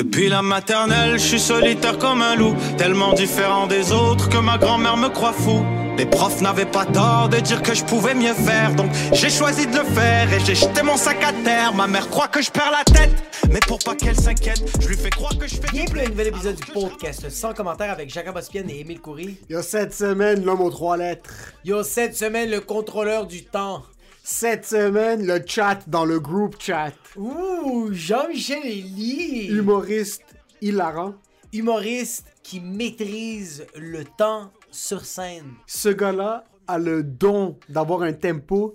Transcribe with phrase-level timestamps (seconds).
[0.00, 4.56] Depuis la maternelle, je suis solitaire comme un loup, tellement différent des autres que ma
[4.56, 5.62] grand-mère me croit fou.
[5.98, 9.66] Les profs n'avaient pas tort de dire que je pouvais mieux faire, donc j'ai choisi
[9.66, 11.74] de le faire et j'ai jeté mon sac à terre.
[11.74, 13.12] Ma mère croit que je perds la tête,
[13.50, 15.70] mais pour pas qu'elle s'inquiète, je lui fais croire que je fais.
[15.70, 19.36] Bienvenue à un nouvel épisode du podcast sans commentaire avec Jacob Ospian et Émile Coury.
[19.50, 21.28] Il y a cette semaine, l'homme aux trois lettres.
[21.66, 23.82] Yo, cette semaine, le contrôleur du temps.
[24.22, 26.92] Cette semaine, le chat dans le group chat.
[27.16, 29.46] Ouh, Jean-Michel Elie.
[29.48, 30.22] Humoriste
[30.60, 31.14] hilarant.
[31.52, 35.54] Humoriste qui maîtrise le temps sur scène.
[35.66, 38.74] Ce gars-là a le don d'avoir un tempo.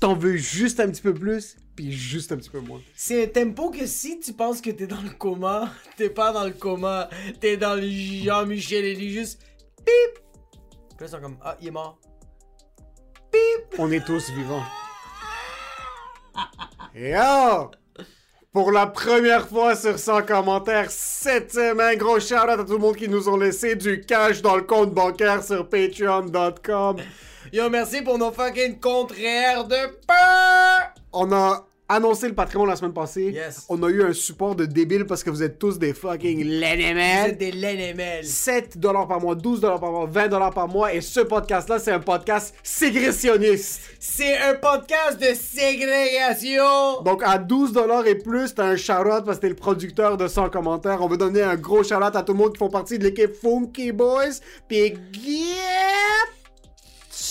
[0.00, 2.80] T'en veux juste un petit peu plus, puis juste un petit peu moins.
[2.96, 6.44] C'est un tempo que si tu penses que t'es dans le coma, t'es pas dans
[6.44, 7.08] le coma.
[7.40, 9.40] T'es dans le Jean-Michel Elie, juste
[9.78, 10.18] pip.
[10.96, 11.98] Puis là, ils sont comme, ah, il est mort.
[13.78, 14.62] On est tous vivants.
[16.94, 17.70] Yo!
[18.52, 22.94] Pour la première fois sur 100 commentaires cette semaine, gros shout à tout le monde
[22.94, 26.98] qui nous ont laissé du cash dans le compte bancaire sur patreon.com.
[27.52, 30.94] Yo, merci pour nos fucking contraires de peur.
[31.12, 33.30] On a annoncé le Patreon la semaine passée.
[33.32, 33.66] Yes.
[33.68, 36.50] On a eu un support de débile parce que vous êtes tous des fucking Vous
[36.62, 37.30] LNML.
[37.30, 38.24] êtes des LNML.
[38.24, 40.92] 7 dollars par mois, 12 dollars par mois, 20 dollars par mois.
[40.94, 43.80] Et ce podcast-là, c'est un podcast ségressionniste.
[43.98, 47.02] C'est un podcast de ségrégation.
[47.04, 50.28] Donc à 12 dollars et plus, t'as un shout-out parce que t'es le producteur de
[50.28, 50.98] 100 commentaires.
[51.02, 53.34] On veut donner un gros shout-out à tout le monde qui font partie de l'équipe
[53.34, 54.40] Funky Boys.
[54.68, 55.30] Puis Get...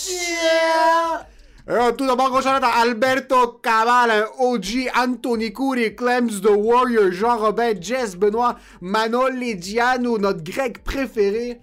[0.10, 1.28] Yeah!
[1.70, 8.58] Euh, tout d'abord, Alberto Cabal, un OG, Anthony Coury, Clems The Warrior, Jean-Robert, Jess, Benoît,
[8.82, 11.62] Manol Lidiano, notre grec préféré.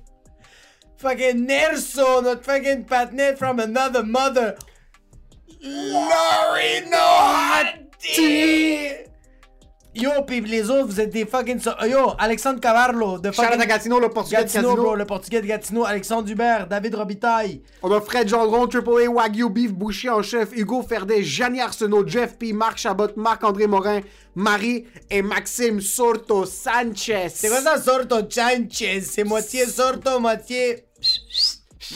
[0.96, 4.54] Fucking Nerso, notre fucking patnet from another mother.
[5.62, 7.90] Laurie Nohati.
[10.00, 11.60] Yo, pis les autres, vous êtes des fucking...
[11.60, 13.60] so- Yo, Alexandre Cavarlo, de fucking...
[13.60, 14.82] à Gatineau, le portugais de Gatineau, Casino.
[14.82, 17.62] bro, le portugais de Gatineau, Alexandre Dubert, David Robitaille.
[17.82, 22.06] On a Fred Gendron, Triple A, Wagyu Beef, Boucher en chef, Hugo Ferdet, Gianni Arsenault,
[22.06, 24.00] Jeff P, Marc Chabot, Marc-André Morin,
[24.34, 27.28] Marie et Maxime Sorto Sanchez.
[27.34, 29.02] C'est quoi ça, Sorto Sanchez?
[29.02, 30.84] C'est moitié Sorto, moitié...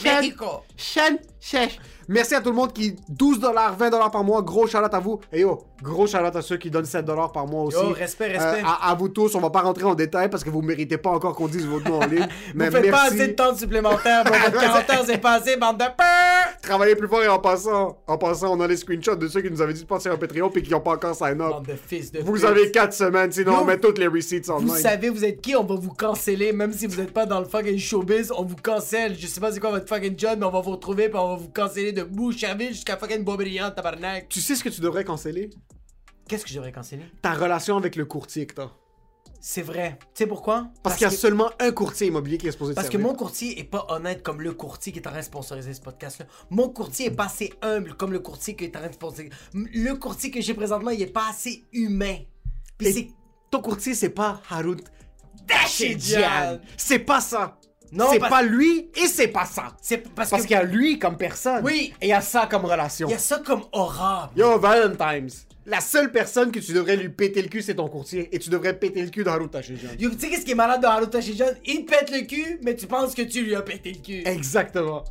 [0.03, 0.63] Mexico.
[0.75, 1.69] Chen, chen.
[2.07, 4.99] Merci à tout le monde qui 12 dollars, 20 dollars par mois, gros shout à
[4.99, 5.19] vous.
[5.33, 7.77] Et yo, gros shout à ceux qui donnent 7 dollars par mois aussi.
[7.77, 8.61] Yo, respect, respect.
[8.61, 10.97] Euh, à, à vous tous, on va pas rentrer en détail parce que vous méritez
[10.97, 12.27] pas encore qu'on dise votre nom en ligne.
[12.55, 14.33] mais Vous faites pas assez de temps supplémentaire, bro.
[14.33, 16.57] Votre 40 heures, c'est passé, bande de peur.
[16.61, 19.49] Travaillez plus fort et en passant, en passant, on a les screenshots de ceux qui
[19.51, 21.49] nous avaient dit de passer un Patreon puis qui ont pas encore sign up.
[21.49, 24.49] Bande de fils de Vous avez 4 semaines, sinon Yo, on met toutes les receipts
[24.49, 24.75] en Vous ligne.
[24.75, 25.55] savez, vous êtes qui?
[25.55, 28.55] On va vous canceller, même si vous êtes pas dans le fucking showbiz, on vous
[28.61, 29.15] cancelle.
[29.17, 31.29] Je sais pas c'est quoi votre fucking job, mais on va vous retrouver puis on
[31.29, 34.29] va vous canceller de Boucherville jusqu'à fucking Boisbriand, tabarnak.
[34.29, 35.49] Tu sais ce que tu devrais canceller?
[36.27, 37.05] Qu'est-ce que je devrais canceller?
[37.21, 38.71] Ta relation avec le courtier que t'as.
[39.39, 39.99] C'est vrai.
[40.15, 40.69] Tu sais pourquoi?
[40.81, 42.97] Parce, qu'il y a que- seulement un courtier immobilier qui est supposé te Parce que
[42.97, 45.81] mon courtier est pas honnête comme le courtier qui est en train de sponsoriser ce
[45.81, 46.25] podcast-là.
[46.49, 49.29] Mon courtier est pas assez humble comme le courtier qui est en train de sponsoriser.
[49.53, 52.17] Le courtier que j'ai présentement, il est pas assez humain.
[52.79, 53.07] Puis Et c'est
[53.51, 54.77] ton courtier, c'est pas Harut
[55.47, 56.19] Tachidjian.
[56.19, 56.59] Tachidjian.
[56.77, 57.59] C'est pas ça.
[57.95, 59.75] Non, c'est parce- pas lui et c'est pas ça.
[59.81, 61.63] C'est parce, Parce qu'il y a lui comme personne.
[61.63, 61.93] Oui.
[62.01, 63.07] Et il y a ça comme relation.
[63.07, 64.31] il y a ça comme aura.
[64.35, 65.47] Yo, Valentine's.
[65.67, 68.29] La seule personne que tu devrais lui péter le cul, c'est ton courtier.
[68.31, 69.89] Et tu devrais péter le cul de Harut Tachidjian.
[69.97, 71.47] Yo, tu sais qu'est-ce qui est malade de Haruto Tachidjian?
[71.65, 74.21] Il te pète le cul, mais tu penses que tu lui as pété le cul.
[74.27, 75.03] Exactement.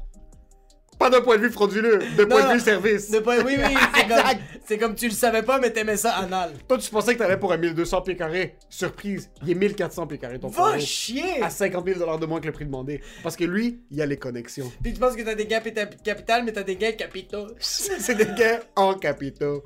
[1.05, 3.11] Pas d'un point de vue frauduleux, d'un point de vue service.
[3.11, 4.19] De point- oui, oui, c'est comme,
[4.67, 6.53] c'est comme tu le savais pas, mais t'aimais ça anal.
[6.67, 8.57] Toi, tu pensais que t'allais pour un 1200 pieds carrés.
[8.71, 11.43] Surprise, il est 1400 pieds carrés ton Va chier!
[11.43, 13.03] À 50 000 de moins que le prix demandé.
[13.23, 14.73] Parce que lui, il a les connexions.
[14.83, 17.49] Puis tu penses que t'as des gains pita- capital, mais t'as des gains capitaux.
[17.59, 19.63] C'est des gars en capitaux.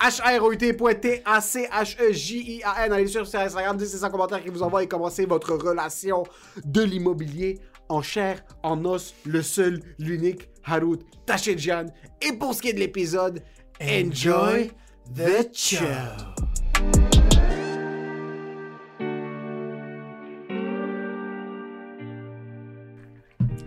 [0.00, 2.92] H-R-O-U-T.T-A-C-H-E-J-I-A-N.
[2.92, 6.22] Allez sur Instagram, dites c'est un commentaire qui vous envoie et commencez votre relation
[6.64, 7.58] de l'immobilier
[7.88, 11.86] en chair, en os, le seul, l'unique, Harut Tachedjian.
[12.20, 13.42] Et pour ce qui est de l'épisode,
[13.80, 14.70] enjoy
[15.14, 15.84] the show.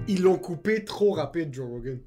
[0.08, 2.00] Ils l'ont coupé trop rapide, Joe Rogan.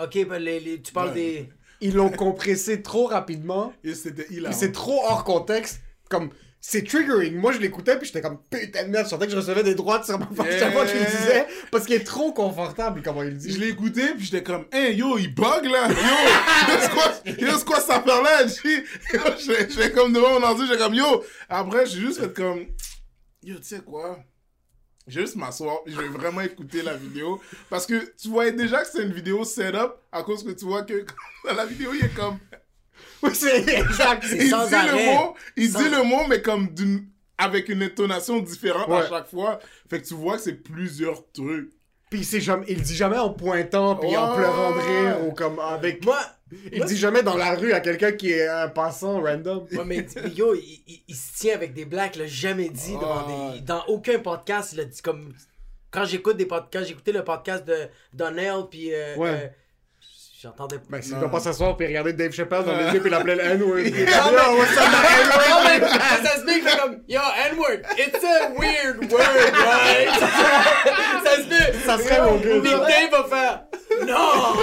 [0.00, 1.14] Ok, ben les, les- tu parles Ouais.
[1.14, 1.48] des.
[1.80, 3.72] Ils l'ont compressé trop rapidement.
[3.84, 4.54] Et c'était hilarant.
[4.56, 5.80] c'est trop hors contexte.
[6.08, 6.30] Comme,
[6.60, 7.36] c'est triggering.
[7.36, 9.74] Moi, je l'écoutais, puis j'étais comme, putain de merde, je sentais que je recevais des
[9.74, 11.46] droites sur ma face chaque fois qu'il le disait.
[11.70, 13.58] Parce qu'il est trop confortable, comment il le Je dit.
[13.58, 15.88] l'ai écouté, puis j'étais comme, hey yo, il bug là!
[15.88, 15.94] Yo!
[15.94, 17.12] Yo, c'est quoi?
[17.24, 18.78] J'ai-
[19.12, 21.24] Yo, j'étais j'étais comme devant mon ordi, j'étais comme, yo!
[21.48, 22.66] Après, j'ai juste fait comme,
[23.42, 24.18] yo, tu sais quoi?
[25.06, 27.40] Je vais juste m'asseoir, je vais vraiment écouter la vidéo.
[27.70, 30.82] Parce que tu voyais déjà que c'est une vidéo setup, à cause que tu vois
[30.82, 31.04] que
[31.46, 32.38] dans la vidéo, il est comme.
[33.22, 34.24] Oui, c'est exact.
[34.32, 35.06] Il sans dit arrêt.
[35.06, 37.06] le mot, il Sans- dit le mot, mais comme d'une
[37.38, 39.58] avec une intonation différente à chaque fois.
[39.90, 41.70] Fait que tu vois que c'est plusieurs trucs.
[42.10, 45.58] Puis c'est jamais, il dit jamais en pointant, puis en pleurant de rire, ou comme
[45.58, 46.04] avec...
[46.04, 46.18] Moi,
[46.72, 49.66] Il dit jamais dans la rue à quelqu'un qui est un passant random.
[49.72, 52.92] Ouais, mais yo, il, il- il se tient avec des blacks, il l'a jamais dit
[52.94, 55.34] devant des- dans aucun podcast, il a dit comme
[55.90, 59.28] quand j'écoute des podcasts, j'écoutais le podcast de Donnell puis euh, Ouais.
[59.28, 59.48] euh,
[60.42, 61.20] j'entendais Ben, s'il Non.
[61.20, 63.78] doit pas s'asseoir puis regarder Dave Chappelle dans les yeux puis l'appeler le N-word.
[66.24, 70.08] Ça se met que comme Yo, N-word, it's a weird word, right?
[71.24, 71.72] ça se met.
[71.84, 72.60] Ça serait mon gars.
[72.86, 73.64] Dave va faire
[74.06, 74.54] Non!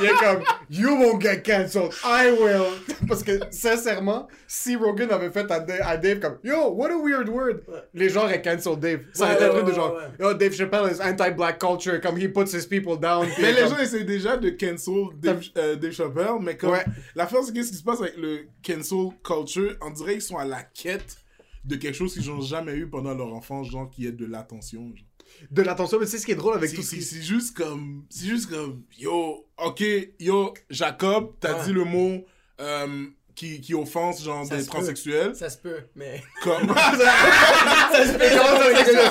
[0.00, 2.80] Il est comme You won't get cancelled, I will.
[3.08, 6.96] Parce que sincèrement, si Rogan avait fait à Dave, à Dave comme Yo, what a
[6.96, 7.60] weird word,
[7.92, 9.00] les gens auraient cancel Dave.
[9.12, 10.02] Ça aurait été un truc de genre ouais.
[10.24, 13.26] Yo, Dave Chappelle is anti-black culture, comme he puts his people down.
[13.40, 16.84] Mais les comme- gens essaient déjà de cancel Dave, euh, Dave Chappelle, mais comme Ouais.
[17.14, 20.44] l'affaire c'est qu'est-ce qui se passe avec le cancel culture, on dirait qu'ils sont à
[20.44, 21.16] la quête
[21.64, 24.80] de quelque chose qu'ils n'ont jamais eu pendant leur enfance, genre qui est de l'attention.
[24.94, 25.06] genre.
[25.50, 27.02] De l'attention, mais tu sais ce qui est drôle avec C'est tout ce c'est- qui
[27.02, 29.82] c'est juste comme, c'est juste comme, yo, ok,
[30.18, 31.64] yo, Jacob, t'as Ouais.
[31.66, 32.24] dit le mot
[32.60, 36.22] euh, qui, qui offense genre Ça des transsexuels, Ça se peut, mais.
[36.42, 36.68] comme.
[36.74, 38.18] Ça se peut,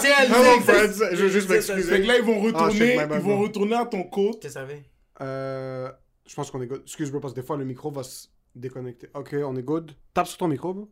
[0.02, 2.02] c'est Ah non, ça- je veux juste ça- ça- fait m'excuser.
[2.02, 3.42] que là ils vont Ah, retourner, bad, ils vont non.
[3.42, 4.40] retourner à ton côte.
[4.42, 4.84] Tu savais?
[5.22, 5.90] Euh,
[6.28, 6.82] je pense qu'on est good.
[6.86, 9.10] Excuse-moi parce que des fois le micro va se déconnecter.
[9.14, 9.92] Ok, on est good.
[10.14, 10.90] Tape sur ton micro, bro.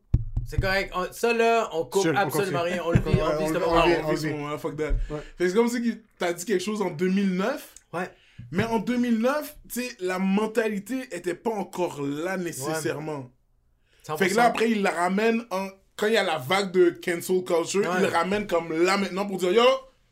[0.48, 0.92] C'est correct.
[0.96, 2.82] On- ça là, on coupe Chill, absolument rien.
[2.86, 4.92] On le vit, Ouais, on vit on- ce on Ah, fuck that.
[5.10, 5.20] Ouais.
[5.38, 7.74] Fait que c'est comme si que t'as dit quelque chose en 2009.
[7.94, 8.10] Ouais.
[8.52, 13.30] Mais en 2009, tu sais, la mentalité était pas encore là nécessairement.
[14.18, 14.48] Fait que là, 100%.
[14.48, 15.68] après, il la ramène en...
[15.96, 17.88] Quand il y a la vague de cancel culture, Ouais.
[17.98, 19.64] il le ramène comme là maintenant pour dire, yo,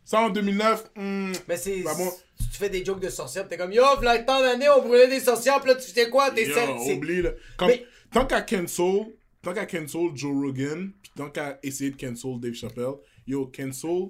[0.05, 1.81] ça en 2009, hmm, Mais c'est.
[1.81, 2.11] Bah bon.
[2.51, 5.19] Tu fais des jokes de sorcières, t'es comme Yo, v'là tant d'années, on brûlait des
[5.19, 6.55] sorcières, pis là, tu sais quoi, t'es yo,
[6.93, 7.31] oublie, là.
[7.57, 9.05] Comme, Mais- Tant qu'à cancel,
[9.41, 12.95] tant qu'à cancel Joe Rogan, puis tant qu'à essayer de cancel Dave Chappelle,
[13.27, 14.09] yo, cancel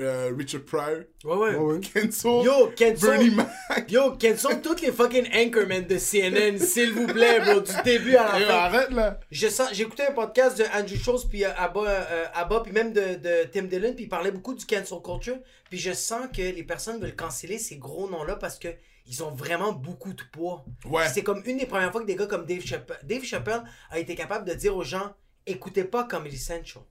[0.00, 1.54] euh, Richard Pryor, Ouais, ouais.
[1.56, 1.80] Ouais, ouais.
[1.80, 2.96] cancel Yo, cancel.
[3.00, 3.90] Bernie Mac.
[3.90, 8.32] Yo, cancel toutes les fucking anchormen de CNN, s'il vous plaît, bro, du début à
[8.32, 8.54] la Yo, fin.
[8.54, 9.20] arrête là.
[9.30, 12.72] Je sens, j'ai écouté un podcast de Andrew Schultz puis euh, Abba, euh, Abba puis
[12.72, 15.38] même de, de Tim Dillon puis il parlait beaucoup du cancel culture
[15.68, 18.68] puis je sens que les personnes veulent canceller ces gros noms là parce que
[19.10, 20.64] ils ont vraiment beaucoup de poids.
[20.86, 21.08] Ouais.
[21.12, 23.98] C'est comme une des premières fois que des gars comme Dave Chappelle, Dave Chappelle a
[23.98, 25.12] été capable de dire aux gens
[25.46, 26.84] écoutez pas Comedy Central.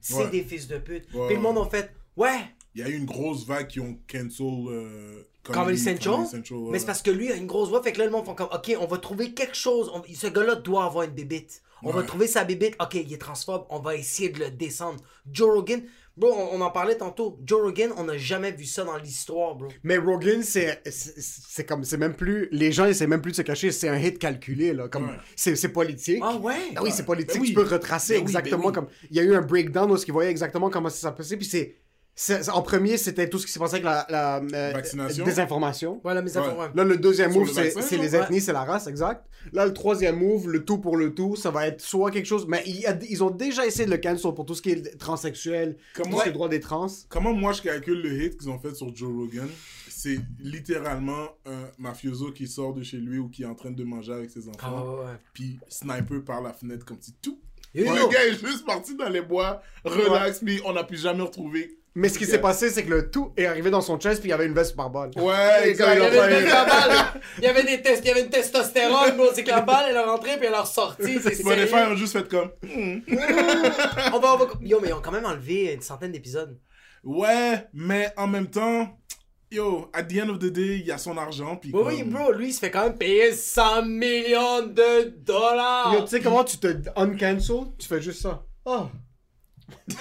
[0.00, 0.30] C'est Ouais.
[0.30, 1.12] des fils de pute.
[1.14, 2.40] Ouais, puis le monde a fait ouais,
[2.74, 6.14] Il y a eu une grosse vague qui ont cancel euh, Comedy Central.
[6.16, 6.70] Comedy Central, ouais.
[6.72, 8.34] Mais c'est parce que lui a une grosse voix, fait que là, le monde font
[8.34, 9.90] comme, OK, on va trouver quelque chose.
[9.94, 11.62] On- Ce gars-là doit avoir une bébite.
[11.84, 12.76] On va trouver sa bébite.
[12.80, 13.66] OK, il est transphobe.
[13.68, 15.02] On va essayer de le descendre.
[15.32, 15.82] Joe Rogan,
[16.16, 17.38] bro, on, on en parlait tantôt.
[17.44, 19.68] Joe Rogan, on n'a jamais vu ça dans l'histoire, bro.
[19.82, 23.70] Mais Rogan, c'est comme c'est même plus les gens essaient même plus de se cacher,
[23.72, 25.16] c'est un hit calculé là, comme Ouais.
[25.36, 26.20] c'est c'est politique.
[26.22, 26.54] Ah ouais?
[26.76, 27.48] Ah oui, c'est politique, Ben oui.
[27.48, 28.72] tu peux retracer Ben oui, exactement ben oui.
[28.74, 31.36] comme il y a eu un breakdown où il voyait exactement comment ça s'est passé
[31.36, 31.76] puis c'est-
[32.52, 35.24] en premier, c'était tout ce qui s'est passé avec la, la euh, Vaccination.
[35.24, 36.00] désinformation.
[36.02, 36.36] Voilà, mes Ouais.
[36.38, 36.72] affaires.
[36.74, 38.22] Là, le deuxième move, c'est les Ouais.
[38.22, 39.26] ethnies, c'est la race, exact.
[39.52, 42.46] Là, le troisième move, le tout pour le tout, ça va être soit quelque chose.
[42.48, 44.70] Mais il y a- ils ont déjà essayé de le cancel pour tout ce qui
[44.70, 46.86] est transsexuel, Comment- tout ce qui est droit des trans.
[47.08, 49.48] Comment moi je calcule le hit qu'ils ont fait sur Joe Rogan
[49.88, 53.84] C'est littéralement un mafioso qui sort de chez lui ou qui est en train de
[53.84, 55.16] manger avec ses Ah enfants, ouais.
[55.32, 57.38] puis sniper par la fenêtre comme si tout.
[57.74, 60.98] Yo, yo, Le gars est juste parti dans les bois, relax, puis on n'a plus
[60.98, 61.78] jamais retrouvé.
[61.94, 64.28] Mais ce qui s'est passé, c'est que le tout est arrivé dans son chest, puis
[64.28, 65.10] il y avait une veste par balle.
[65.16, 66.90] Ouais, Les gars, Il y ils ont avait, une balle.
[67.38, 69.26] il y avait des tests, il y avait une testostérone, bro.
[69.34, 71.18] C'est que la balle, elle est rentrée puis elle est ressortie.
[71.22, 71.92] C'est Spotify sérieux.
[71.92, 72.50] ont juste fait comme.
[72.62, 73.00] Hmm.
[74.14, 76.58] On va, on va- Yo, mais ils ont quand même enlevé une centaine d'épisodes.
[77.04, 78.88] Ouais, mais en même temps,
[79.50, 81.72] yo, at the end of the day, il y a son argent, puis.
[81.74, 85.92] Oui, oui, comme- bro, lui, il se fait quand même payer 100 millions de dollars.
[85.92, 87.64] Yo, tu sais comment tu te uncancel?
[87.78, 88.42] Tu fais juste ça.
[88.64, 88.86] Oh.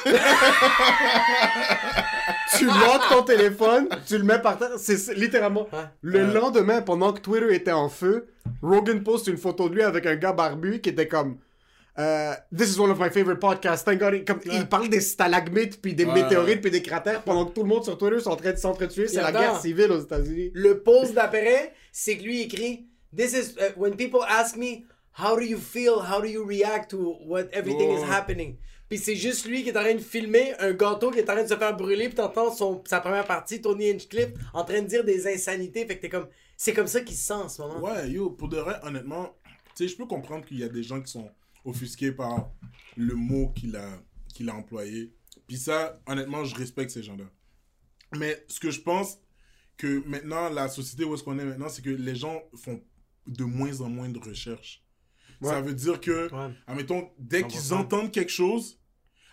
[2.58, 4.72] tu lock ton téléphone, tu le mets par terre.
[4.78, 5.68] C'est littéralement.
[5.72, 5.80] Ouais.
[6.02, 6.34] Le Ouais.
[6.34, 8.28] lendemain, pendant que Twitter était en feu,
[8.62, 11.38] Rogan poste une photo de lui avec un gars barbu qui était comme.
[12.00, 13.86] euh, This is one of my favorite podcasts.
[13.86, 14.26] Thank God.
[14.26, 16.14] Comme, Il parle des stalagmites, puis des Ouais.
[16.24, 18.58] météorites, puis des cratères, pendant que tout le monde sur Twitter sont en train de
[18.58, 19.08] s'entretuer.
[19.08, 19.40] C'est la attends.
[19.40, 20.52] guerre civile aux États-Unis.
[20.54, 24.86] Le post d'après, c'est que lui écrit This is uh, when people ask me
[25.20, 28.10] how do you feel, how do you react to what everything is Oh.
[28.12, 28.56] happening?
[28.92, 31.34] Puis c'est juste lui qui est en train de filmer un gâteau qui est en
[31.34, 34.82] train de se faire brûler, puis t'entends son sa première partie, Tony Hinchcliffe, en train
[34.82, 35.86] de dire des insanités.
[35.88, 37.80] Fait que t'es comme, c'est comme ça qu'il se sent en ce moment.
[37.80, 40.84] Ouais, yo, pour de vrai, honnêtement, tu sais, je peux comprendre qu'il y a des
[40.84, 41.32] gens qui sont
[41.64, 42.52] offusqués par
[42.98, 43.88] le mot qu'il a,
[44.34, 45.14] qu'il a employé.
[45.48, 47.24] Puis ça, honnêtement, je respecte ces gens-là.
[48.18, 49.20] Mais ce que je pense
[49.78, 52.84] que maintenant, la société où est-ce qu'on est maintenant, c'est que les gens font
[53.26, 54.84] de moins en moins de recherches.
[55.42, 56.54] Ça veut dire que, Ouais.
[56.68, 57.74] admettons, dès qu'ils 100%.
[57.80, 58.80] entendent quelque chose,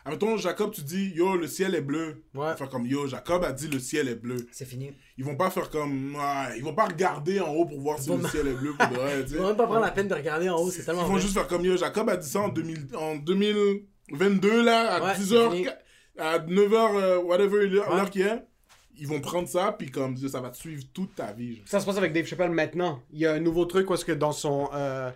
[0.09, 2.25] Admettons, Jacob, tu dis, yo, le ciel est bleu.
[2.35, 2.51] Ils Ouais.
[2.51, 4.37] vont faire comme, yo, Jacob a dit le ciel est bleu.
[4.53, 4.93] C'est fini.
[5.17, 8.09] Ils vont pas faire comme, ouais, ils vont pas regarder en haut pour voir si
[8.09, 10.09] vont le ciel est bleu pour de vrai, Ils vont même pas prendre la peine
[10.09, 11.21] de regarder en haut, c'est Ils tellement vont vrai.
[11.21, 15.13] juste faire comme, yo, Jacob a dit ça en, 2000, en 2022, là, à Ouais,
[15.15, 15.69] 10h, c'est fini.
[16.19, 18.09] à 9h, euh, whatever l'heure Ouais.
[18.11, 18.43] qu'il est.
[19.01, 21.57] Ils vont prendre ça, puis comme, ça va te suivre toute ta vie.
[21.57, 21.65] genre.
[21.69, 23.01] Ça se passe avec Dave Chappelle maintenant.
[23.13, 25.11] Il y a un nouveau truc où est-ce que dans son, euh,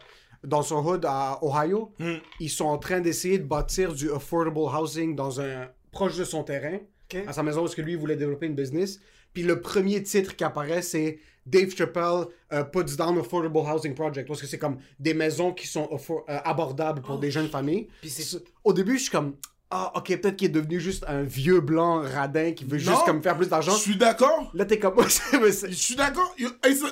[0.44, 2.16] dans son hood à Ohio, Hmm.
[2.40, 6.42] ils sont en train d'essayer de bâtir du affordable housing dans un proche de son
[6.42, 6.78] terrain,
[7.26, 8.98] à sa maison parce que lui il voulait développer une business.
[9.34, 14.26] Puis le premier titre qui apparaît c'est Dave Chappelle euh, puts down affordable housing project
[14.28, 17.88] parce que c'est comme des maisons qui sont euh, abordables pour des jeunes familles.
[18.00, 19.34] Puis c'est Au début je suis comme
[19.70, 22.92] ah ok peut-être qu'il est devenu juste un vieux blanc radin qui veut Non.
[22.92, 23.72] juste comme faire plus d'argent.
[23.72, 24.50] Je suis d'accord.
[24.54, 26.34] Là t'es comme Je suis d'accord.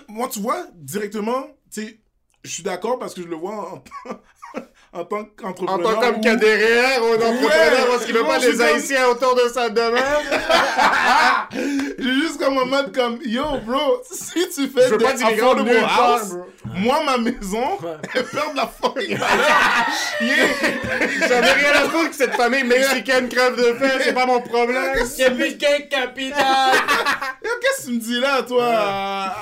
[0.08, 1.99] Moi, tu vois, directement, tu sais,
[2.44, 3.82] je suis d'accord parce que je le vois en,
[4.92, 5.94] en tant En qu'entrepreneur.
[5.94, 9.68] tant comme ou- entrepreneur Ouais, parce qu'il veut pas des comme- haïtiens autour de sa
[9.68, 10.22] demeure.
[11.52, 15.12] J'ai juste comme en mode comme, yo, bro, si tu fais Je veux des pas
[15.64, 17.78] nulle part, house, moi, ma maison,
[18.14, 19.18] elle perd de la fucking.
[20.20, 21.28] Yeah.
[21.28, 24.94] J'avais rien à foutre que cette famille mexicaine crève de faim, c'est pas mon problème.
[25.16, 26.74] Il y a plus de capital!
[27.44, 29.34] Yo, Qu'est-ce que tu me dis là, toi,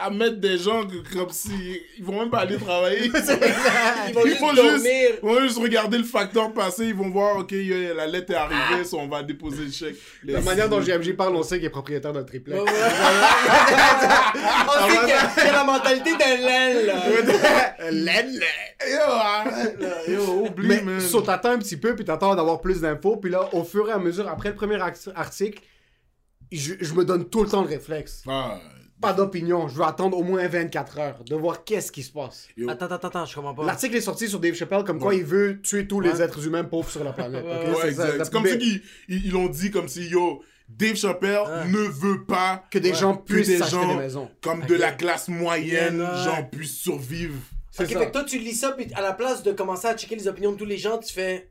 [0.00, 1.50] à, mettre des gens que- comme si
[1.98, 3.06] ils vont même pas aller travailler.
[4.08, 4.72] Ils vont Ils juste vont dormir.
[4.72, 4.86] juste,
[5.22, 7.52] ils vont juste regarder le facteur passé, ils vont voir, ok,
[7.96, 9.96] la lettre est arrivée, so on va déposer le chèque.
[10.24, 12.60] La manière dont JMJ parle, on sait qu'il est propriétaire d'un triplex.
[14.66, 16.92] On sait qu'il a- la mentalité d'un laine.
[18.04, 18.40] Laine.
[20.08, 21.00] Yo, oublie, Mais man.
[21.00, 23.92] so, t'attends un petit peu, puis t'attends d'avoir plus d'infos, puis là, au fur et
[23.92, 24.78] à mesure, après le premier
[25.14, 25.62] article,
[26.52, 28.22] je, je me donne tout le temps le réflexe.
[28.28, 28.58] Ah,
[29.00, 32.48] Pas d'opinion, je veux attendre au moins 24 heures, de voir qu'est-ce qui se passe.
[32.56, 32.70] yo.
[32.70, 33.64] Attends, attends, attends, je comprends pas.
[33.66, 36.64] L'article est sorti sur Dave Chappelle comme quoi il veut tuer tous les êtres humains
[36.64, 37.44] pauvres sur la planète.
[37.44, 37.70] Ouais, ok?
[37.74, 38.24] Ouais, C'est exact.
[38.24, 41.68] C'est comme si qu'ils ils, ils l'ont dit comme si, yo, Dave Chappelle Ouais.
[41.68, 42.96] ne veut pas Que des Ouais.
[42.96, 44.30] gens que puissent des gens des maisons.
[44.40, 46.24] comme de la classe moyenne, Ouais.
[46.24, 47.34] genre, puissent survivre.
[47.72, 47.98] C'est Ok, ça.
[47.98, 50.28] fait que toi, tu lis ça, puis à la place de commencer à checker les
[50.28, 51.50] opinions de tous les gens, tu fais.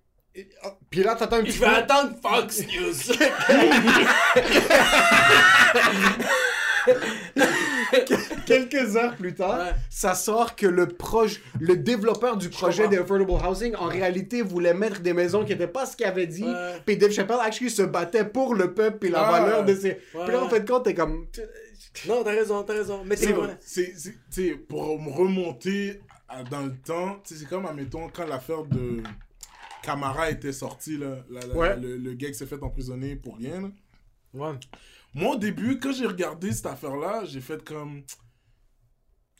[0.89, 1.75] Puis là, t'attends un Je petit vais peu.
[1.75, 3.13] attendre Fox News.
[8.45, 9.71] Quelques heures plus tard, Ouais.
[9.89, 12.97] ça sort que le proche, le développeur du projet comprends.
[12.97, 16.27] de Affordable Housing, en réalité, voulait mettre des maisons qui n'étaient pas ce qu'il avait
[16.27, 16.43] dit.
[16.43, 16.73] Ouais.
[16.85, 19.89] Puis Dave Chappelle, actually, se battait pour le peuple et la valeur de ses.
[19.89, 21.27] Ouais, Puis là, en fait, quand t'es comme.
[22.07, 23.03] non, t'as raison, t'as raison.
[23.05, 23.57] Mais c'est vrai.
[23.61, 27.65] c'est- c'est- tu sais, pour me remonter à- dans le temps, tu sais, c'est comme,
[27.65, 29.01] admettons, quand l'affaire de
[29.83, 31.75] Camara était sortie, là, la- la- Ouais.
[31.77, 33.61] le, le gars qui s'est fait emprisonner pour rien.
[33.61, 33.67] là.
[34.33, 34.55] Ouais.
[35.13, 38.03] Moi, au début, quand j'ai regardé cette affaire-là, j'ai fait comme.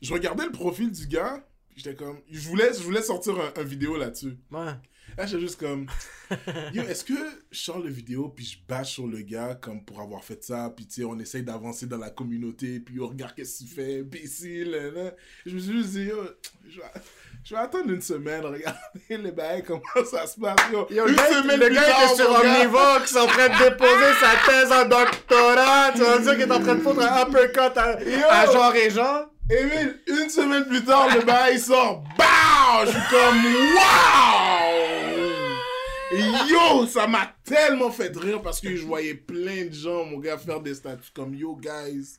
[0.01, 2.19] Je regardais le profil du gars, j'étais comme.
[2.29, 4.37] Je voulais, je voulais sortir un, un vidéo là-dessus.
[4.51, 4.73] Ouais.
[5.17, 5.87] Là, j'étais juste comme.
[6.73, 7.13] Yo, est-ce que
[7.51, 10.71] je sors le vidéo, puis je bâche sur le gars, comme pour avoir fait ça,
[10.75, 13.99] puis tu sais, on essaye d'avancer dans la communauté, puis on regarde qu'est-ce qu'il fait,
[14.01, 14.71] imbécile.
[14.71, 15.15] là, là.
[15.45, 16.17] Je me suis juste dit, yo,
[16.67, 16.79] je
[17.43, 20.55] je vais attendre une semaine, regarder les bails, comment ça se passe?
[20.71, 22.31] Yo, Yo, une semaine le plus gars tard, était sur.
[22.31, 25.91] Omnivox en train de déposer sa thèse en doctorat.
[25.93, 27.97] Tu vas dire qu'il est en train de foutre un uppercut à,
[28.29, 29.25] à genre et genre?
[29.49, 32.03] Emile, une semaine plus tard, le bail sort.
[32.17, 32.85] BAM!
[32.85, 33.43] Je suis comme
[33.75, 35.33] Waouh!
[36.47, 40.37] Yo, ça m'a tellement fait rire parce que je voyais plein de gens, mon gars,
[40.37, 42.17] faire des statuts comme Yo, guys,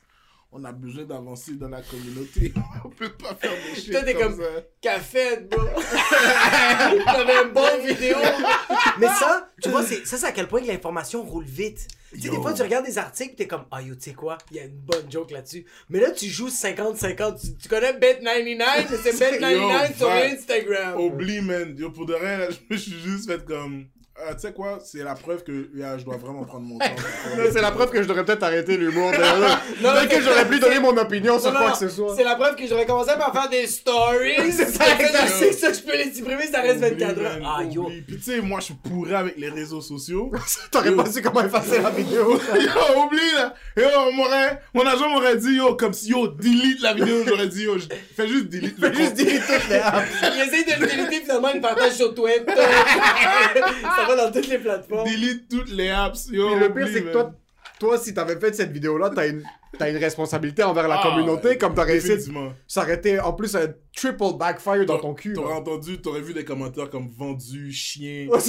[0.51, 2.53] on a besoin d'avancer dans la communauté.
[2.85, 4.61] On peut pas faire des shit Toi, t'es comme, comme- ça.
[4.81, 5.59] Café, bro.
[7.05, 8.17] T'avais une bonne vidéo.
[8.99, 11.87] Mais ça, tu vois, c'est, ça, c'est à quel point que l'information roule vite.
[12.13, 14.37] Tu sais, des fois, tu regardes des articles, t'es comme, ah yo, tu sais quoi,
[14.51, 15.65] il y a une bonne joke là-dessus.
[15.89, 17.41] Mais là, tu joues 50-50.
[17.41, 20.09] Tu, tu connais Bet99, mais c'est Bet99 sur.
[20.09, 21.01] Instagram.
[21.01, 21.75] Oublie, man.
[21.77, 23.87] Yo, pour de rien, là, je me suis juste fait comme.
[24.17, 26.85] Ah, tu sais quoi, c'est la preuve que yeah, je dois vraiment prendre mon temps.
[27.51, 29.11] C'est la preuve que je devrais peut-être arrêter l'humour.
[29.11, 32.15] Peut-être que j'aurais pu donner mon opinion sur Non, quoi non, que ce soit.
[32.15, 34.35] C'est la preuve que j'aurais commencé par faire des stories.
[34.53, 37.39] C'est ça, que ça, je peux les supprimer, ça reste Oublie, 24 heures.
[37.45, 37.83] Ah yo.
[37.83, 38.01] oublie.
[38.03, 40.31] Puis tu sais, moi, je suis pourri avec les réseaux sociaux.
[40.71, 42.39] T'aurais pas su comment effacer la vidéo.
[42.53, 43.53] yo, oublie là.
[43.75, 47.23] Yo, on mon agent m'aurait dit, yo, comme si, yo, delete la vidéo.
[47.27, 47.75] J'aurais dit, yo,
[48.15, 50.07] fais juste delete le Fais juste dire toutes les apps.
[50.35, 52.53] Il essaye de le déliter, finalement, il partage sur Twitter.
[54.07, 55.09] Ça va dans toutes les plateformes.
[55.09, 56.27] Delete toutes les apps.
[56.31, 57.33] Yo, Puis le pire, c'est que toi,
[57.79, 59.43] toi, si t'avais fait cette vidéo-là, t'as une,
[59.77, 62.19] t'as une responsabilité envers la Ah, communauté, comme t'aurais essayé de...
[62.21, 62.53] Effectivement.
[62.67, 65.33] Ça aurait été en plus un triple backfire dans ton cul.
[65.33, 65.59] T'aurais là.
[65.59, 68.27] entendu, t'aurais vu des commentaires comme vendu, chien.
[68.29, 68.39] Ouais,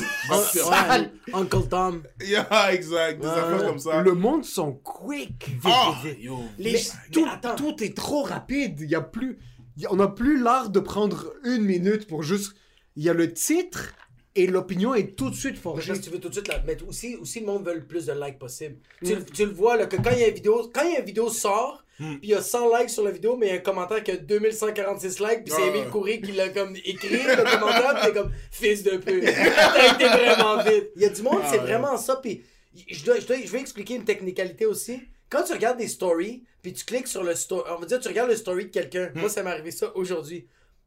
[1.32, 2.02] Uncle Tom.
[2.24, 3.20] Yeah, exact.
[3.20, 3.32] Des Ouais.
[3.32, 4.00] affaires comme ça.
[4.02, 5.48] Le monde sont quick.
[5.64, 6.18] Vite.
[6.20, 6.38] yo.
[6.58, 7.56] Les- Mais mais tout, attends.
[7.56, 8.80] tout est trop rapide.
[8.80, 9.38] Il y a plus...
[9.76, 12.54] il y a- on n'a plus l'art de prendre une minute pour juste...
[12.98, 13.92] Il y a le titre,
[14.36, 15.88] et l'opinion est tout de suite forgée.
[15.88, 16.86] Parce que tu veux tout de suite la mettre.
[16.86, 18.76] Aussi, aussi le monde veut le plus de likes possible.
[19.04, 20.92] Tu, le- tu le vois, là, que quand il y a une vidéo, quand il
[20.92, 23.46] y a une vidéo sort, puis il y a 100 likes sur la vidéo, mais
[23.46, 25.90] il y a un commentaire qui a 2146 likes, puis c'est Ah, Émile.
[25.90, 29.24] Coury qui l'a comme écrit, le commentaire, puis t'es comme fils de pute.
[29.24, 30.90] T'as été vraiment vite.
[30.96, 31.64] Il y a du monde, Ah, c'est ouais.
[31.64, 32.42] vraiment ça, puis
[32.88, 35.00] je, dois, je, dois- je vais expliquer une technicalité aussi.
[35.30, 38.08] Quand tu regardes des stories, puis tu cliques sur le story, on va dire, tu
[38.08, 39.10] regardes le story de quelqu'un.
[39.14, 39.20] Hmm.
[39.20, 40.46] Moi, ça m'est arrivé ça aujourd'hui.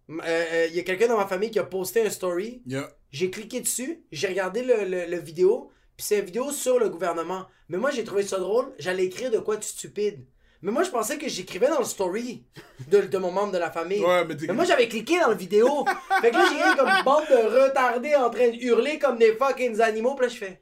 [0.09, 2.89] Euh, euh, Il y a quelqu'un dans ma famille qui a posté un story, Yeah.
[3.11, 6.89] j'ai cliqué dessus, j'ai regardé le, le- le vidéo, puis c'est une vidéo sur le
[6.89, 7.45] gouvernement.
[7.69, 10.25] Mais moi, j'ai trouvé ça drôle, j'allais écrire de quoi de stupide.
[10.61, 12.43] Mais moi, je pensais que j'écrivais dans le story
[12.89, 14.03] de, de mon membre de la famille.
[14.03, 15.85] Ouais, mais Mais moi, j'avais cliqué dans la vidéo.
[16.21, 19.79] fait que là, j'ai comme bande de retardés en train de hurler comme des fucking
[19.79, 20.15] animaux.
[20.15, 20.61] Puis là, je fais,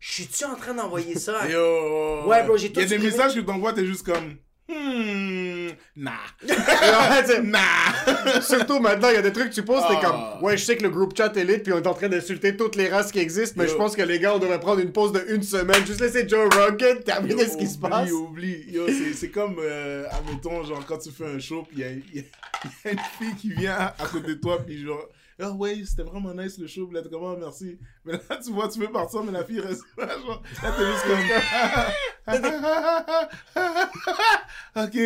[0.00, 1.48] je suis-tu en train d'envoyer ça?
[1.48, 2.26] Yo.
[2.26, 4.36] Ouais, bro, j'ai tout Il y a des messages que t'envoies, t'es juste comme.
[4.68, 5.47] Hmm.
[5.96, 6.12] Nah.
[8.40, 10.34] Surtout maintenant, il y a des trucs que tu poses, t'es Ah.
[10.36, 12.08] comme, ouais, je sais que le groupe chat est lit, puis on est en train
[12.08, 13.72] d'insulter toutes les races qui existent, mais Yo.
[13.72, 16.28] je pense que les gars, on devrait prendre une pause de une semaine, juste laisser
[16.28, 18.10] Joe Rogan terminer Yo, ce qui se oublie, passe.
[18.10, 22.18] Oublie, Yo, c'est, comme, euh, admettons, genre, quand tu fais un show, puis il y
[22.18, 24.82] y a- il y a une fille qui vient à, à côté de toi, puis
[24.84, 25.06] genre,
[25.40, 27.78] ah ouais, c'était vraiment nice le show, puis là, t'es comme, merci.
[28.04, 30.86] Mais là, tu vois, tu veux partir, mais la fille reste là, genre, là, t'es
[30.86, 31.18] juste comme,
[34.84, 34.96] ok,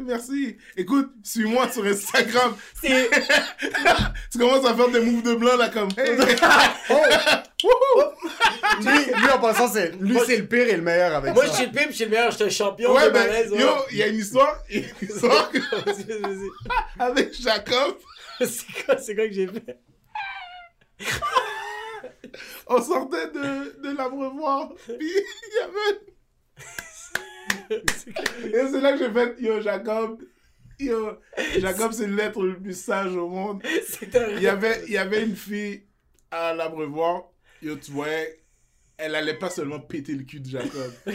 [0.00, 0.56] merci.
[0.76, 2.54] Écoute, suis-moi sur Instagram.
[2.80, 3.10] C'est-
[4.32, 6.16] tu commences à faire des moves de blanc, là, comme, hey.
[8.80, 11.50] Lui, lui, en passant, c'est, lui, c'est le pire et le meilleur avec Moi, je
[11.50, 11.56] ça.
[11.56, 13.52] suis le pire, je suis le meilleur, je suis un champion Ouais, de ben, malaise.
[13.52, 13.60] ouais.
[13.60, 16.48] yo, il y a une histoire, il y a une histoire que- Vas-y, vas-y.
[16.98, 17.94] avec Jacob.
[18.46, 19.78] c'est quoi, c'est quoi que j'ai fait?
[22.66, 26.00] on sortait de, de l'abreuvoir, puis il y avait...
[27.70, 30.20] Et c'est là que j'ai fait, yo, Jacob,
[30.78, 31.18] yo,
[31.58, 33.62] Jacob, c'est l'être le plus sage au monde.
[34.36, 35.86] Il y avait, il y avait une fille
[36.30, 37.30] à l'abreuvoir,
[37.62, 38.43] yo, tu voyais,
[38.96, 40.92] elle allait pas seulement péter le cul de Jacob,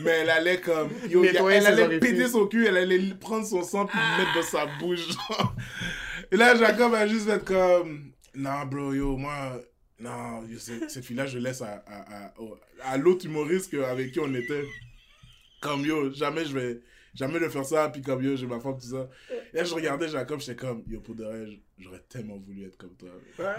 [0.00, 2.00] mais elle allait comme, yo, a- elle allait orifices.
[2.10, 5.54] péter son cul, elle allait prendre son sang puis le mettre dans sa bouche, genre.
[6.32, 9.60] Et là, Jacob a juste fait comme, non, bro, yo, moi,
[10.00, 12.32] non, yo, cette, fille-là, je laisse à, à, à,
[12.92, 14.64] à l'autre humoriste avec qui on était.
[15.60, 16.80] Comme, yo, jamais je vais,
[17.14, 19.08] jamais de faire ça, puis comme, yo, j'ai ma femme, tout ça.
[19.52, 21.44] Et là, je regardais Jacob, j'étais comme, yo, pour de vrai,
[21.78, 23.08] j'aurais tellement voulu être comme toi.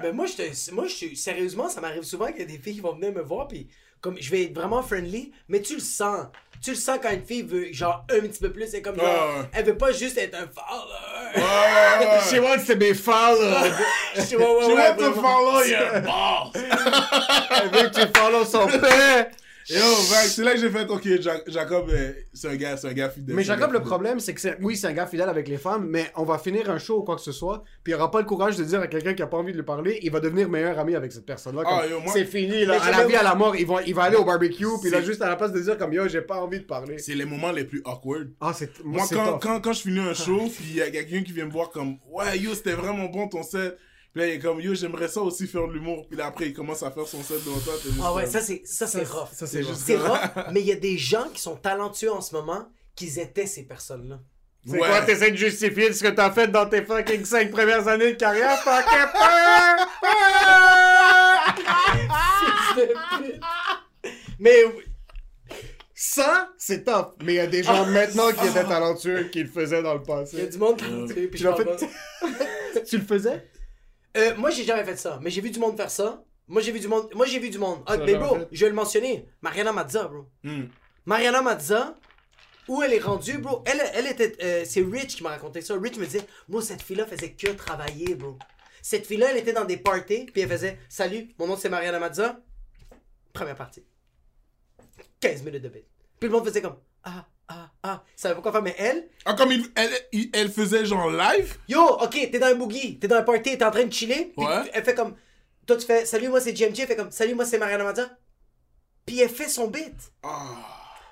[0.01, 2.75] Ben moi, je moi, je suis sérieusement, ça m'arrive souvent qu'il y a des filles
[2.75, 3.67] qui vont venir me voir, puis
[4.01, 6.27] comme je vais être vraiment friendly, mais tu le sens.
[6.61, 9.05] Tu le sens quand une fille veut, genre, un petit peu plus, c'est comme genre,
[9.05, 9.45] Ouais, ouais.
[9.53, 11.35] elle veut pas juste être un follower.
[11.35, 13.71] Ouais, She wants to be followed.
[14.15, 16.53] Je suis- ouais, ouais, Tu ouais, want to follow your boss?
[17.63, 19.31] Elle veut que tu follow son père.
[19.69, 19.81] Yo,
[20.27, 23.09] c'est là que j'ai fait, ok, Ja- Jacob, euh, c'est un gars, c'est un gars
[23.09, 23.35] fidèle.
[23.35, 26.05] Mais Jacob, le problème, c'est que oui, c'est un gars fidèle avec les femmes, mais
[26.15, 28.25] on va finir un show ou quoi que ce soit, puis il aura pas le
[28.25, 30.49] courage de dire à quelqu'un qui a pas envie de lui parler, il va devenir
[30.49, 31.61] meilleur ami avec cette personne-là.
[31.65, 34.03] Ah, moi- c'est fini, là, à la vie, à la mort, il va, il va
[34.03, 36.37] aller au barbecue, puis là, juste à la place de dire comme yo, j'ai pas
[36.41, 36.97] envie de parler.
[36.97, 38.29] C'est les moments les plus awkward.
[38.41, 40.89] Ah, c'est, Moi, c'est quand, quand, quand je finis un show, puis il y a
[40.89, 43.77] quelqu'un qui vient me voir comme, ouais, yo, c'était vraiment bon ton set.
[44.13, 46.05] Puis là, il est comme, yo, j'aimerais ça aussi faire de l'humour.
[46.07, 47.73] Puis là, après, il commence à faire son set devant toi.
[47.83, 49.29] juste Ah ouais, comme- ça c'est ça c'est rough.
[49.33, 49.75] ça, c'est rough.
[49.75, 50.19] C'est rough,
[50.51, 53.63] mais il y a des gens qui sont talentueux en ce moment qu'ils étaient ces
[53.63, 54.19] personnes-là.
[54.65, 54.79] C'est Ouais.
[54.89, 58.17] quoi, t'essaies de justifier ce que t'as fait dans tes fucking 5 premières années de
[58.17, 58.57] carrière?
[58.59, 59.07] Fucking
[64.39, 64.63] mais
[65.93, 67.15] Ça, c'est top.
[67.23, 70.01] Mais il y a des gens maintenant qui étaient talentueux qui le faisaient dans le
[70.05, 70.47] il y a passé.
[70.47, 72.83] du monde talentueux, puis fait-.
[72.85, 73.45] Tu le faisais?
[74.19, 76.23] Euh, moi, j'ai jamais fait ça, mais j'ai vu du monde faire ça.
[76.47, 77.09] Moi, j'ai vu du monde.
[77.15, 77.81] Moi, j'ai vu du monde.
[77.85, 78.47] Ah, mais bro, fait.
[78.51, 79.27] je vais le mentionner.
[79.41, 80.25] Mariana Mazza, bro.
[80.43, 80.65] Hmm.
[81.05, 81.95] Mariana Mazza,
[82.67, 83.63] où elle est rendue, bro.
[83.65, 84.35] Elle, elle était.
[84.43, 85.75] euh, c'est Rich qui m'a raconté ça.
[85.79, 88.37] Rich me disait, bro, cette fille-là faisait que travailler, bro.
[88.81, 91.99] Cette fille-là, elle était dans des parties, puis elle faisait, salut, mon nom c'est Mariana
[91.99, 92.39] Mazza.
[93.33, 93.83] Première partie.
[95.19, 95.87] 15 minutes de bête.
[96.19, 97.25] Puis le monde faisait comme, ah,
[97.83, 98.03] ah.
[98.17, 101.09] Il savait pas quoi faire, mais elle, Ah, comme il- elle, il- elle faisait genre
[101.09, 101.57] live?
[101.67, 104.33] Yo, ok, t'es dans un boogie, t'es dans un party, t'es en train de chiller.
[104.37, 104.69] Puis Ouais.
[104.73, 105.15] elle fait comme.
[105.65, 106.79] Toi, tu fais Salut, moi c'est GMG.
[106.81, 108.09] Elle fait comme Salut, moi c'est Mariana Mazza.
[109.05, 109.95] Puis elle fait son beat.
[110.23, 110.55] Ah.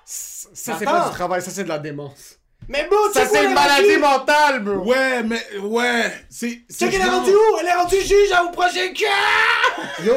[0.04, 0.84] Ça, c'est Attends.
[0.84, 2.37] pas du travail, ça, c'est de la démence.
[2.68, 4.84] Mais bro, Ça, c'est une maladie mentale, bro.
[4.84, 6.12] Ouais, mais, ouais.
[6.28, 6.60] C'est.
[6.68, 7.58] c'est Check, elle est rendue où?
[7.60, 10.12] Elle est rendue juge à au prochain cas Yo,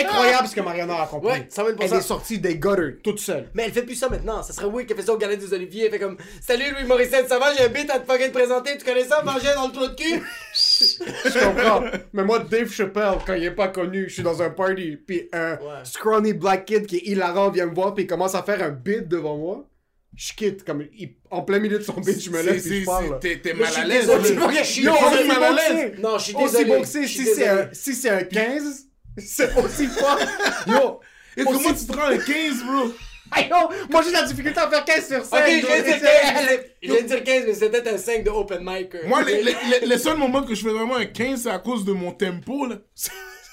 [0.00, 1.30] incroyable ce que Mariana a accompli.
[1.30, 3.50] Ouais, 100 000 Elle est sortie des gutters toute seule.
[3.54, 4.42] Mais elle fait plus ça maintenant.
[4.42, 5.86] Ça serait weird qu'elle fait ça au Galet des Oliviers.
[5.86, 7.52] Elle fait comme Salut Louis Morissette, ça va?
[7.54, 8.78] J'ai un beat à te fucking présenter.
[8.78, 9.22] Tu connais ça?
[9.22, 10.22] Manger dans le trou de cul
[10.54, 11.82] Je comprends.
[12.12, 15.28] Mais moi, Dave Chappelle, quand il est pas connu, je suis dans un party, puis
[15.32, 15.82] un Ouais.
[15.84, 18.70] scrawny black kid qui est hilarant vient me voir, puis il commence à faire un
[18.70, 19.64] beat devant moi.
[20.16, 22.84] Je quitte, comme il- en plein milieu de son beat, je me lève puis je
[22.86, 23.18] parle.
[23.20, 24.10] T'es mal à l'aise.
[24.10, 25.92] Je suis aussi mal à l'aise.
[25.98, 26.64] Non, je suis Aussi désolé.
[26.78, 28.86] boxé, Je suis si c'est si c'est un 15,
[29.18, 30.18] C'est aussi fort.
[30.66, 31.00] Yo,
[31.36, 32.92] Et Aussi- comment tu te rends un 15, bro?
[33.36, 33.56] Yo,
[33.90, 35.36] moi j'ai la difficulté à faire 15 sur 5.
[35.38, 38.60] Ok, je de dire 15, je de dire 15, mais c'était un 5 de open
[38.62, 38.94] mic.
[39.06, 41.84] Moi, les, les, les- seuls moments que je fais vraiment un 15, c'est à cause
[41.84, 42.76] de mon tempo, là.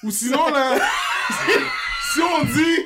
[0.04, 0.78] Ou sinon, là,
[2.14, 2.78] si on dit,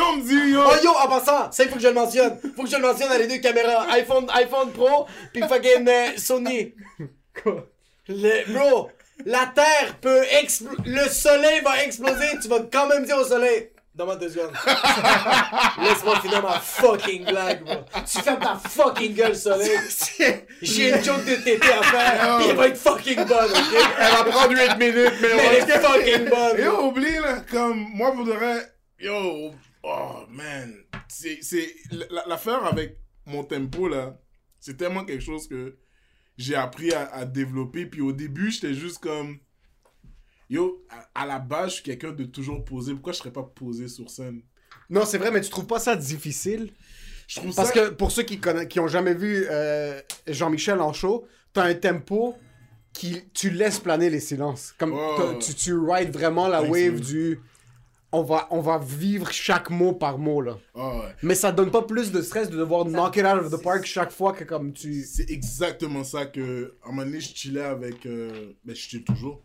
[0.00, 2.38] on me dit, yo, Oh yo, en passant, ça il faut que je le mentionne.
[2.56, 3.86] Faut que je le mentionne à les deux caméras.
[3.90, 6.74] iPhone, iPhone Pro, puis fucking euh, Sony.
[8.08, 8.90] Le, bro,
[9.24, 10.76] la Terre peut exploser.
[10.84, 13.70] Le soleil va exploser, tu vas quand même dire au soleil.
[13.94, 14.52] Donne-moi deux secondes.
[15.82, 17.74] Laisse-moi finir ma fucking blague, bro.
[18.10, 19.78] Tu fermes ta fucking gueule, soleil.
[20.62, 23.76] J'ai une joke de tété à faire, pis elle va être fucking bonne, ok?
[23.98, 26.58] Elle va prendre 8 minutes, mais Mais elle est fucking bonne.
[26.64, 29.52] yo, oublie, là, comme, moi, vrai, yo,
[29.82, 30.74] oh, man,
[31.08, 34.18] c'est, c'est, la- l'affaire avec mon tempo, là,
[34.60, 35.76] c'est tellement quelque chose que
[36.36, 39.38] j'ai appris à, à développer, puis au début, j'étais juste comme,
[40.48, 43.42] yo, à, à la base, je suis quelqu'un de toujours posé, pourquoi je serais pas
[43.42, 44.42] posé sur scène?
[44.88, 46.72] Non, c'est vrai, mais tu trouves pas ça difficile?
[47.28, 47.74] Je trouve Parce ça...
[47.74, 51.74] que pour ceux qui connaissent, qui ont jamais vu euh, Jean-Michel en show, t'as un
[51.74, 52.36] tempo
[52.92, 54.74] qui tu laisses planer les silences.
[54.76, 55.38] Comme ouais.
[55.38, 57.40] tu, tu rides vraiment la wave du
[58.12, 60.58] on va on va vivre chaque mot par mot là.
[60.74, 61.14] Ah ouais.
[61.22, 63.84] Mais ça donne pas plus de stress de devoir knock it out of the park
[63.84, 67.62] chaque fois que comme tu C'est exactement ça que, à un moment donné, je chillais
[67.62, 69.42] avec, euh, ben, je chill toujours,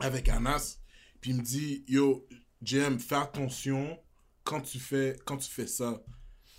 [0.00, 0.78] avec Anas,
[1.20, 2.26] puis il me dit, yo,
[2.62, 3.98] JM, fais attention
[4.44, 6.02] quand tu fais, quand tu fais ça.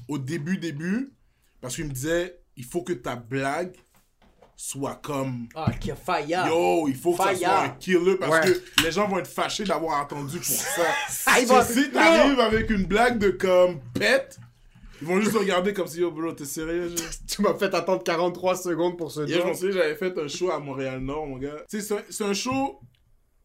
[0.08, 1.13] Au début, début,
[1.62, 3.76] parce qu'il me disait, il faut que ta blague
[4.60, 6.34] soit comme, Ah, qui a failli.
[6.48, 7.38] yo, il faut que ça Fire.
[7.38, 8.54] soit un killer, parce Ouais.
[8.54, 10.82] que les gens vont être fâchés d'avoir attendu pour ça.
[11.28, 14.39] Ah, il So, va- si t'arrives avec une blague de comme, pète,
[15.00, 17.04] ils vont juste regarder comme si, yo, bro, t'es sérieux, je-
[17.36, 20.50] tu m'as fait attendre 43 secondes pour ce Hier, je souviens, j'avais fait un show
[20.50, 21.63] à Montréal-Nord, mon gars.
[21.70, 22.80] Tu sais, c'est un- c'est un show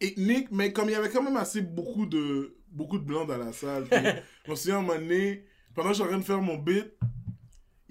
[0.00, 3.36] ethnique, mais comme il y avait quand même assez beaucoup de, beaucoup de blancs dans
[3.36, 3.84] la salle.
[4.46, 5.44] je me souviens, à un moment donné,
[5.74, 6.86] pendant que j'étais en train de faire mon beat,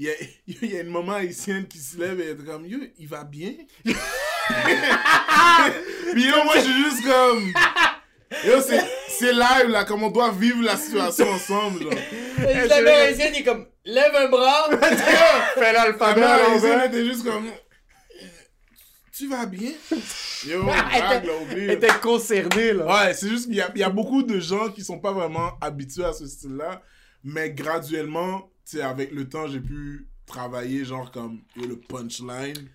[0.01, 0.13] il y a,
[0.63, 3.07] il y a une maman haïtienne qui se lève et elle était comme, yo, il
[3.07, 3.53] va bien?
[3.85, 3.93] Puis
[6.25, 7.53] yo, moi, je suis juste comme...
[8.45, 11.93] Yo, c'est c'est live, là, comme on doit vivre la situation ensemble, genre.
[12.49, 14.69] Et la mère haïtienne, il est comme, lève un bras.
[15.53, 17.51] Fais La l'alphabet mère à haïtienne était juste comme...
[19.15, 19.71] Tu vas bien?
[20.47, 21.73] Yo, Elle était- là, oublie, Elle là.
[21.73, 22.85] était concernée là.
[22.87, 26.05] Ouais, c'est juste qu'il y y a beaucoup de gens qui sont pas vraiment habitués
[26.05, 26.81] à ce style-là,
[27.23, 32.69] mais graduellement, sais, avec le temps, j'ai pu travailler genre comme le punchline,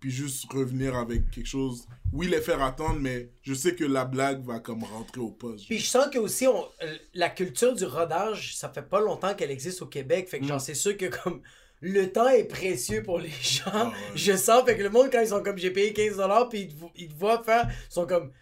[0.00, 1.86] puis juste revenir avec quelque chose.
[2.12, 5.66] Oui, les faire attendre, mais je sais que la blague va comme rentrer au poste.
[5.66, 9.34] Puis je sens que aussi on, euh, la culture du rodage, ça fait pas longtemps
[9.34, 10.28] qu'elle existe au Québec.
[10.28, 11.42] Fait que genre c'est sûr que comme
[11.80, 13.62] le temps est précieux pour les gens.
[13.66, 13.94] Ah ouais.
[14.14, 16.62] Je sens fait que le monde quand ils sont comme j'ai payé 15 dollars puis
[16.62, 18.32] ils, ils te voient faire, ils sont comme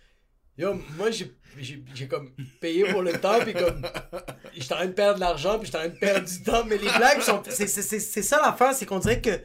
[0.59, 3.83] yo moi j'ai j'ai j'ai comme payé pour le temps puis comme
[4.55, 6.65] j'étais en train de perdre de l'argent puis j'étais en train de perdre du temps
[6.65, 7.67] mais les blagues sont c'est
[8.23, 9.41] ça l'affaire c'est qu'on dirait que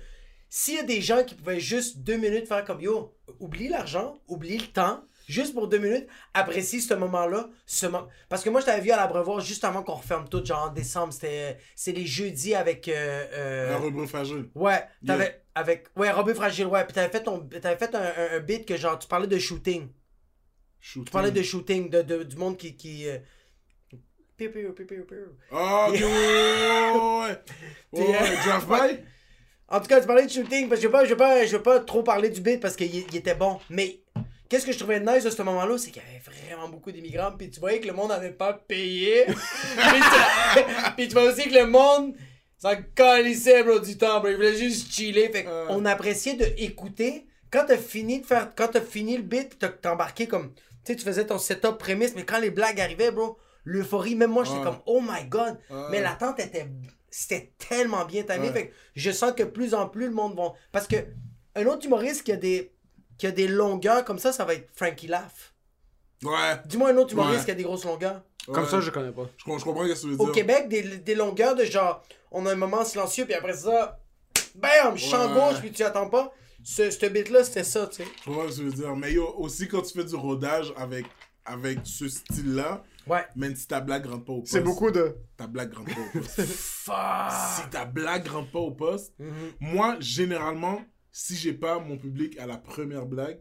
[0.50, 4.19] s'il y a des gens qui pouvaient juste deux minutes faire comme yo, oublie l'argent,
[4.28, 7.47] oublie le temps, juste pour deux minutes, apprécie ce moment-là.
[7.65, 10.43] Ce mo- Parce que moi, je t'avais vu à l'Abreuvoir juste avant qu'on referme tout,
[10.43, 11.13] genre en décembre.
[11.13, 12.89] C'était c'est les jeudis avec.
[12.89, 14.50] euh, euh, fragile.
[14.54, 15.41] Ouais, t'avais.
[15.56, 16.84] Avec, ouais, Robin Fragile, ouais.
[16.84, 19.38] Puis t'avais fait, ton, t'avais fait un, un, un beat que genre, tu parlais de
[19.39, 19.88] shooting.
[20.82, 21.06] Shooting.
[21.06, 22.76] Tu parlais de shooting, de, de- du monde qui.
[22.76, 23.17] qui euh,
[24.38, 25.17] piou, piou, piou, piou, piou.
[25.52, 27.41] Ah, ok, ouais, ouais, ouais, ouais.
[27.94, 29.00] T'es, Ouais, ouais, euh, draft by?
[29.67, 31.46] En tout cas, tu parlais de shooting, parce que je veux pas, je veux pas,
[31.46, 33.60] je veux pas trop parler du beat parce qu'il il était bon.
[33.70, 34.02] Mais
[34.50, 37.32] qu'est-ce que je trouvais nice de ce moment-là, c'est qu'il y avait vraiment beaucoup d'immigrants,
[37.38, 39.24] puis tu voyais que le monde n'avait pas payé.
[39.28, 40.62] puis, tu,
[40.98, 42.15] puis tu vois aussi que le monde
[42.58, 44.30] s'en calissait, bro, du temps, bro.
[44.30, 45.30] Il voulait juste chiller.
[45.30, 45.65] Fait Ouais.
[45.70, 47.28] on appréciait de écouter.
[47.50, 50.54] Quand t'as fini de faire, quand t'as fini le beat, t'as embarqué comme,
[50.86, 54.44] sais, tu faisais ton setup prémisse, mais quand les blagues arrivaient, bro, l'euphorie, même moi,
[54.44, 54.63] j'étais Ouais.
[54.63, 55.58] comme, oh my god.
[55.70, 55.78] Ouais.
[55.91, 56.67] Mais l'attente était,
[57.10, 58.48] c'était tellement bien timé.
[58.48, 58.54] Ouais.
[58.54, 60.54] Fait que je sens que plus en plus le monde va.
[60.72, 60.96] Parce que
[61.56, 62.72] un autre humoriste qui a des,
[63.17, 65.54] qui a des longueurs comme ça, ça va être Frankie Laff.
[66.24, 66.58] Ouais.
[66.65, 67.46] Dis-moi un autre humoriste Ouais.
[67.46, 68.22] qui a des grosses longueurs.
[68.48, 68.70] Comme ouais.
[68.70, 69.28] ça, je connais pas.
[69.38, 70.34] Je, com- je comprends ce que tu veux Au dire.
[70.34, 74.00] Québec, des, des longueurs de genre, on a un moment silencieux, puis après ça,
[74.56, 76.34] bam, champ gauche, puis tu attends pas.
[76.63, 78.08] Ce, ce beat-là, c'était ça, tu sais.
[78.19, 78.95] Je comprends ce que tu veux dire.
[78.95, 81.06] Mais yo, aussi quand tu fais du rodage avec,
[81.45, 83.26] avec ce style-là, Ouais.
[83.36, 84.54] même si ta blague rentre pas au poste.
[84.54, 85.15] C'est beaucoup de.
[85.36, 86.41] Ta blague rentre pas au poste.
[86.43, 87.32] Fuck.
[87.63, 89.34] si ta blague rentre pas au poste, Mhm.
[89.60, 90.80] moi, généralement,
[91.12, 93.39] si j'ai pas mon public à la première blague,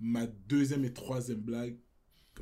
[0.00, 1.76] ma deuxième et troisième blague,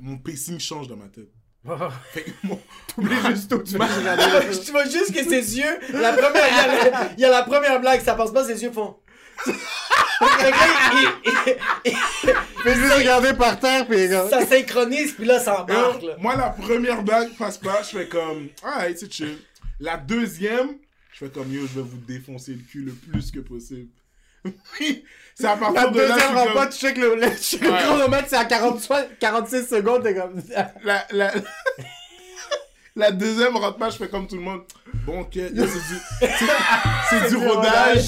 [0.00, 1.30] mon pacing change dans ma tête.
[2.12, 2.58] Fait que mon-
[2.94, 3.62] T'oublies juste tout.
[3.62, 7.30] Tu vois juste que ses yeux, la première, il y, a la, il y a
[7.30, 8.96] la première blague, ça passe pas, ses yeux font.
[10.20, 11.96] Il- il-
[12.64, 16.14] Mais juste regarder par terre, puis il- ça synchronise, puis là, ça embarque, Yo, là.
[16.18, 19.38] moi, la première blague passe pas, je fais comme, alright, c'est chill.
[19.80, 20.76] La deuxième,
[21.12, 23.88] je fais comme, yo, je vais vous défoncer le cul le plus que possible.
[25.34, 26.16] C'est à La partir de là,
[26.54, 27.78] comme, tu check le, le, check le Ouais.
[27.84, 28.86] chronomètre, c'est à 40
[29.18, 30.42] 46 secondes, t'es comme...
[30.84, 31.32] la, la,
[32.96, 34.62] la deuxième rentre pas, je fais comme tout le monde.
[35.06, 35.60] Bon, ok, c'est du,
[37.10, 38.04] c'est- du du rodage.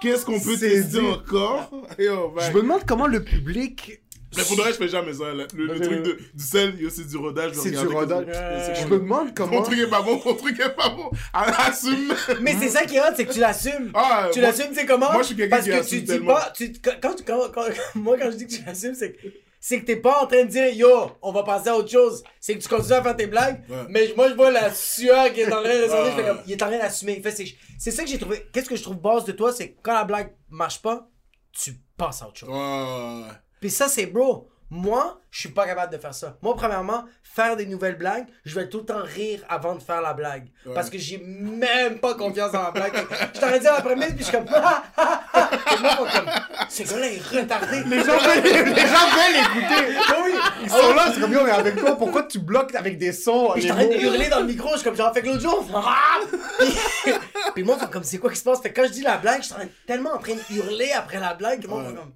[0.00, 1.70] Qu'est-ce qu'on peut C'est tester du- encore?
[1.98, 4.00] Yo, Je me demande comment le public...
[4.36, 5.24] Mais pour de vrai, je fais jamais ça.
[5.34, 7.50] Le, le truc de, du sel, c'est du rodage.
[7.54, 8.26] C'est du rodage.
[8.64, 9.62] c'est Je me demande Ton comment...
[9.62, 11.10] truc est pas bon, ton truc est pas bon.
[11.32, 12.14] Ah, Assume.
[12.40, 13.90] Mais c'est ça qui est hot, c'est que tu l'assumes.
[13.92, 15.10] Ah, Tu l'assumes, tu sais comment?
[15.10, 16.34] moi, je suis quelqu'un Parce qui que assume tu dis tellement.
[16.34, 16.52] pas.
[16.56, 17.64] Tu, quand, quand, tu- quand- quand-
[17.96, 19.26] moi, quand je dis que tu l'assumes, c'est que.
[19.62, 22.22] C'est que t'es pas en train de dire yo, on va passer à autre chose.
[22.40, 23.84] C'est que tu continues à faire tes blagues, Ouais.
[23.90, 26.52] mais moi je vois la sueur qui est en train de je fais comme, il
[26.52, 27.22] est en train d'assumer.
[27.24, 27.44] C'est
[27.78, 28.46] c'est ça que j'ai trouvé.
[28.52, 31.08] Qu'est-ce que je trouve base de toi, c'est que quand la blague marche pas,
[31.52, 32.48] tu passes à autre chose.
[32.48, 33.32] Ouais.
[33.60, 34.49] Puis ça, c'est bro.
[34.72, 36.36] Moi, je suis pas capable de faire ça.
[36.42, 40.00] Moi, premièrement, faire des nouvelles blagues, je vais tout le temps rire avant de faire
[40.00, 40.48] la blague.
[40.74, 42.92] Parce que j'ai même pas confiance dans la blague.
[43.34, 44.46] Je t'aurais dit à l'après-midi, puis je suis comme.
[44.54, 45.50] Ah, ah, ah.
[45.74, 46.26] Et moi, comme.
[46.68, 47.82] Ce gars-là est retardé.
[47.84, 48.52] Les gens veulent, les
[48.86, 49.98] gens veulent écouter.
[50.24, 50.32] oui.
[50.62, 53.62] Ils sont là, c'est comme mais avec toi, pourquoi tu bloques avec des sons Puis
[53.62, 55.22] je les suis en train de hurler dans le micro, je suis comme genre, fait
[55.22, 56.18] que l'autre jour, ah!
[56.58, 57.12] puis,
[57.54, 58.60] puis moi, comme c'est quoi qui se passe?
[58.60, 60.54] Fait que quand je dis la blague, je suis en train- tellement en train de
[60.54, 61.94] hurler après la blague que moi, Ouais.
[61.94, 62.12] comme,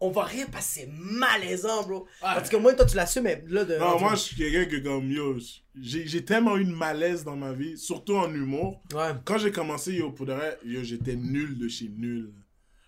[0.00, 2.06] on va rire parce que c'est malaisant, bro.
[2.20, 3.76] Parce que moi, toi, tu l'assumes, mais là, de.
[3.76, 5.36] Non, moi, je suis quelqu'un que, comme, yo,
[5.80, 8.82] j'ai tellement eu de malaise dans ma vie, surtout en humour.
[8.92, 9.10] Ouais.
[9.24, 12.32] Quand j'ai commencé, yo, pour de vrai, yo, j'étais nul de chez nul.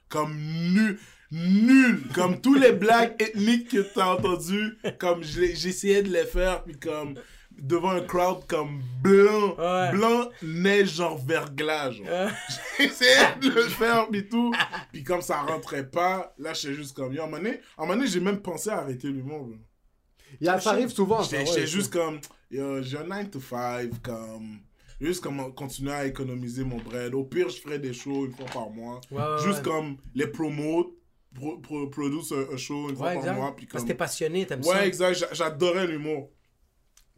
[0.09, 0.99] Comme nul.
[1.33, 2.03] Nul.
[2.13, 7.15] Comme tous les blagues ethniques que t'as entendu, comme j'essayais de les faire, puis comme
[7.61, 9.91] devant un crowd comme blanc, Ouais.
[9.93, 12.07] blanc, neige genre verglas, genre.
[12.09, 12.29] Euh,
[12.79, 14.53] J'essayais de le faire, puis tout.
[14.93, 18.21] Puis comme ça rentrait pas, là, j'étais juste comme, yo, à un moment donné, j'ai
[18.21, 19.51] même pensé à arrêter l'humour,
[20.43, 21.23] Ça arrive souvent.
[21.23, 21.67] J'étais ouais.
[21.67, 22.21] juste comme,
[22.51, 24.61] yo, j'ai un 9 to 5, comme,
[25.01, 27.15] juste comme continuer à économiser mon bread.
[27.15, 29.01] Au pire, je ferais des shows une fois par mois.
[29.11, 29.63] Ouais, juste ouais.
[29.65, 30.97] comme les promos,
[31.35, 31.61] pro,
[32.53, 33.57] un, show une fois par mois.
[33.57, 34.73] Puis Parce comme, que t'es passionné, t'aimes ça.
[34.73, 36.31] ouais, exact, j'a- j'adorais l'humour.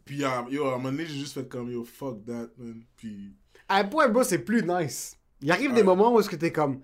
[0.05, 2.83] Puis, ah, yo, à un moment donné, j'ai juste fait comme, yo, fuck that, man.
[2.97, 3.33] Puis,
[3.69, 5.17] À un point, bro, c'est plus nice.
[5.41, 5.75] Il arrive Ouais.
[5.77, 6.81] des moments où est-ce que t'es comme,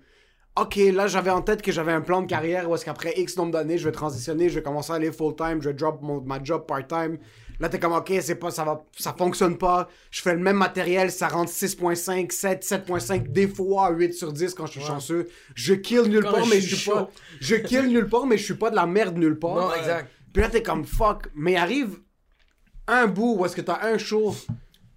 [0.56, 3.36] ok, là j'avais en tête que j'avais un plan de carrière où est-ce qu'après X
[3.36, 6.02] nombre d'années, je vais transitionner, je vais commencer à aller full time, je vais drop
[6.02, 7.18] mon, ma job part time.
[7.58, 9.88] Là t'es comme, ok, c'est pas, ça va, ça fonctionne pas.
[10.10, 14.54] Je fais le même matériel, ça rentre 6.5, 7, 7.5, des fois 8 sur 10
[14.54, 15.28] quand je suis chanceux.
[15.54, 18.36] Je kill nulle Quand part, je mais je suis pas, je kill nulle part, mais
[18.38, 19.54] je suis pas de la merde nulle part.
[19.54, 20.10] Non, exact.
[20.32, 21.28] Puis là, t'es comme fuck.
[21.34, 21.98] Mais il arrive
[22.90, 24.34] un bout où est-ce que t'as un show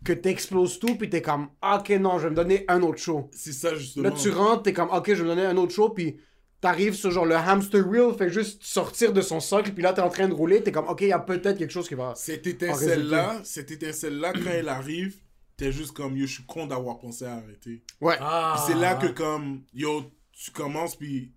[0.04, 3.00] que t'exploses tout, puis t'es comme, Ah, ok, non, je vais me donner un autre
[3.00, 3.30] show.
[3.32, 4.10] c'est ça, justement.
[4.10, 6.18] Là, tu rentres, t'es comme, ok, je vais me donner un autre show, puis
[6.60, 10.02] t'arrives sur genre le hamster wheel, fait juste sortir de son socle, puis là, t'es
[10.02, 12.14] en train de rouler, t'es comme, ok, il y a peut-être quelque chose qui va.
[12.16, 15.16] Cette étincelle-là, cette étincelle-là, quand elle arrive,
[15.56, 17.82] t'es juste comme, yo, je suis con d'avoir pensé à arrêter.
[18.02, 18.16] Ouais.
[18.20, 18.56] Ah.
[18.58, 21.32] Puis c'est là que comme, yo, tu commences, puis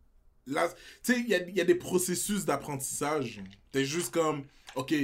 [0.47, 0.69] là,
[1.05, 3.43] tu sais, il y a, y a des processus d'apprentissage.
[3.73, 4.95] T'es juste comme, ok,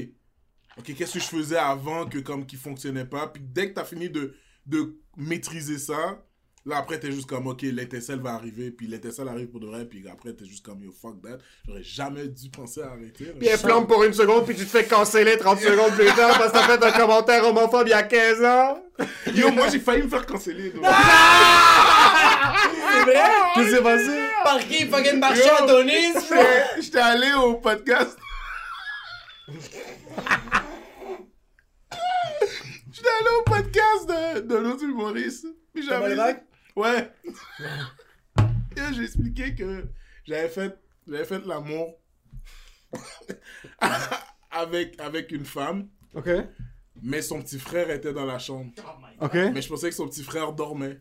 [0.78, 3.84] ok, qu'est-ce que je faisais avant que comme qui fonctionnait pas, puis dès que t'as
[3.84, 4.34] fini de,
[4.66, 6.18] de maîtriser ça,
[6.64, 9.84] là après t'es juste comme, ok, l'étincelle va arriver, puis l'étincelle arrive pour de vrai,
[9.84, 13.32] puis après t'es juste comme, yo, fuck that, j'aurais jamais dû penser à arrêter.
[13.38, 16.38] Puis elle flambe pour une seconde, puis tu te fais canceller 30 secondes plus tard
[16.38, 18.82] parce que t'as fait un commentaire homophobe il y a 15 ans.
[19.34, 20.70] Yo, moi j'ai failli me faire canceller.
[20.70, 20.84] donc.
[22.94, 23.22] C'est vrai?
[23.54, 24.20] Qu'est-ce qui s'est passé?
[24.44, 26.22] Par qui fucking marché à Donis, bro?
[26.30, 28.16] J'étais- J'étais allé au podcast.
[33.18, 35.46] J'étais allé au podcast de, de l'autre humoriste.
[35.72, 36.16] Puis j'avais.
[36.76, 37.12] Ouais.
[38.76, 39.84] Et j'ai expliqué que
[40.24, 41.98] j'avais fait, j'avais fait l'amour
[44.50, 46.28] avec, avec une femme, Ok.
[47.02, 48.70] mais son petit frère était dans la chambre.
[49.20, 49.34] Ok.
[49.34, 51.00] Mais je pensais que son petit frère dormait.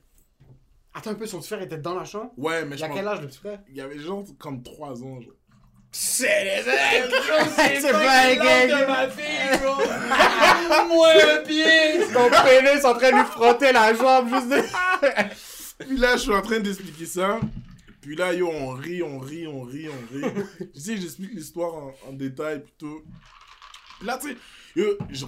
[0.93, 2.33] Attends un peu, son petit frère était dans la chambre?
[2.35, 3.63] Ouais, mais Il je a pense- quel âge le petit frère?
[3.69, 5.21] Il y avait genre comme 3 ans.
[5.21, 5.33] Genre.
[5.91, 6.63] C'est les
[7.55, 8.67] C'est C'est pas gay.
[8.67, 10.87] de ma fille, bro.
[10.87, 11.99] Moi un pied.
[12.13, 14.61] Ton pénis en train de lui frotter la jambe juste de...
[15.85, 17.39] Puis là, je suis en train d'expliquer ça.
[18.01, 20.31] Puis là, yo, on rit, on rit, on rit, on rit.
[20.73, 23.01] tu sais, j'explique l'histoire en, en détail, puis tout.
[23.99, 24.37] Puis là, tu sais,
[24.75, 25.25] yo, je,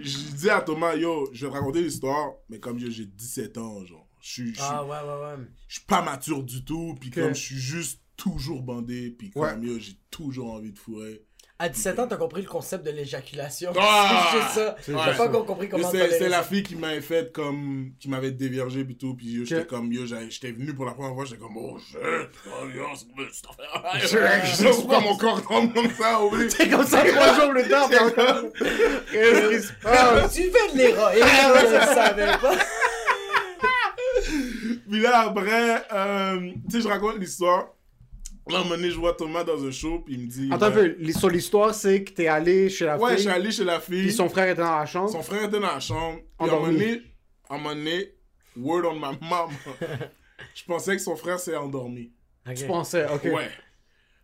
[0.00, 3.58] je dis à Thomas, yo, je vais te raconter l'histoire, mais comme yo, j'ai 17
[3.58, 4.06] ans, genre.
[4.22, 4.96] Je suis, Ah ouais, ouais,
[5.38, 5.44] ouais.
[5.66, 9.42] je suis pas mature du tout, puis comme je suis juste toujours bandé, puis comme
[9.42, 9.56] Ouais.
[9.66, 11.22] yo, j'ai toujours envie de fourrer.
[11.62, 13.70] À 17 ans, t'as compris le concept de l'éjaculation.
[13.78, 14.28] Ah!
[14.32, 14.76] c'est juste ça.
[14.86, 17.92] T'as juste pas encore compris comment C'est la fille qui m'avait fait comme.
[18.00, 19.14] qui m'avait déviergé pis tout.
[19.14, 21.98] Puis yo, j'étais comme yo, j'étais venu pour la première fois, j'étais comme oh shit,
[22.46, 22.84] oh yo,
[23.30, 24.00] cette affaire?
[24.00, 24.06] Je-
[24.50, 26.50] Je sais pas pourquoi mon corps tombe comme ça, oublie.
[26.56, 28.42] C'est comme ça trois jours plus tard, t'es encore.
[29.12, 30.32] Qu'est-ce qui se passe?
[30.34, 32.56] Tu fais de l'héroïne, je le savais pas.
[34.90, 37.74] Puis là, après, euh, tu sais, je raconte l'histoire.
[38.52, 40.48] Là, un moment donné, je vois Thomas dans un show, puis il me dit.
[40.52, 43.24] Attends un peu, l'hi- sur l'histoire, c'est que t'es allé chez la Ouais, je fille,
[43.24, 44.02] suis allé chez la fille.
[44.02, 45.10] puis son frère était dans la chambre.
[45.10, 46.18] Son frère était dans la chambre.
[46.18, 46.78] Puis à un moment Endormi.
[46.78, 47.02] donné,
[47.48, 48.14] à un moment donné,
[48.56, 49.50] word on my mom.
[50.54, 52.12] je pensais que son frère s'est endormi.
[52.56, 53.24] Tu pensais, ok.
[53.24, 53.48] Ouais.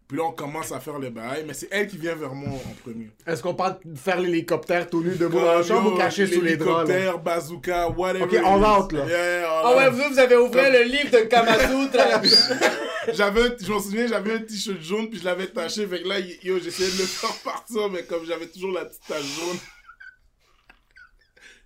[0.09, 2.51] Puis là, on commence à faire le bail, mais c'est elle qui vient vers moi
[2.51, 3.11] en premier.
[3.27, 6.41] Est-ce qu'on parle de faire l'hélicoptère tout nu debout dans la chambre ou caché sous
[6.41, 6.89] les draps?
[6.89, 6.95] là?
[6.97, 8.25] L'hélicoptère, bazooka, whatever.
[8.25, 8.39] Ok, is.
[8.39, 9.07] out, là.
[9.07, 12.23] Yeah, Ah ouais, vous, vous avez ouvert le livre de Kamasutra.
[13.13, 15.87] J'avais, je m'en souviens, j'avais un t-shirt jaune, puis je l'avais taché.
[15.87, 19.07] Fait que là, yo, j'essayais de le faire partir, mais comme j'avais toujours la petite
[19.07, 19.59] tache jaune.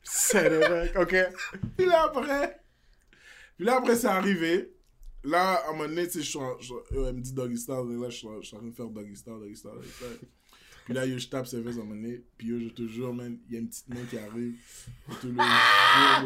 [0.02, 1.16] C'est le mec, ok.
[1.76, 2.60] Puis là, après,
[3.56, 4.70] puis là, après, c'est arrivé.
[5.24, 7.56] Là, à un moment donné, tu sais, je suis en- je- elle me dit doggy
[7.58, 7.74] style.
[7.90, 9.70] et Là, je suis en je suis en train de faire doggy style, doggy style,
[9.74, 10.28] doggy style.
[10.86, 12.22] Puis là, yo, je tape ses fesses à un moment donné.
[12.38, 14.54] Puis yo, je te jure, man, il y a une petite main qui arrive.
[15.08, 16.22] Je te le jure, là.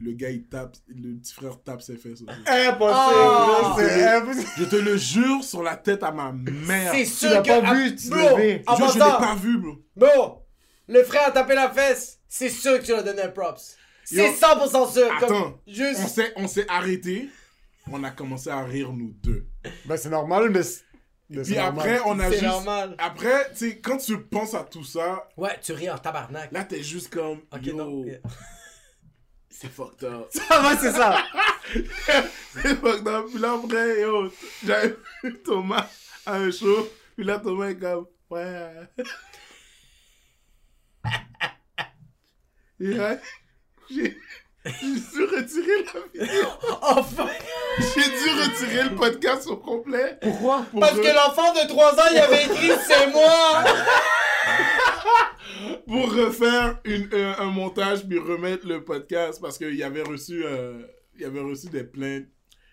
[0.00, 2.26] Le gars, il tape, le petit frère tape ses fesses aussi.
[2.48, 3.74] Impossible, Oh!
[3.78, 4.48] c'est impossible.
[4.58, 6.92] Je te le jure sur la tête à ma mère.
[6.92, 7.48] C'est Je sûr l'as que.
[7.60, 8.62] pas ah, vu, tu bro, l'as vu.
[8.66, 9.76] en je l'ai pas vu, bro.
[9.94, 10.46] Bro,
[10.88, 12.18] le frère a tapé la fesse.
[12.28, 13.76] C'est sûr que tu lui as donné un props.
[14.04, 15.12] C'est Yo, 100% sûr.
[15.16, 16.08] Attends, Comme, on juste.
[16.08, 17.28] s'est, on s'est arrêté.
[17.90, 19.46] On a commencé à rire, nous deux.
[19.84, 20.62] Ben, c'est normal, mais.
[21.42, 22.02] Puis après, normal.
[22.06, 22.44] on a C'est juste.
[22.44, 22.94] normal.
[22.98, 26.52] Après, tu sais, quand tu penses à tout ça, Ouais, tu ris en tabarnak.
[26.52, 27.40] là, t'es juste comme.
[27.52, 28.04] Ok, yo, non.
[29.50, 30.30] c'est fucked up.
[30.50, 31.22] Ah, ouais, c'est ça.
[32.52, 33.26] c'est fucked up.
[33.30, 34.30] Puis là, après, yo,
[34.64, 35.88] j'avais vu Thomas
[36.26, 36.88] à un show.
[37.16, 38.06] Puis là, Thomas est comme.
[38.30, 38.72] Ouais.
[42.80, 43.18] Et là,
[43.90, 44.16] j'ai.
[44.64, 46.46] J'ai dû retirer la vidéo.
[46.82, 47.28] Enfin!
[47.78, 50.18] J'ai dû retirer le podcast au complet.
[50.22, 50.64] Pourquoi?
[50.70, 53.64] pour Parce re- que l'enfant de 3 ans, il avait écrit c'est moi!
[55.86, 60.42] pour refaire une, un, un montage puis remettre le podcast parce qu'il y avait reçu
[60.44, 60.82] euh,
[61.14, 62.26] il y avait reçu des plaintes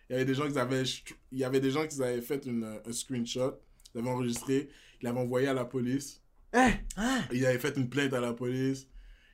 [0.10, 0.84] il y avait des gens qui avaient
[1.32, 3.60] il y avait des gens qui avaient fait une, un screenshot
[3.94, 4.70] ils l'avaient enregistré
[5.02, 6.22] ils l'avaient envoyé à la police
[6.54, 6.72] Hein?
[7.32, 8.88] ils avaient fait une plainte à la police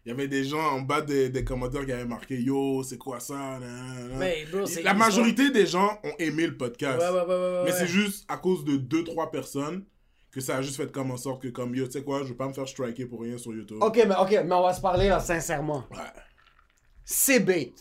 [0.07, 2.97] il y avait des gens en bas des, des commentaires qui avaient marqué yo c'est
[2.97, 4.17] quoi ça nan, nan, nan.
[4.19, 4.81] Mais bro, c'est.
[4.81, 7.27] la majorité des gens ont aimé le podcast ouais, ouais, ouais.
[7.27, 7.77] ouais, mais ouais.
[7.77, 9.83] c'est juste à cause de deux trois personnes
[10.31, 12.29] que ça a juste fait comme en sorte que comme yo tu sais quoi je
[12.29, 14.73] veux pas me faire striker pour rien sur YouTube Ok, mais, ok, mais on va
[14.73, 15.83] se parler là, sincèrement.
[15.91, 15.97] Ouais.
[17.03, 17.73] C'est bait.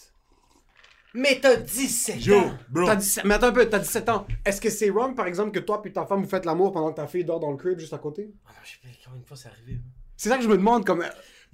[1.14, 2.54] Mais t'as 17 Yo, ans.
[2.68, 2.86] bro.
[2.86, 4.26] T'as 17 Mais attends un peu, t'as 17 ans.
[4.44, 6.90] Est-ce que c'est wrong, par exemple, que toi puis ta femme vous faites l'amour pendant
[6.90, 8.32] que ta fille dort dans le crib juste à côté?
[8.46, 9.78] Ah non, je sais pas combien de fois c'est arrivé.
[10.16, 11.04] C'est ça que je me demande, comme.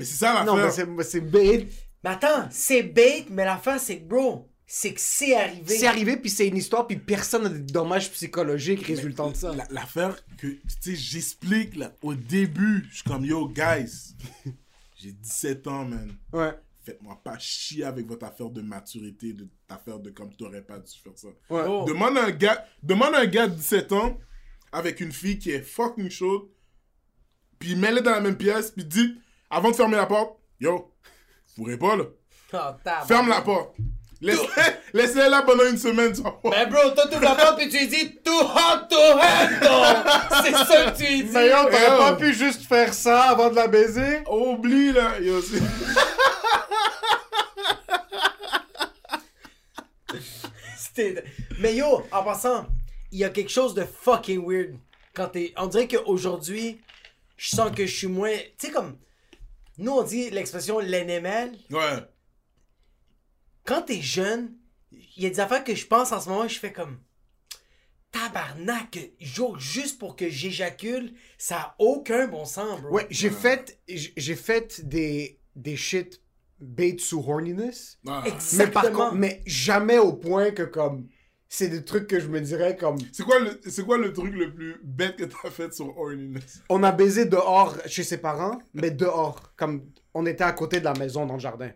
[0.02, 0.74] Mais c'est ça Non, mais l'affaire.
[0.74, 1.68] c'est mais c'est bait.
[2.02, 5.76] Mais attends, c'est bait, mais l'affaire, c'est que, bro, c'est que c'est arrivé.
[5.76, 9.54] C'est arrivé, puis c'est une histoire, puis personne n'a des dommages psychologiques résultant de ça.
[9.54, 14.14] La- L'affaire que, tu sais, j'explique là, au début, je suis comme, yo, guys,
[14.96, 16.12] j'ai 17 ans, man.
[16.32, 16.50] Ouais,
[16.84, 20.90] Faites-moi pas chier avec votre affaire de maturité, de affaire de comme t'aurais pas dû
[21.00, 21.28] faire ça.
[21.28, 21.62] ouais.
[21.64, 24.18] Bro, Demande à un gars, demande à un gars de 17 ans
[24.72, 26.48] avec une fille qui est fucking chaude,
[27.60, 29.14] puis mets-les dans la même pièce, puis dis,
[29.52, 30.92] avant de fermer la porte, yo,
[31.54, 32.04] fourrez pas là.
[32.54, 32.58] oh.
[33.06, 33.74] Ferme la porte.
[34.20, 34.38] Laisse-
[34.94, 36.22] Laisse-les là pendant une semaine, tu.
[36.44, 40.04] Mais bro, toi, tu la porte puis tu lui dis too hot to handle!
[40.44, 41.30] C'est ça que tu lui dis!
[41.32, 44.22] Mais yo, t'aurais pas pu juste faire ça avant de la baiser?
[44.30, 45.60] Oublie là, yo, c'est-
[50.76, 51.24] C'était-
[51.58, 52.66] Mais yo, en passant,
[53.10, 54.76] il y a quelque chose de fucking weird
[55.14, 55.52] quand t'es.
[55.56, 56.80] On dirait qu'aujourd'hui,
[57.36, 58.36] je sens que je suis moins.
[58.58, 58.98] Tu sais, comme.
[59.78, 61.56] Nous, on dit l'expression l'NML.
[61.70, 61.98] Ouais.
[63.64, 64.54] Quand t'es jeune,
[64.90, 67.00] il y a des affaires que je pense en ce moment, je fais comme.
[68.10, 72.90] Tabarnak, jour juste pour que j'éjacule, ça a aucun bon sens, bro.
[72.92, 76.20] Ouais, j'ai fait, j'ai fait des, des shit
[76.60, 77.98] bait sous horniness.
[78.06, 78.20] Ah.
[78.22, 78.98] Mais par Exactement.
[79.06, 81.08] contre, mais jamais au point que comme,
[81.54, 84.32] c'est des trucs que je me dirais comme, C'est quoi, le, c'est quoi le truc
[84.34, 86.62] le plus bête que t'as fait sur Horniness?
[86.70, 89.84] on a baisé dehors chez ses parents, mais dehors, comme,
[90.14, 91.70] on était à côté de la maison dans le jardin.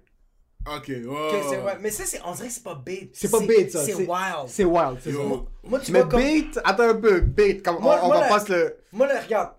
[0.67, 0.97] Ok, ouais.
[1.05, 3.11] Que c'est- ouais, Mais ça, c'est, on dirait que c'est pas bait.
[3.13, 3.85] C'est pas bait, ça.
[3.85, 4.49] C'est wild.
[4.49, 5.19] C'est wild, c'est ça.
[5.19, 8.17] Moi, tu Mais vois, comme- bait, attends un peu, bait, comme, Moi- on, on moi,
[8.17, 8.77] va la- pas se le...
[8.93, 9.51] Moi, là, regarde.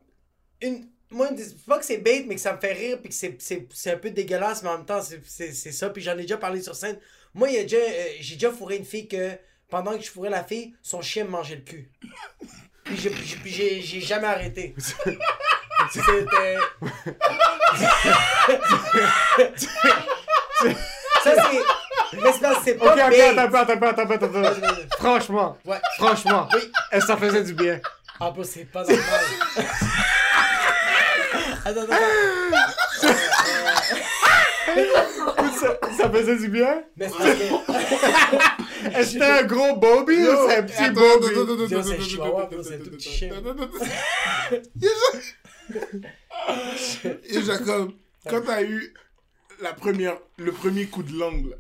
[0.61, 0.88] Une...
[1.11, 1.30] Moi,
[1.68, 3.91] pas que c'est bait, mais que ça me fait rire, puis que c'est, c'est, c'est
[3.91, 5.89] un peu dégueulasse, mais en même temps, c'est, c'est, c'est ça.
[5.91, 6.97] Puis j'en ai déjà parlé sur scène.
[7.36, 9.32] Moi, il y a déjà, euh, j'ai déjà fourré une fille que,
[9.70, 11.89] pendant que je fourrais la fille, son chien me mangeait le cul.
[12.84, 12.97] Puis
[13.45, 14.76] j'ai, jamais arrêté.
[15.91, 16.57] C'était.
[21.24, 22.22] Ça, c'est.
[22.22, 22.32] Mais
[22.63, 22.93] c'est pas.
[22.93, 24.53] Ok, attends, attends, attends, attends, attends.
[24.97, 25.80] Franchement, Ouais.
[25.97, 26.72] franchement, Oui.
[26.91, 27.80] que ça faisait du bien?
[28.20, 28.99] Ah, bro, c'est pas normal.
[31.65, 31.95] attends, attends.
[34.68, 36.84] Ça, ça faisait du bien?
[36.97, 38.88] Mais c'est parce que.
[38.88, 41.68] Est-ce que c'était un gros Bobby ou c'est un petit Bobby?
[41.68, 43.30] c'est attends, chihuahua, c'est un tout petit chien.
[47.30, 47.91] Et Jacob,
[48.30, 48.93] quand t'as eu
[49.61, 51.57] la première, le premier coup de langue là,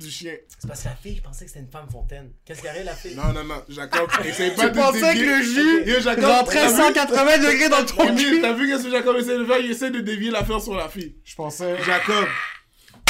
[0.00, 0.34] du chien.
[0.58, 2.32] C'est parce que la fille, je pensais que c'était une femme fontaine.
[2.44, 3.14] Qu'est-ce qui arrive, la fille?
[3.14, 6.54] Non, non, non, Jacob, essaye pas Tu de pensais que le jus Yo, Jacob, rentrait
[6.56, 8.40] t'as vu- 180 degrés dans ton cul?
[8.40, 9.58] T'as vu qu'est-ce que Jacob essaie de faire?
[9.58, 11.16] Il essaie de dévier l'affaire sur la fille.
[11.24, 11.76] Je pensais...
[11.84, 12.26] Jacob,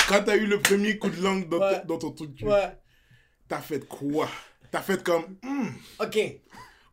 [0.09, 1.83] quand t'as eu le premier coup de langue dans, Ouais.
[1.87, 2.77] dans ton truc, Ouais.
[3.49, 4.29] t'as fait quoi?
[4.71, 5.25] T'as fait comme.
[5.43, 5.69] Hmm.
[5.99, 6.19] Ok.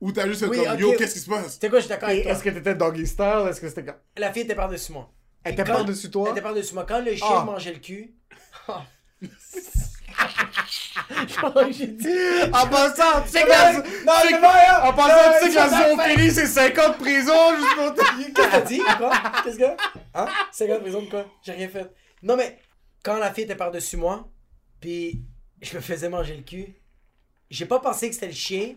[0.02, 0.80] Ou t'as juste fait Oui, comme.
[0.80, 1.58] Yo, qu'est-ce qui se passe?
[1.60, 2.32] C'est quoi, je suis d'accord Et avec toi.
[2.34, 3.46] Est-ce que t'étais doggy style?
[3.50, 3.86] Est-ce que c'était...
[4.18, 5.12] La fille était par-dessus moi.
[5.44, 6.26] Elle était par-dessus toi?
[6.28, 6.86] Elle était par-dessus moi.
[6.88, 7.44] Quand le chien Ah.
[7.46, 8.14] mangeait le cul.
[8.68, 8.74] Oh.
[12.54, 13.70] En passant, tu sais que la...
[13.72, 13.82] rien.
[14.84, 18.02] En passant, Non, tu sais que la zoophilie, c'est 50 prisons juste pour te...
[18.34, 18.82] Qu'est-ce que dit?
[18.98, 19.12] Quoi?
[19.44, 19.78] Qu'est-ce que?
[20.16, 20.28] Hein?
[20.52, 21.26] 50 prison de quoi?
[21.44, 21.92] J'ai rien fait.
[22.24, 22.58] Non, mais
[23.04, 24.28] quand la fille était par-dessus moi,
[24.82, 25.22] puis
[25.62, 26.76] je me faisais manger le cul,
[27.50, 28.76] j'ai pas pensé que c'était le chien.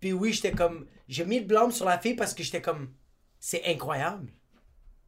[0.00, 0.86] Puis oui, j'étais comme.
[1.08, 2.92] J'ai mis le blâme sur la fille parce que j'étais comme.
[3.38, 4.28] C'est incroyable.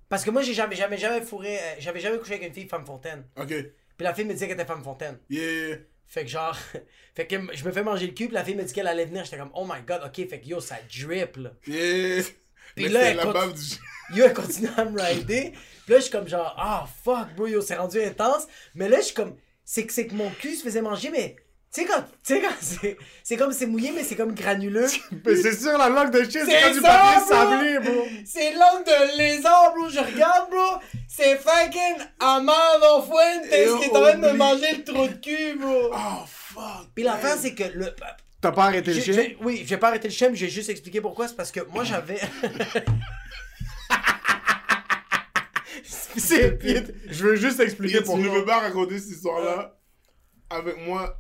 [0.08, 1.58] Parce que moi, j'ai jamais, jamais, jamais fourré.
[1.58, 3.24] euh, J'avais jamais couché avec une fille femme fontaine.
[3.36, 3.52] Ok.
[3.97, 5.18] Puis la fille me disait qu'elle était femme fontaine.
[5.28, 5.78] Yeah.
[6.07, 6.57] Fait que genre.
[7.14, 9.07] fait que je me fais manger le cul, puis la fille me dit qu'elle allait
[9.07, 9.24] venir.
[9.24, 10.28] J'étais comme, oh my god, ok.
[10.28, 11.53] Fait que yo, ça drip, là.
[11.66, 12.22] Yeah.
[12.74, 13.61] Puis là, elle la du.
[14.14, 15.53] Yo, elle continue à me rider.
[15.84, 18.47] Puis là, je suis comme genre, ah fuck, bro, yo, c'est rendu intense.
[18.74, 21.36] Mais là, je suis comme, c'est que, c'est que mon cul se faisait manger, mais.
[21.74, 22.02] Tu sais, quand.
[22.24, 22.96] Tu sais, quand c'est.
[23.24, 24.86] C'est comme, c'est mouillé, mais c'est comme granuleux.
[25.26, 27.28] Mais c'est sûr, la langue de chien, c'est C'est comme du papier bro!
[27.28, 28.06] sablé, bro.
[28.24, 29.88] C'est langue de lézard, bro.
[29.88, 30.78] Je regarde, bro.
[31.08, 35.14] C'est fucking Amado Fuentes Et qui est en train de me manger le trou de
[35.14, 35.90] cul, bro.
[35.92, 36.88] Oh, fuck.
[36.94, 37.92] Puis l'affaire, c'est que le.
[38.40, 39.14] T'as pas arrêté le chien?
[39.14, 41.26] j'ai- oui, j'ai pas arrêté le chien, mais j'ai juste expliqué pourquoi.
[41.26, 42.20] C'est parce que moi, j'avais.
[46.16, 46.58] C'est...
[47.10, 48.38] Je veux juste expliquer Et tu ne pourquoi.
[48.38, 49.76] veux pas raconter cette histoire-là
[50.50, 51.16] avec moi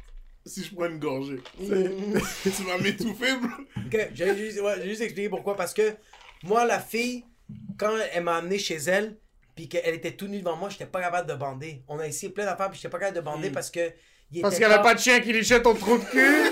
[0.46, 1.40] si je prends une gorgée.
[1.58, 3.48] C'est- tu vas m'étouffer, bro.
[3.86, 5.56] Ok, j'ai juste, ouais, j'ai juste expliqué pourquoi.
[5.56, 5.94] Parce que
[6.42, 7.24] moi, la fille,
[7.78, 9.16] quand elle m'a amené chez elle,
[9.54, 11.82] puis qu'elle était tout nue devant moi, j'étais pas capable de bander.
[11.88, 13.92] On a essayé plein d'affaires, puis j'étais pas capable de bander parce que.
[14.32, 16.50] il Parce avait tard- pas de chien qui lichait ton trou de cul.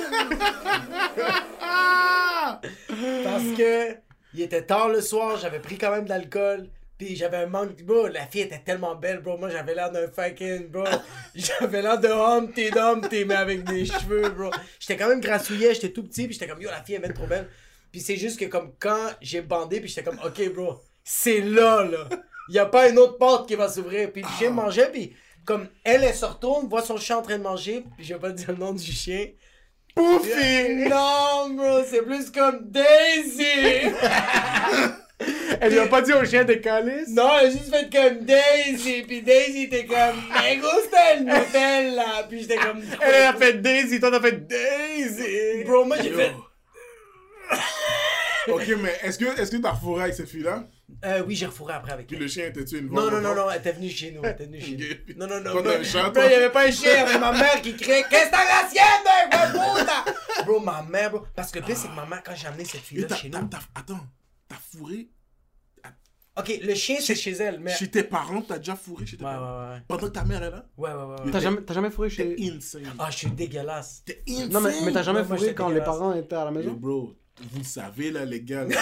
[3.25, 3.97] Parce que.
[4.35, 6.69] Il était tard le soir, j'avais pris quand même de l'alcool.
[7.03, 7.83] Puis j'avais un manque.
[7.83, 9.37] Bro, la fille était tellement belle, bro.
[9.37, 10.85] Moi, j'avais l'air d'un fucking, bro.
[11.35, 14.51] J'avais l'air de Humpty Dumpty, mais avec des cheveux, bro.
[14.79, 17.13] J'étais quand même grassouillet, j'étais tout petit, puis j'étais comme, yo, la fille, elle est
[17.13, 17.49] trop belle.
[17.91, 21.83] Puis c'est juste que, comme, quand j'ai bandé, puis j'étais comme, ok, bro, c'est là,
[21.83, 22.09] là.
[22.49, 24.13] Il y a pas une autre porte qui va s'ouvrir.
[24.13, 27.39] Puis le chien mangeait, puis comme, elle, elle se retourne, voit son chien en train
[27.39, 29.27] de manger, puis je vais pas dire le nom du chien.
[29.97, 30.87] Pouffi!
[30.89, 33.91] Non, bro, c'est plus comme Daisy!
[35.61, 37.09] Elle lui a pas dit au chien des calices?
[37.11, 42.23] Non, elle a juste fait comme Daisy, puis Daisy était comme Me gusta el Nutella,
[42.29, 45.65] puis j'étais comme Elle, elle a fait Daisy, toi t'as fait Daisy!
[45.65, 46.33] Bro, moi j'ai fait
[48.49, 50.65] ok, mais est-ce que est-ce que t'as fourré avec cette fille-là?
[51.05, 52.23] Euh, Oui, j'ai refourré après avec Puis elle.
[52.23, 54.21] le chien était tué une Non, fois non, non, non, elle était venue chez nous,
[54.25, 55.15] elle était venue chez nous.
[55.17, 56.25] Non, non, non, t'as un chat, bro, toi?
[56.27, 58.31] il y avait pas un chien, il y avait ma mère qui criait Qu'est-ce que
[58.31, 60.45] t'as haciendo, hijo de puta?
[60.45, 62.65] Bro, ma mère, bro, parce que le pire c'est que ma mère, quand j'ai amené
[62.65, 63.39] cette Et fille-là t'as- chez nous.
[63.39, 64.01] Attends,
[64.49, 65.09] t'as fourré
[66.39, 67.75] Ok, le chien c'est chez elle, mais.
[67.75, 69.69] chez tes parents, t'as déjà fourré chez tes Ouais, parents?
[69.69, 69.83] ouais, ouais.
[69.87, 70.65] Pendant que ta mère est là?
[70.79, 71.21] Ouais, ouais, ouais.
[71.27, 71.31] ouais.
[71.31, 72.51] T'as jamais, t'as jamais fourré T'es chez...
[72.57, 72.83] insane.
[72.99, 74.03] Ah, je suis dégueulasse.
[74.07, 74.49] T'es insane.
[74.51, 76.73] Non, mais, mais t'as jamais moi, fourré quand les parents étaient à la Yo, maison?
[76.73, 78.81] bro, vous le savez, là, les gars, là.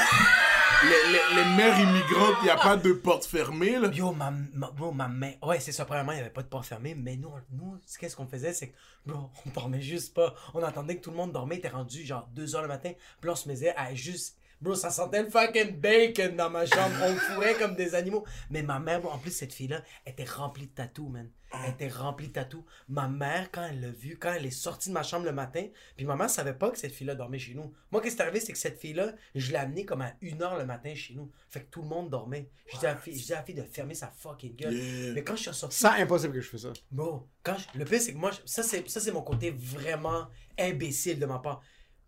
[0.84, 3.88] les, les, les mères immigrantes, il a pas de porte fermée, là.
[3.88, 5.32] Yo, ma, ma, bro, ma main.
[5.42, 5.84] Ouais, c'est ça.
[5.84, 6.94] Premièrement, il n'y avait pas de porte fermée.
[6.94, 8.52] Mais nous, nous qu'est-ce qu'on faisait?
[8.52, 8.76] C'est que,
[9.06, 10.34] bro, on dormait juste pas.
[10.54, 11.56] On attendait que tout le monde dormait.
[11.56, 12.92] Était rendu genre 2 heures le matin.
[13.20, 14.36] Puis là, on se mettait à juste.
[14.60, 16.94] Bro, ça sentait le fucking bacon dans ma chambre.
[17.02, 18.24] On fourrait comme des animaux.
[18.50, 21.30] Mais ma mère, en plus, cette fille-là, était remplie de tatous, man.
[21.52, 22.62] Elle était remplie de tatous.
[22.88, 25.66] Ma mère, quand elle l'a vue, quand elle est sortie de ma chambre le matin,
[25.96, 27.72] puis ma mère savait pas que cette fille-là dormait chez nous.
[27.90, 30.40] Moi, qu'est-ce qui est arrivé, c'est que cette fille-là, je l'ai amenée comme à 1
[30.42, 31.32] heure le matin chez nous.
[31.48, 32.50] Fait que tout le monde dormait.
[32.72, 34.74] Je dis à la fille, je dis à la fille de fermer sa fucking gueule.
[34.74, 35.12] Yeah.
[35.14, 36.72] Mais quand je suis sorti, Ça, impossible que je fais ça.
[36.92, 39.50] bro, quand je- le pire, c'est que moi, je- ça, c'est, ça, c'est mon côté
[39.50, 41.62] vraiment imbécile de ma part.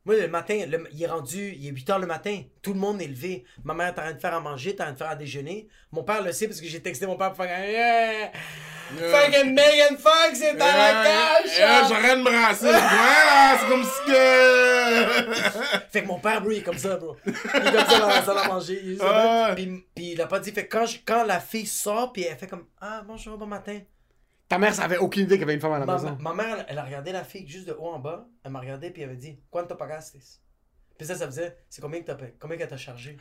[0.05, 2.43] Moi, le matin, le- il est rendu, il est 8 heures le matin.
[2.61, 3.45] Tout le monde est levé.
[3.63, 5.69] Ma mère est en train de faire à manger, en train de faire à déjeuner.
[5.93, 8.31] Mon père le sait parce que j'ai texté mon père pour faire Yeah!
[8.99, 9.09] Yeah.
[9.09, 11.51] Fucking Megan Fox est dans la Yeah, cage!
[11.55, 12.67] Eh, j'arrête de me brasser.
[12.67, 15.79] Voilà, c'est comme si que.
[15.93, 17.17] Fait que mon père, bro, il est comme ça, bro.
[17.25, 18.81] Il est comme ça dans la salle à manger.
[18.85, 20.51] Il est puis, puis il a pas dit.
[20.51, 23.47] Fait que quand, je- quand la fille sort, puis elle fait comme Ah, bonjour, bon
[23.47, 23.79] matin.
[24.53, 26.19] Ta mère, ça avait aucune idée qu'il y avait une femme à la Ma, maison.
[26.21, 28.29] ma mère, elle, elle a regardé la fille juste de haut en bas.
[28.45, 30.15] Elle m'a regardé, puis elle avait dit Quanto pagaste
[30.99, 33.17] Puis ça, ça faisait C'est combien que t'as payé Combien qu'elle t'a chargé?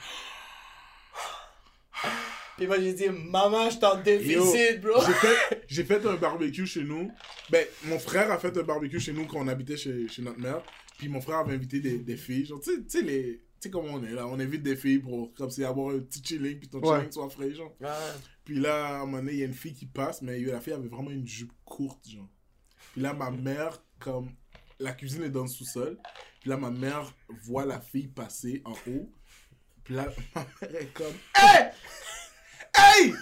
[2.57, 5.01] Puis moi, j'ai dit Maman, je suis en déficit, bro.
[5.05, 7.09] J'ai fait, j'ai fait un barbecue chez nous.
[7.49, 10.39] Ben, mon frère a fait un barbecue chez nous quand on habitait chez, chez notre
[10.39, 10.61] mère.
[10.97, 12.45] Puis mon frère avait invité des, des filles.
[12.45, 13.41] Genre, tu sais- tu sais, les.
[13.61, 14.27] Tu sais comment on est là.
[14.27, 16.97] On invite des filles pour, comme c'est avoir un petit chilling, puis ton Ouais.
[16.97, 17.73] chilling soit frais, genre.
[17.79, 17.87] Ouais.
[18.51, 20.59] Puis là, à un moment donné, il y a une fille qui passe, mais la
[20.59, 22.27] fille avait vraiment une jupe courte, genre.
[22.91, 24.29] Puis là, ma mère, comme
[24.77, 25.97] la cuisine est dans le sous-sol,
[26.41, 27.13] puis là, ma mère
[27.45, 29.09] voit la fille passer en haut.
[29.85, 31.71] Puis là, ma mère est comme Hey!
[32.75, 33.13] Hey!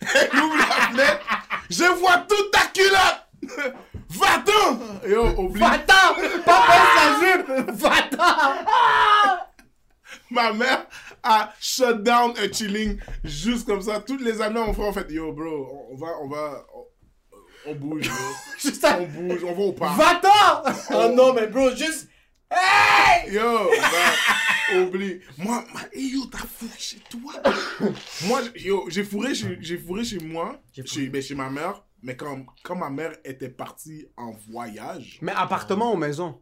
[0.00, 1.24] Elle ouvre la fenêtre,
[1.70, 3.76] je vois toute ta culotte!
[4.08, 5.08] Va-t'en!
[5.08, 5.60] Yo, oublie.
[5.60, 6.16] Va-t'en!
[6.16, 7.70] Baisse la jupe!
[7.70, 9.46] Va-t'en!
[10.30, 10.83] Ma mère
[11.24, 14.00] a shut down un chilling juste comme ça.
[14.00, 17.74] Toutes les amis ont fait en fait, yo bro, on va, on va, on, on
[17.74, 18.70] bouge, bro.
[18.82, 19.00] À...
[19.00, 19.98] on bouge, on va au parc.
[19.98, 20.72] Va-t'en!
[20.94, 22.08] Oh non, mais bro, juste.
[22.50, 23.32] Hey!
[23.32, 25.20] Yo, bah, oublie.
[25.38, 27.32] Moi, ma, hey, yo, t'as fourré chez toi.
[28.26, 31.82] moi, yo, j'ai fourré chez, j'ai fourré chez moi, J'ai chez, ben, chez ma mère.
[32.02, 36.38] Mais quand, quand ma mère était partie en voyage, Mais appartement ou maison?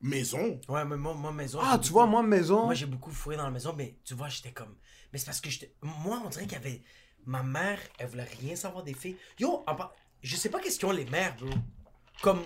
[0.00, 1.58] Maison, Ouais, mais moi, moi maison.
[1.62, 2.64] Ah, tu beaucoup- vois, moi, maison...
[2.64, 4.74] Moi, j'ai beaucoup fourré dans la maison, mais tu vois, j'étais comme.
[5.12, 5.74] Mais c'est parce que j'étais.
[5.82, 6.82] Moi, on dirait qu'il y avait.
[7.26, 9.16] Ma mère, elle voulait rien savoir des filles.
[9.38, 9.76] Yo, en
[10.22, 11.50] je sais pas qu'est-ce qu'ont les mères, bro.
[12.22, 12.42] Comme.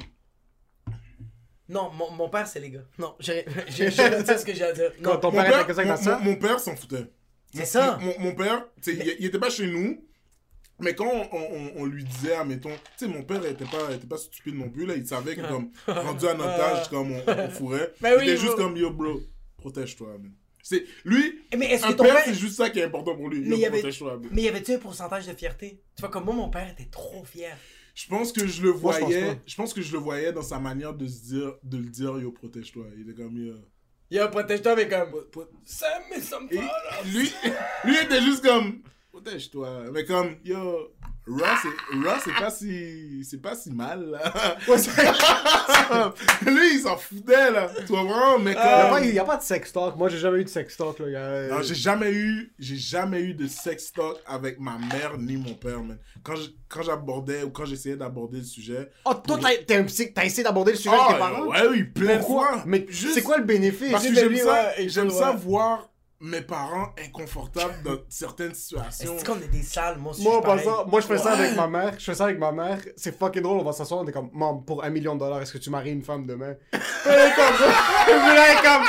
[1.68, 2.84] Non, mon, mon père, c'est les gars.
[2.98, 4.92] Non, pas dit ce que j'ai à dire.
[5.02, 6.20] Quand Non, ton mon père était comme ça avec mon, soeur?
[6.20, 7.11] mon- père s'en foutait.
[7.55, 7.98] C'est ça.
[8.02, 10.05] Mon, mon père, tu sais, il, il était pas chez nous.
[10.81, 14.07] Mais quand on, on- on lui disait, admettons, tu sais, mon père était pas, était
[14.07, 17.22] pas stupide non plus, là, il savait que, comme, rendu à notre âge, comme on,
[17.27, 18.64] on fourrait, Ben il oui, était juste bro.
[18.64, 19.20] comme, yo, bro,
[19.57, 20.16] protège-toi.
[20.62, 22.25] C'est, lui, Mais est-ce un que ton père, père.
[22.25, 24.20] c'est juste ça qui est important pour lui, Mais yo, il y avait- protège-toi.
[24.31, 25.81] Mais y avait-tu un pourcentage de fierté?
[25.95, 27.57] Tu vois, comme moi, mon père était trop fier.
[27.95, 30.33] Je pense que je le Moi, je pense voyais, je pense que je le voyais
[30.33, 32.87] dans sa manière de se dire, de le dire, yo, protège-toi.
[32.97, 33.55] Il était comme, yo,
[34.11, 35.12] Yo, protège-toi, mais comme.
[35.64, 37.31] Ça, mais ça me lui,
[37.85, 38.81] lui était juste comme
[39.14, 39.84] protège-toi.
[39.92, 40.90] Mais comme yo,
[41.26, 44.56] Ross, c'est- Ross c'est pas si c'est pas si mal là.
[46.46, 47.70] lui il s'en foutait là.
[47.86, 49.96] Tu comprends mais comme il y a pas de sex talk.
[49.96, 51.06] Moi, j'ai jamais eu de sex talk, là.
[51.06, 55.36] A- non, j'ai jamais eu j'ai jamais eu de sex talk avec ma mère ni
[55.36, 55.98] mon père man.
[56.24, 60.72] Quand j'abordais ou quand j'essayais d'aborder le sujet Oh, toi, t'es psy- t'as essayé d'aborder
[60.72, 61.46] le sujet Ah, avec tes parents?
[61.46, 62.48] ouais oui, plein de Pourquoi?
[62.54, 62.62] fois.
[62.66, 63.92] Mais Juste- c'est quoi le bénéfice?
[63.92, 65.88] Parce que j'aime ça, ouais, ça voir
[66.20, 69.14] mes parents inconfortables dans certaines situations.
[69.16, 71.40] Est-ce qu'on est des salles, moi aussi, Moi, je moi, je fais ça Ouais.
[71.44, 71.94] avec ma mère.
[71.98, 72.78] Je fais ça avec ma mère.
[72.96, 73.58] C'est fucking drôle.
[73.58, 74.00] On va s'asseoir.
[74.00, 76.26] On est comme, maman, pour un million de dollars, est-ce que tu maries une femme
[76.26, 76.54] demain?
[76.72, 77.54] Elle est comme,
[78.06, 78.84] puis là, elle est comme,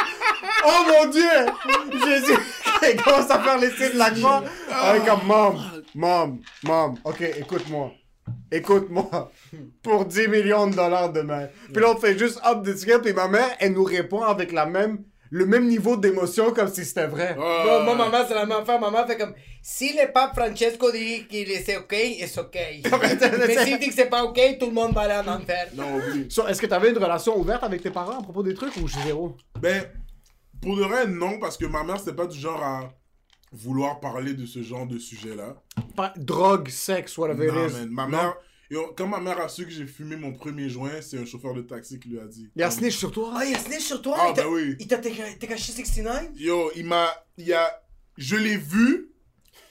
[0.65, 2.05] oh mon dieu!
[2.05, 2.39] Jésus!
[2.81, 4.43] Elle commence à faire les signes de la croix.
[4.85, 5.55] Elle est comme, maman,
[5.95, 7.91] maman, maman, ok, écoute-moi.
[8.51, 9.31] Écoute-moi.
[9.83, 11.47] Pour 10 millions de dollars demain.
[11.73, 12.99] Puis là, on fait juste hop de ticket.
[12.99, 16.85] Puis ma mère, elle nous répond avec la même, le même niveau d'émotion comme si
[16.85, 17.35] c'était vrai.
[17.39, 17.63] Ah.
[17.65, 18.79] Moi, moi, maman, c'est la même affaire.
[18.79, 21.95] Maman fait comme si le pape Francesco dit qu'il est OK,
[22.27, 22.55] c'est OK.
[23.47, 25.67] Mais s'il dit que c'est pas OK, tout le monde va aller en enfer.
[25.73, 26.27] Non, oublie.
[26.29, 28.87] So, Est-ce que t'avais une relation ouverte avec tes parents à propos des trucs ou
[28.87, 29.35] zéro?
[29.59, 29.85] Ben,
[30.61, 32.93] pour de vrai, non, parce que ma mère, c'était pas du genre à
[33.51, 35.55] vouloir parler de ce genre de sujet-là.
[35.95, 37.73] Pas drogue, sexe, whatever Non, it is.
[37.73, 37.89] man.
[37.89, 38.33] Ma Non?
[38.69, 41.53] Yo, quand ma mère a su que j'ai fumé mon premier joint, c'est un chauffeur
[41.53, 42.49] de taxi qui lui a dit.
[42.55, 43.33] Il y a snitch sur toi?
[43.35, 44.15] Ah, il a snitch sur toi?
[44.19, 44.75] Ah, il t'a- ben oui.
[44.79, 44.97] Il t'a
[45.47, 46.29] caché 69?
[46.35, 47.09] Yo, il m'a.
[47.37, 47.81] Il a.
[48.17, 49.11] Je l'ai vu.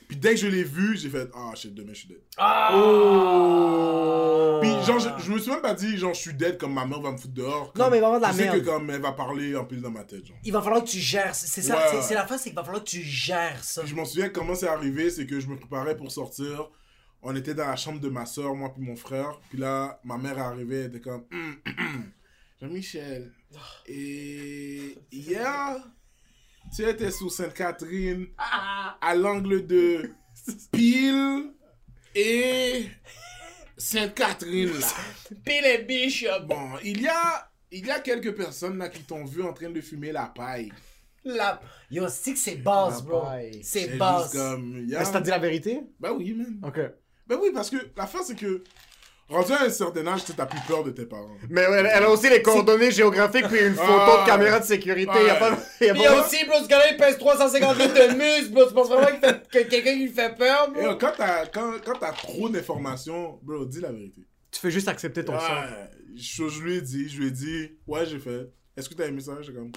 [0.06, 2.20] Puis dès que je l'ai vu, j'ai fait Ah, shit, demain je suis dead.
[2.36, 2.72] Ah!
[2.76, 4.58] Oh!
[4.60, 6.84] Puis genre, je, je me suis même pas dit, genre, je suis dead comme ma
[6.86, 7.72] mère va me foutre dehors.
[7.76, 8.60] Non, mais vraiment de la je sais merde.
[8.60, 10.36] que comme elle va parler en pile dans ma tête, genre.
[10.44, 11.34] Il va falloir que tu gères.
[11.34, 13.80] C'est ça, Ouais, c'est- la fin, c'est qu'il va falloir que tu gères ça.
[13.80, 16.70] Puis je m'en souviens comment c'est arrivé, c'est que je me préparais pour sortir.
[17.26, 19.40] On était dans la chambre de ma soeur, moi puis mon frère.
[19.48, 21.24] Puis là, ma mère est arrivée, elle était comme.
[22.60, 23.32] Jean-Michel.
[23.86, 25.76] Et hier,
[26.76, 30.10] tu étais sous Sainte-Catherine, à l'angle de
[30.70, 31.52] Pile
[32.14, 32.86] et
[33.78, 34.86] Sainte-Catherine là.
[35.44, 39.24] Puis les Bishop, Bon, il y a, il y a quelques personnes là qui t'ont
[39.24, 40.72] vu en train de fumer la paille.
[41.24, 41.60] la...
[41.90, 43.24] Yo, c'est que c'est basse, La bro.
[43.62, 45.80] C'est t'as dit la vérité?
[45.98, 46.60] Bah oui, man.
[46.62, 46.80] Ok.
[47.26, 48.62] Ben oui, parce que la fin, c'est que,
[49.28, 51.36] rendu à un certain âge, tu sais, t'as plus peur de tes parents.
[51.48, 54.22] Mais elle, elle a aussi les coordonnées géographiques puis une photo Ah.
[54.22, 55.10] de caméra de sécurité.
[55.12, 55.38] Y a Ouais.
[55.38, 58.66] pas, y a aussi, bro, ce gars-là, il pèse 350 litres de muscle, bro.
[58.66, 59.06] Tu penses vraiment
[59.50, 60.82] que quelqu'un lui fait peur, bro?
[60.82, 64.22] euh, quand t'as quand, quand t'as trop d'informations, bro, dis la vérité.
[64.50, 65.50] Tu fais juste accepter ton sort.
[65.50, 68.50] Ouais, je, je lui ai dit, je lui ai dit, ouais, j'ai fait.
[68.76, 69.32] Est-ce que t'as aimé ça?
[69.40, 69.72] J'étais comme,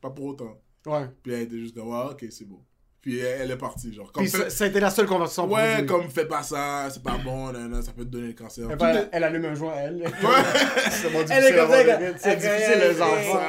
[0.00, 0.58] pas pour autant.
[0.86, 1.06] Ouais.
[1.22, 2.64] Puis elle était juste comme, ouais, ok, c'est beau.
[3.08, 4.12] Puis elle, elle est partie, genre.
[4.12, 5.50] Comme Puis fait- ça, ça a été la seule conversation.
[5.50, 8.32] ouais, comme fais pas ça, c'est pas bon, nan, nan, ça peut te donner le
[8.34, 8.68] cancer.
[8.70, 9.96] Elle, elle allume un joint, elle.
[10.02, 10.10] Ouais.
[10.90, 12.14] c'est bon, Elle est difficile.
[12.18, 13.40] C'est difficile, elle- les elle- enfants.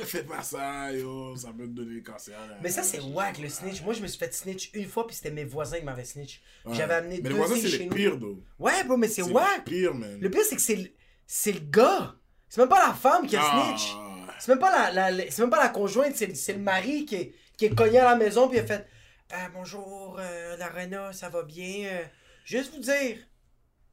[0.04, 2.38] fais pas ça, yo, ça peut te donner le cancer.
[2.38, 3.12] nan, Mais ça, c'est nan.
[3.14, 3.82] whack le snitch.
[3.82, 6.42] Moi, je me suis fait snitch une fois, puis c'était mes voisins qui m'avaient snitch.
[6.66, 6.74] Ouais.
[6.74, 7.94] J'avais amené Mais deux les voisins, c'est chez les nous.
[7.94, 8.38] pires, though.
[8.58, 9.62] Ouais, bro, mais c'est C'est whack.
[9.66, 10.18] les pires, man.
[10.20, 10.88] Le pire, c'est que c'est le...
[11.26, 12.14] c'est le gars.
[12.50, 13.64] C'est même pas la femme qui a Ah.
[13.76, 13.94] snitch.
[14.40, 17.04] C'est même pas la, la- la- c'est même pas la conjointe, c'est, c'est le mari
[17.06, 18.86] qui est, qui est cogné à la maison puis il a fait
[19.30, 21.84] Ah, bonjour euh, Larena, ça va bien?
[21.92, 22.02] Euh,
[22.46, 23.18] Juste vous dire,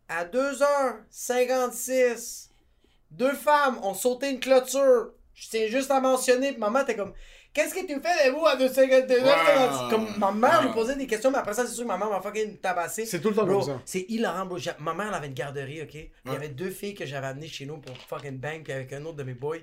[0.07, 2.49] à 2h56,
[3.11, 5.11] deux femmes ont sauté une clôture.
[5.34, 7.13] Je tiens juste à mentionner, puis maman était comme
[7.53, 9.89] Qu'est-ce que tu fais, vous, à 2h56 Wow.
[9.89, 10.74] Comme ma mère lui Wow.
[10.74, 13.05] posait des questions, mais après ça, c'est sûr que ma mère m'a fucking tabassé.
[13.05, 13.82] C'est tout le temps Bro, comme ça.
[13.86, 14.57] c'est hilarant, bro.
[14.80, 15.93] Ma mère, elle avait une garderie, ok?
[15.93, 18.91] Il y avait deux filles que j'avais amenées chez nous pour fucking bang, puis avec
[18.93, 19.57] un autre de mes boys.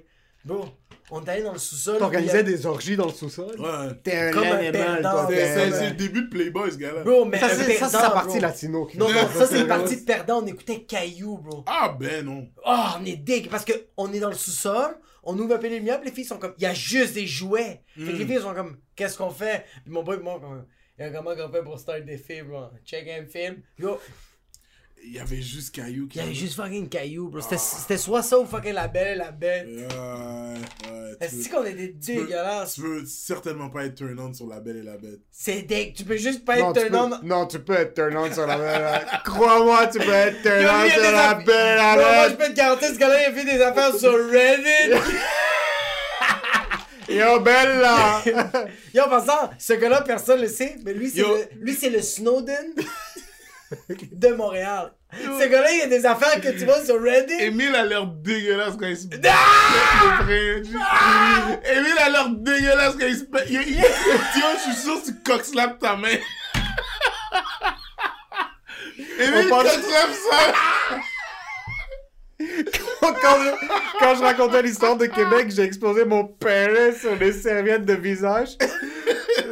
[0.45, 0.67] Bro,
[1.11, 1.99] on est allé dans le sous-sol.
[1.99, 3.55] T'organisais des orgies dans le sous-sol?
[3.61, 3.95] Ouais.
[4.03, 7.03] T'es un Comme un perdant, C'est le début de Playboy, ce gars-là.
[7.05, 8.41] Bro, mais Ça, c'est ça, c'est perdant, sa partie bro.
[8.41, 8.87] latino.
[8.87, 10.43] qui- Non, non, ça, c'est une partie de perdant.
[10.43, 11.63] On écoutait Caillou, bro.
[11.67, 12.49] Ah, ben non.
[12.67, 13.49] Oh, on est dégueu.
[13.51, 16.25] Parce que on est dans le sous-sol, on ouvre un peu les lumières, les filles
[16.25, 16.55] sont comme.
[16.59, 17.83] Il y a juste des jouets.
[17.97, 18.29] Fait que les Mm.
[18.29, 19.65] filles sont comme, qu'est-ce qu'on fait?
[19.85, 20.67] Puis mon boy, moi, comme.
[21.15, 22.65] Comment on fait pour start des films, bro?
[22.85, 23.57] Check un film.
[23.79, 23.99] Yo,
[25.05, 26.19] Il y avait juste Caillou qui.
[26.19, 27.41] il y avait juste fucking Caillou, bro.
[27.41, 27.59] C'était Ah.
[27.59, 29.69] c'était soit ça ou fucking la belle, la belle.
[29.91, 31.17] Ouais, ouais.
[31.21, 32.75] Est-ce qu'on était dégueulasses?
[32.75, 35.19] Tu veux certainement pas être turn on sur la belle et la bête.
[35.31, 35.93] C'est dégueu.
[35.97, 37.19] Tu peux juste pas Non, être tu un peux, homme.
[37.25, 39.07] non, tu peux être turn on sur la belle.
[39.25, 42.53] Crois-moi, tu peux être turn on sur la belle Non, moi, la je peux te
[42.53, 45.03] garantir, ce gars-là, il a fait des affaires sur Reddit.
[47.09, 48.23] Yo, belle là.
[48.95, 52.01] Yo, en passant, ce gars-là, personne le sait, mais lui, c'est le, lui, c'est le
[52.01, 52.73] Snowden
[54.13, 54.93] de Montréal.
[55.13, 57.35] Ce gars-là, il y a des affaires que tu vois sur Reddit.
[57.41, 60.23] Emile a l'air dégueulasse quand il se Ah!
[61.65, 63.61] Emile a l'air dégueulasse quand il se yo,
[64.57, 66.17] je suis sûr que tu cockslaps ta main.
[69.19, 70.55] Emile pense- cockslap ça.
[73.01, 73.51] quand, je,
[74.01, 78.57] quand je racontais l'histoire de Québec, j'ai explosé mon pénis sur les serviettes de visage.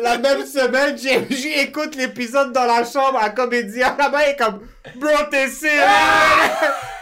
[0.02, 3.96] La même semaine, j'écoute l'épisode dans la chambre à Comédia.
[3.98, 4.60] La main est comme,
[4.96, 5.82] bro, t'es sérieux?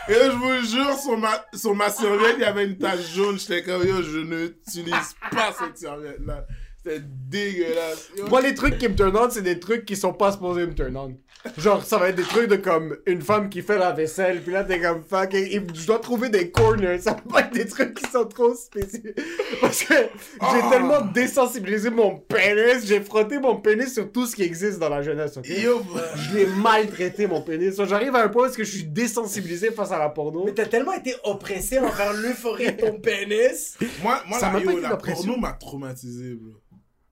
[0.08, 3.38] Et je vous jure, sur ma, sur ma serviette, il y avait une tache jaune.
[3.38, 6.44] J'étais comme, yo, je n'utilise pas cette serviette-là.
[6.88, 8.10] C'était dégueulasse.
[8.28, 10.74] Moi, les trucs qui me turn on, c'est des trucs qui sont pas supposés me
[10.74, 11.14] turn on.
[11.56, 14.52] Genre, ça va être des trucs de comme une femme qui fait la vaisselle, puis
[14.52, 16.98] là, t'es comme fuck, et- et je dois trouver des corners.
[16.98, 19.14] Ça peut pas être des trucs qui sont trop spécifiques.
[19.60, 20.06] Parce que j'ai
[20.40, 20.68] Ah.
[20.70, 25.00] tellement désensibilisé mon pénis, j'ai frotté mon pénis sur tout ce qui existe dans la
[25.02, 25.36] jeunesse.
[25.36, 25.46] ok?
[25.48, 25.80] Yo,
[26.16, 27.76] Je l'ai maltraité, mon pénis.
[27.84, 30.44] J'arrive à un point où est-ce que je suis désensibilisé face à la porno.
[30.44, 33.76] Mais t'as tellement été oppressé envers l'euphorie de ton pénis.
[34.02, 36.50] moi, moi Ça la, m'a pas yo, été la porno m'a traumatisé, bro.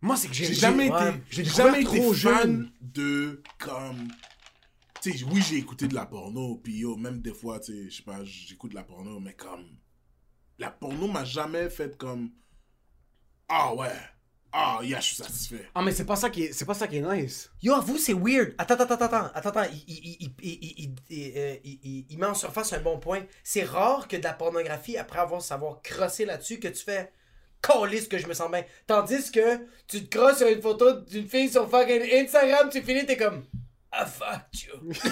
[0.03, 2.73] Moi, c'est que j'ai jamais été, j'ai jamais été trop fan jeune.
[2.81, 4.09] de comme.
[5.03, 7.91] Tu sais, oui, j'ai écouté de la porno, puis yo, même des fois, tu sais,
[7.91, 9.65] je sais pas, j'écoute de la porno, mais comme.
[10.59, 12.31] La porno m'a jamais fait comme.
[13.49, 13.93] Ah ouais.
[14.53, 15.69] Ah, yeah, je suis satisfait.
[15.75, 17.51] Ah, mais c'est pas ça qui est, c'est pas ça qui est nice.
[17.63, 18.55] Yo, avoue, c'est weird.
[18.57, 19.71] Attends, attends, attends, attends, attends, attends.
[19.71, 22.99] Il, il, il, il, il, il- il- il- il- il met en surface un bon
[22.99, 23.23] point.
[23.45, 27.13] C'est rare que de la pornographie, après avoir savoir crosser là-dessus, que tu fais
[27.67, 28.65] calisse que je me sens bien.
[28.87, 33.07] Tandis que tu te crosses sur une photo d'une fille sur fucking Instagram, tu finis,
[33.07, 33.45] t'es comme.
[33.93, 34.93] Ah fuck you.
[35.03, 35.09] Ça,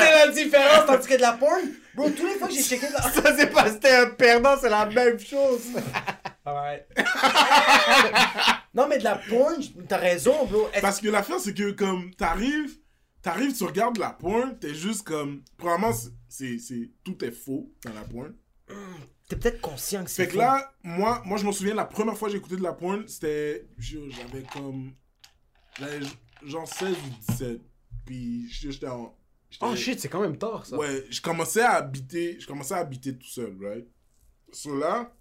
[0.00, 0.86] c'est la différence.
[0.86, 1.60] Tandis que de la porn,
[1.94, 3.02] bro, tous les fois que j'ai checké de la.
[3.02, 5.62] Ça, c'est pas c'était un perdant, c'est la même chose.
[6.46, 6.84] Alright.
[8.74, 9.56] non, mais de la porn,
[9.88, 10.68] t'as raison, bro.
[10.80, 12.76] Parce que l'affaire, c'est que comme t'arrives,
[13.22, 15.42] t'arrives, tu regardes la pointe, t'es juste comme.
[15.56, 18.34] Premièrement, c'est- c'est, c'est, tout est faux dans la pointe.
[19.28, 22.16] T'es peut-être conscient que c'est Fait que là, moi, moi, je me souviens, la première
[22.16, 23.66] fois que j'ai écouté de la pointe, c'était.
[23.78, 24.92] J'avais comme.
[25.78, 26.00] J'avais
[26.44, 27.60] genre 16 ou 17.
[28.04, 29.16] Puis j'étais en.
[29.60, 30.76] Oh shit, c'est quand même tard ça.
[30.76, 33.86] Ouais, je commençais à habiter, je commençais à habiter tout seul, right?
[34.52, 35.14] So là,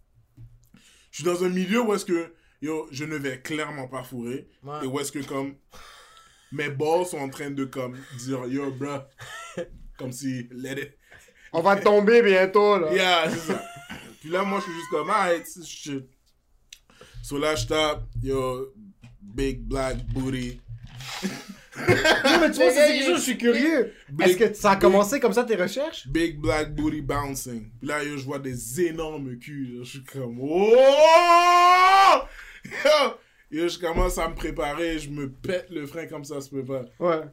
[1.11, 4.49] je suis dans un milieu où est-ce que, yo, je ne vais clairement pas fourrer.
[4.63, 4.83] Ouais.
[4.83, 5.55] Et où est-ce que, comme,
[6.51, 8.99] mes balls sont en train de, comme, dire, yo, bro,
[9.97, 10.97] comme si, let it.
[11.51, 12.91] On va tomber bientôt là.
[12.91, 13.63] Yeah, c'est ça.
[14.23, 16.05] Puis là, moi, je suis juste comme, alright, c'est shit.
[17.21, 18.73] So là, je tape, yo,
[19.21, 20.61] big black booty.
[21.77, 23.93] Non, mais tu vois, c'est quelque chose, je suis curieux.
[24.09, 26.07] Big- Est-ce que ça a commencé comme ça tes recherches?
[26.07, 27.69] Big black booty bouncing.
[27.79, 29.79] Puis là, yo, je vois des énormes culs.
[29.83, 30.73] Je suis comme, oh!
[32.63, 33.17] Yo!
[33.51, 34.99] Yo, je commence à me préparer.
[34.99, 36.85] Je me pète le frein comme ça se peut pas.
[36.97, 37.23] Ouais.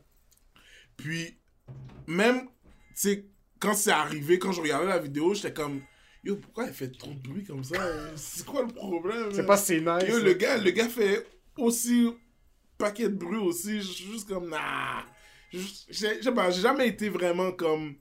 [0.96, 1.38] Puis,
[2.08, 2.48] même, tu
[2.94, 3.26] sais,
[3.60, 5.82] quand c'est arrivé, quand je regardais la vidéo, j'étais comme,
[6.22, 7.76] yo, pourquoi elle fait trop de bruit comme ça
[8.16, 9.46] C'est quoi le problème C'est man?
[9.46, 10.08] pas si nice.
[10.08, 12.08] Yo, le gars, le gars fait aussi
[12.78, 13.80] paquet de bruit aussi.
[13.80, 15.04] Je suis juste comme, nah.
[15.52, 16.20] J'ai
[16.60, 17.94] jamais été vraiment comme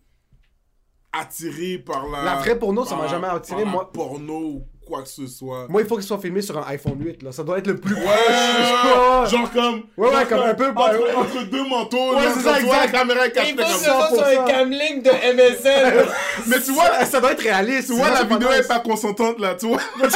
[1.12, 2.24] attiré par la.
[2.24, 3.92] La vraie porno, ça m'a jamais attiré, par la moi.
[3.92, 5.68] porno quoi que ce soit.
[5.70, 7.32] Moi, il faut qu'il soit filmé sur un iPhone 8, là.
[7.32, 9.30] Ça doit être le plus Ouais, proche.
[9.30, 9.84] genre comme.
[9.98, 12.98] Ouais, comme un peu- Entre, deux manteaux, Ouais, c'est ça, tu vois, la exact.
[12.98, 13.86] caméra est cachée Il faut comme que ça.
[13.86, 14.46] ça soit sur un 100%.
[14.48, 16.06] camlink de MSN.
[16.48, 17.88] Mais tu vois, Ça, doit être réaliste.
[17.90, 19.80] tu vois, la vidéo est pas consentante là, tu vois.
[20.02, 20.08] Non,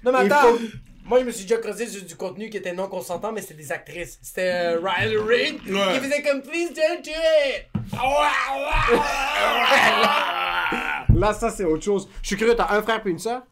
[0.05, 0.53] Non, mais attends.
[0.53, 0.59] Faut...
[1.05, 3.55] Moi, je me suis déjà creusé sur du contenu qui était non consentant, mais c'était
[3.55, 4.19] des actrices.
[4.21, 5.95] C'était euh, Riley Reid ouais.
[5.95, 7.67] qui faisait comme Please don't do it!
[11.17, 12.09] Là, ça, c'est autre chose.
[12.23, 13.43] Je suis curieux, t'as un frère puis une soeur?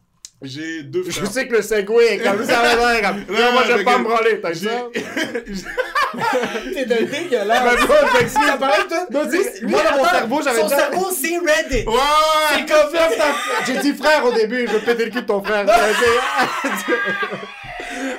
[0.41, 1.31] J'ai deux Je frères.
[1.31, 3.19] sais que le segway est comme ça, va comme.
[3.35, 4.87] Non, moi, je vais mais pas que- me branler, t'as J'ai- ça?
[6.73, 7.63] T'es d'un dégueulasse.
[7.63, 8.45] Ben, moi, je m'excuse.
[8.45, 9.05] Ça paraît, toi.
[9.11, 11.87] Non, lui, moi, dans mon cerveau, j'avais Son déjà- cerveau, c'est Reddit.
[11.87, 13.35] Ouais, ouais, C'est comme ça, ça.
[13.65, 15.65] J'ai dit frère au début, je vais péter le cul de ton frère.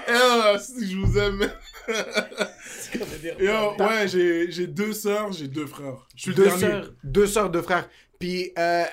[0.09, 1.51] Eh, si je vous aime.
[3.39, 6.07] Yo, ouais, j'ai j'ai deux sœurs, j'ai deux frères.
[6.15, 6.61] Je suis le deux dernier.
[6.61, 7.89] sœurs, deux sœurs, deux frères.
[8.19, 8.85] Puis, euh,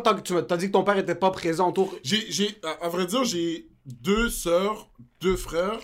[0.00, 1.94] quand t'as, dit que ton père était pas présent autour.
[2.02, 4.90] J'ai, j'ai, à, à vrai dire, j'ai deux sœurs,
[5.20, 5.78] deux frères,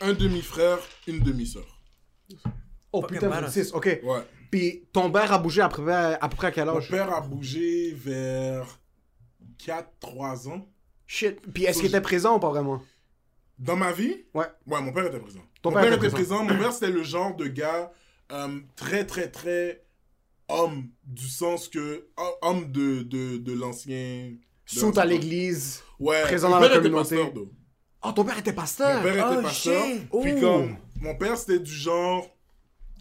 [0.00, 1.66] un demi-frère, une demi-sœur.
[2.92, 3.52] Oh putain, badass.
[3.52, 4.00] six, ok.
[4.02, 4.20] Ouais.
[4.50, 6.88] Puis, ton père a bougé à peu près à, peu près à quel Mon âge?
[6.90, 8.80] père a bougé vers
[9.64, 10.66] 4-3 ans.
[11.06, 11.40] Shit.
[11.52, 12.82] Puis, est-ce qu'il était présent ou pas vraiment?
[13.58, 14.24] Dans ma vie?
[14.34, 14.46] Ouais.
[14.66, 15.40] Ouais, mon père était présent.
[15.62, 16.44] Ton mon père père, était était présent.
[16.44, 17.92] Mon père, c'était le genre de gars
[18.32, 19.84] euh, très, très, très
[20.48, 22.06] homme, du sens que.
[22.42, 24.34] homme de, de, de l'ancien.
[24.66, 25.82] Soute à l'église.
[25.98, 26.22] Ouais.
[26.22, 27.16] présent dans la communauté.
[27.16, 27.44] pasteur.
[28.04, 28.96] Oh, ton père était pasteur!
[28.98, 29.84] Mon père était Oh, pasteur.
[29.86, 30.08] shit.
[30.22, 30.40] Puis Oh.
[30.40, 32.28] comme, mon père, c'était du genre,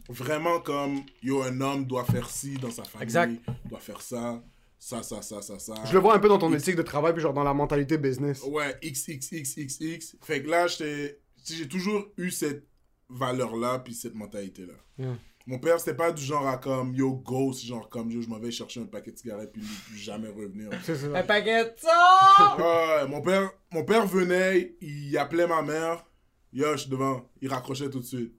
[0.09, 3.03] vraiment comme, yo, un homme doit faire ci dans sa famille.
[3.03, 3.39] Exact.
[3.69, 4.41] Doit faire ça,
[4.79, 5.73] ça, ça, ça, ça, ça.
[5.85, 7.97] Je le vois un peu dans ton éthique de travail, puis genre dans la mentalité
[7.99, 8.41] business.
[8.47, 10.15] Ouais, X, X, X, X, X.
[10.23, 12.65] Fait que là, j'ai toujours eu cette
[13.09, 14.73] valeur-là, puis cette mentalité-là.
[14.97, 15.17] Yeah.
[15.49, 18.37] Mon père, c'était pas du genre à comme, yo, ghost, genre comme, yo, je m'en
[18.37, 20.69] vais chercher un paquet de cigarettes, puis plus jamais revenir.
[20.83, 21.15] C'est.
[21.15, 22.57] Un paquet de ça.
[22.57, 26.05] Ouais, mon père, mon père venait, il appelait ma mère.
[26.53, 27.29] Yo, je suis devant.
[27.41, 28.33] Il raccrochait tout de suite.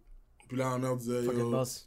[0.49, 1.33] Puis là, ma mère disait, yo,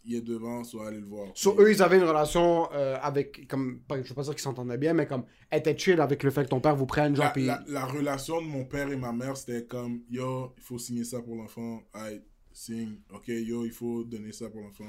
[0.06, 1.30] il est devant, soit aller le voir.
[1.34, 4.42] Sur eux, ils avaient une relation euh, avec, comme, pas- je veux pas dire qu'ils
[4.42, 7.26] s'entendaient bien, mais comme, était chill avec le fait que ton père vous prenne, genre,
[7.26, 7.46] la, puis...
[7.46, 11.04] la, la relation de mon père et ma mère, c'était comme, yo, il faut signer
[11.04, 11.82] ça pour l'enfant.
[11.94, 12.22] Aïe,
[12.62, 13.00] signe.
[13.12, 14.86] Ok, yo, il faut donner ça pour l'enfant.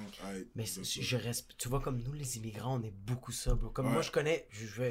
[0.54, 1.58] Mais je, respecte.
[1.58, 3.70] Tu vois, comme nous, les immigrants, on est beaucoup ça, bro.
[3.70, 3.92] Comme Ouais.
[3.92, 4.46] moi, je connais.
[4.50, 4.82] Je, je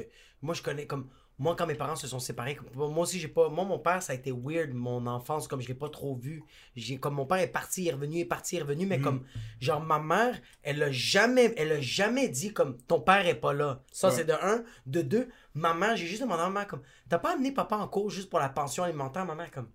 [0.42, 1.08] moi, je connais comme.
[1.38, 3.48] Moi, quand mes parents se sont séparés, moi aussi, j'ai pas.
[3.48, 6.44] Moi, mon père, ça a été weird, mon enfance, comme je l'ai pas trop vu.
[6.76, 8.86] J'ai, comme mon père est parti, il est revenu, il est parti, il est revenu,
[8.86, 9.04] mais Mhm.
[9.04, 9.24] comme.
[9.60, 13.54] Genre, ma mère, elle a jamais, elle a jamais dit, comme, ton père est pas
[13.54, 13.82] là.
[13.90, 14.14] Ça, Ouais.
[14.14, 14.62] c'est de un.
[14.86, 17.76] De deux, ma mère, j'ai juste demandé à ma mère, comme, t'as pas amené papa
[17.76, 19.70] en cours juste pour la pension alimentaire, ma mère, comme.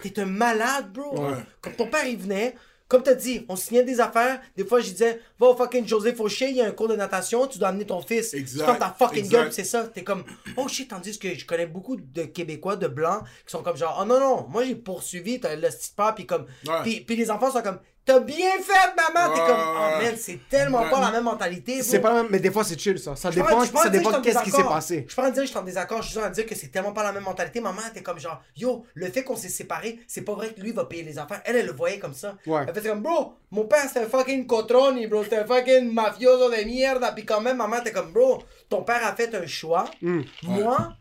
[0.00, 1.18] T'es un malade, bro.
[1.28, 1.36] Ouais.
[1.60, 2.54] Comme ton père, il venait.
[2.88, 4.38] Comme t'as dit, on signait des affaires.
[4.54, 6.94] Des fois, je disais, va au fucking José Fauché, il y a un cours de
[6.96, 8.34] natation, tu dois amener ton fils.
[8.34, 9.32] Exact, Tu ta fucking exact.
[9.32, 9.84] gueule, c'est ça.
[9.84, 10.24] T'es comme,
[10.58, 13.98] oh shit, tandis que je connais beaucoup de Québécois, de Blancs, qui sont comme genre,
[14.02, 16.44] oh non, non, moi j'ai poursuivi, t'as le petit pas, puis comme.
[16.66, 16.82] Ouais.
[16.82, 19.34] Puis, puis les enfants sont comme, t'as bien fait, maman.
[19.34, 21.82] T'es comme, oh man, c'est tellement pas la même mentalité.
[21.82, 23.16] C'est pas la même, mais des fois, c'est chill, ça.
[23.16, 25.04] Ça Je dépend, en ça dépend qu'est-ce qui s'est passé.
[25.06, 26.34] Je suis pas en dire que je suis en désaccord, je suis en train de
[26.34, 27.60] dire que c'est tellement pas la même mentalité.
[27.60, 30.72] Maman était comme genre, yo, le fait qu'on s'est séparés, c'est pas vrai que lui
[30.72, 31.42] va payer les affaires.
[31.44, 32.36] Elle, elle le voyait comme ça.
[32.46, 32.64] Ouais.
[32.66, 36.50] Elle faisait comme, bro, mon père c'était un fucking cotroni, bro, c'était un fucking mafioso
[36.50, 37.12] de mierda.
[37.12, 39.84] Puis quand même, maman était comme, bro, ton père a fait un choix.
[40.00, 40.22] Hmm.
[40.42, 40.94] Moi,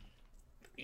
[0.77, 0.83] je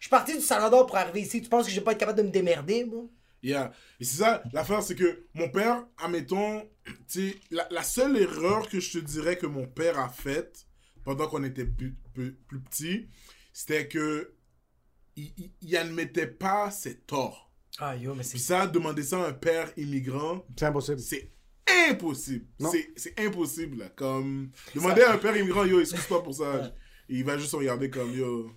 [0.00, 1.42] suis parti du Salvador pour arriver ici.
[1.42, 3.10] Tu penses que je vais pas être capable de me démerder, bro?
[3.48, 3.72] Yeah.
[4.00, 8.68] Et c'est ça, l'affaire, c'est que mon père, admettons, tu sais, la, la seule erreur
[8.68, 10.66] que je te dirais que mon père a faite
[11.04, 13.08] pendant qu'on était plus, plus, plus petit,
[13.52, 14.34] c'était que
[15.16, 17.50] il, il, il admettait pas ses torts.
[17.78, 18.38] Ah, yo, mais Puis c'est.
[18.38, 20.98] ça, demander ça à un père immigrant, C'est impossible.
[21.00, 21.32] c'est
[21.88, 22.46] impossible.
[22.58, 22.70] Non.
[22.70, 23.88] C'est- C'est impossible, là.
[23.90, 26.72] Comme, demander à un père immigrant, yo, excuse-toi pour ça.
[27.08, 28.50] Il va juste regarder comme, yo.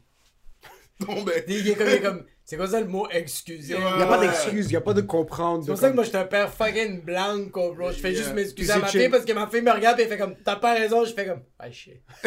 [1.47, 3.75] Il est comme, il est comme, c'est quoi ça le mot excusez?
[3.75, 3.81] Ouais.
[3.93, 5.63] Il n'y a pas d'excuse, il n'y a pas de comprendre.
[5.63, 7.93] C'est pour ça que moi j'étais un père fucking blanco, bro.
[7.93, 8.23] Je fais Yeah.
[8.23, 10.35] juste m'excuser à ma fille parce que ma fille me regarde et elle fait comme
[10.43, 11.05] t'as pas raison.
[11.05, 12.01] Je fais comme ah shit.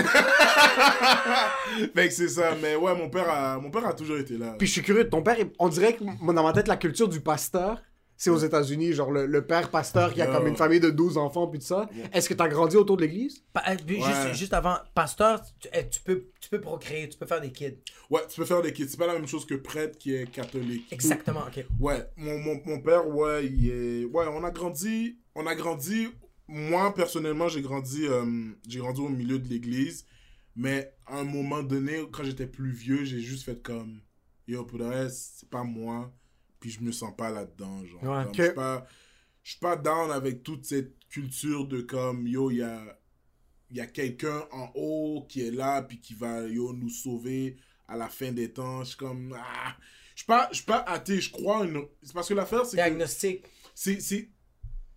[1.95, 4.55] Fait que c'est ça, mais ouais, mon père a, mon père a toujours été là.
[4.59, 7.21] Puis je suis curieux, ton père, on dirait que dans ma tête, la culture du
[7.21, 7.83] pasteur,
[8.17, 11.19] C'est aux États-Unis, genre le, le père pasteur qui a comme une famille de 12
[11.19, 11.89] enfants puis tout ça.
[12.13, 13.43] Est-ce que t'as grandi autour de l'église?
[13.55, 13.77] Ouais.
[13.87, 17.51] juste, juste avant, pasteur, tu, eh, tu peux, tu peux procréer, tu peux faire des
[17.51, 17.79] kids.
[18.11, 18.89] Ouais, tu peux faire des kids.
[18.89, 20.93] C'est pas la même chose que prêtre qui est catholique.
[20.93, 21.65] Exactement, ok.
[21.81, 24.05] Ouais, mon, mon, mon père, ouais, il est...
[24.05, 25.19] Ouais, on a grandi...
[25.35, 26.09] On a grandi...
[26.47, 28.25] Moi, personnellement, j'ai grandi, euh,
[28.69, 30.05] j'ai grandi au milieu de l'église.
[30.55, 34.01] Mais à un moment donné, quand j'étais plus vieux, j'ai juste fait comme...
[34.47, 36.13] Yo, pour le reste, c'est pas moi.
[36.65, 38.03] Puis je me sens pas là-dedans, genre.
[38.05, 38.25] Ouais.
[38.25, 38.37] Comme, Ok.
[38.39, 38.87] Je suis pas...
[39.43, 42.27] Je suis pas down avec toute cette culture de comme...
[42.27, 42.99] Yo, il y a...
[43.71, 47.59] Il y a quelqu'un en haut qui est là, puis qui va, yo, nous sauver
[47.87, 48.83] à la fin des temps.
[48.83, 49.37] Je suis comme...
[49.39, 49.77] Ah,
[50.15, 51.85] je suis pas, je suis pas athée, je crois une...
[52.03, 52.79] C'est parce que l'affaire, c'est.
[52.79, 53.45] Diagnostic.
[53.75, 54.01] C'est...
[54.01, 54.31] Je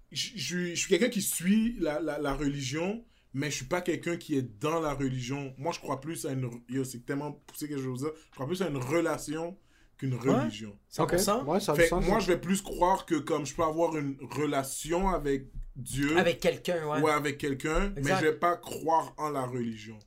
[0.09, 3.03] je suis je suis quelqu'un qui suit la, la, la religion,
[3.33, 5.53] mais je suis pas quelqu'un qui est dans la religion.
[5.57, 6.49] Moi, je crois plus à une...
[6.85, 8.13] C'est tellement poussé que je veux dire.
[8.29, 9.57] Je crois plus à une relation
[9.97, 10.77] qu'une religion.
[10.93, 11.43] 100%.
[11.45, 13.97] Ouais, ça a du Fait moi, je vais plus croire que comme je peux avoir
[13.97, 17.01] une relation avec Dieu Avec quelqu'un, ouais.
[17.01, 19.99] ou avec quelqu'un, mais je vais pas croire en la religion.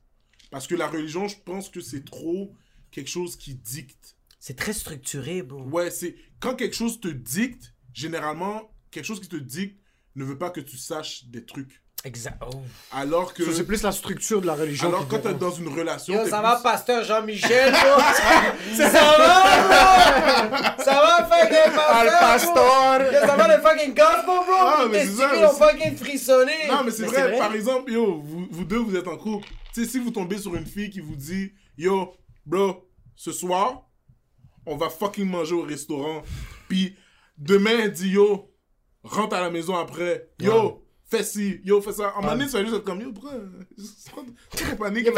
[0.51, 2.53] Parce que la religion, je pense que c'est trop
[2.91, 4.17] quelque chose qui dicte.
[4.41, 5.63] C'est très structuré, bro.
[5.63, 9.81] Ouais, c'est quand quelque chose te dicte, généralement, quelque chose qui te dicte
[10.17, 11.83] ne veut pas que tu saches des trucs.
[12.05, 12.39] Exact.
[12.41, 12.63] Oh.
[12.93, 14.89] Alors que Ça, C'est plus la structure de la religion.
[14.89, 15.39] alors quand t'es dérange.
[15.41, 17.75] dans une relation, Yo, ça va, pasteur Jean-Michel,
[18.75, 20.57] ça va, bro?
[20.83, 21.57] Ça va, fucking
[21.91, 23.13] Al pasteur, bro?
[23.13, 24.55] Yo, ça va, le fucking gospel, bro?
[24.59, 26.53] Ah, mais c'est ça, ont fucking frissonné?
[26.71, 29.49] Non, mais c'est vrai, par exemple, yo, vous, vous deux, vous êtes en couple.
[29.75, 32.15] Tu sais, si vous tombez sur une fille qui vous dit, yo,
[32.47, 33.83] bro, ce soir,
[34.65, 36.23] on va fucking manger au restaurant.
[36.69, 36.97] Puis
[37.37, 38.51] demain, elle dit, yo,
[39.03, 40.31] rentre à la maison après.
[40.41, 42.09] Yo, fais ci, yo, fais ça.
[42.09, 43.33] À un moment donné, tu vas juste être comme, yo, pourquoi
[44.51, 45.09] Pourquoi panique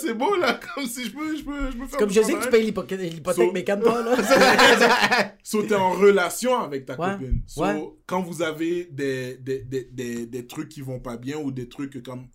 [0.00, 2.34] C'est beau, là, comme si je peux, je peux, je peux faire Comme je sais
[2.34, 4.16] que tu payes l'hypothèque, mais calme-toi, là.
[5.42, 7.42] So, t'es en relation avec ta copine.
[7.46, 11.50] So, quand vous avez des, des, des, des, des trucs qui vont pas bien ou
[11.50, 12.28] des trucs comme.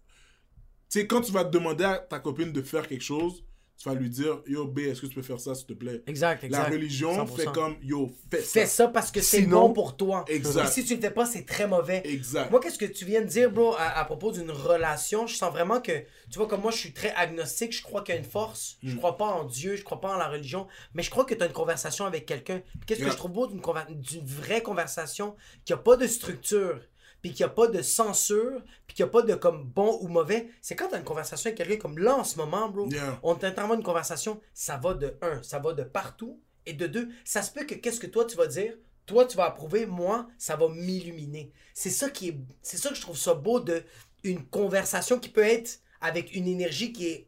[0.90, 3.46] Tu sais, quand tu vas te demander à ta copine de faire quelque chose,
[3.82, 6.04] tu vas lui dire Yo, B, est-ce que tu peux faire ça, s'il te plaît?
[6.06, 6.64] Exact, exact.
[6.64, 7.36] La religion 100%.
[7.36, 8.60] fait comme Yo, fais ça.
[8.62, 10.24] Fais ça parce que c'est bon pour toi.
[10.28, 10.66] Exact.
[10.68, 12.02] Et si tu le fais pas, c'est très mauvais.
[12.06, 12.52] Exact.
[12.52, 15.52] Moi, qu'est-ce que tu viens de dire, bro, à, à propos d'une relation, je sens
[15.52, 15.92] vraiment que,
[16.30, 18.78] tu vois, comme moi, je suis très agnostique, je crois qu'il y a une force,
[18.84, 18.98] je Mm.
[18.98, 21.42] crois pas en Dieu, je crois pas en la religion, mais je crois que tu
[21.42, 22.62] as une conversation avec quelqu'un.
[22.86, 23.08] Qu'est-ce Yeah.
[23.10, 23.86] que je trouve beau d'une conver-
[24.24, 26.80] vraie conversation qui a pas de structure,
[27.22, 30.50] puis qui a pas de censure, puis qui a pas de comme bon ou mauvais,
[30.62, 33.20] c'est quand tu as une conversation avec quelqu'un comme là en ce moment, bro, Yeah.
[33.24, 37.10] on t'entend une conversation, ça va de un, ça va de partout, et de deux,
[37.26, 38.74] ça se peut que qu'est-ce que toi tu vas dire,
[39.06, 41.52] toi tu vas approuver, moi ça va m'illuminer.
[41.74, 43.84] C'est ça qui est, c'est ça que je trouve ça beau de
[44.24, 47.28] une conversation qui peut être avec une énergie qui est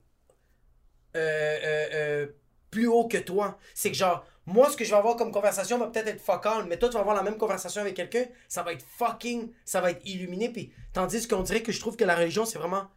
[1.16, 2.28] euh, euh, euh,
[2.74, 3.60] plus haut que toi.
[3.76, 6.66] C'est que genre, moi ce que je vais avoir comme conversation va peut-être être focal,
[6.68, 9.80] mais toi tu vas avoir la même conversation avec quelqu'un, ça va être fucking, ça
[9.80, 12.88] va être illuminé, puis tandis qu'on dirait que je trouve que la religion c'est vraiment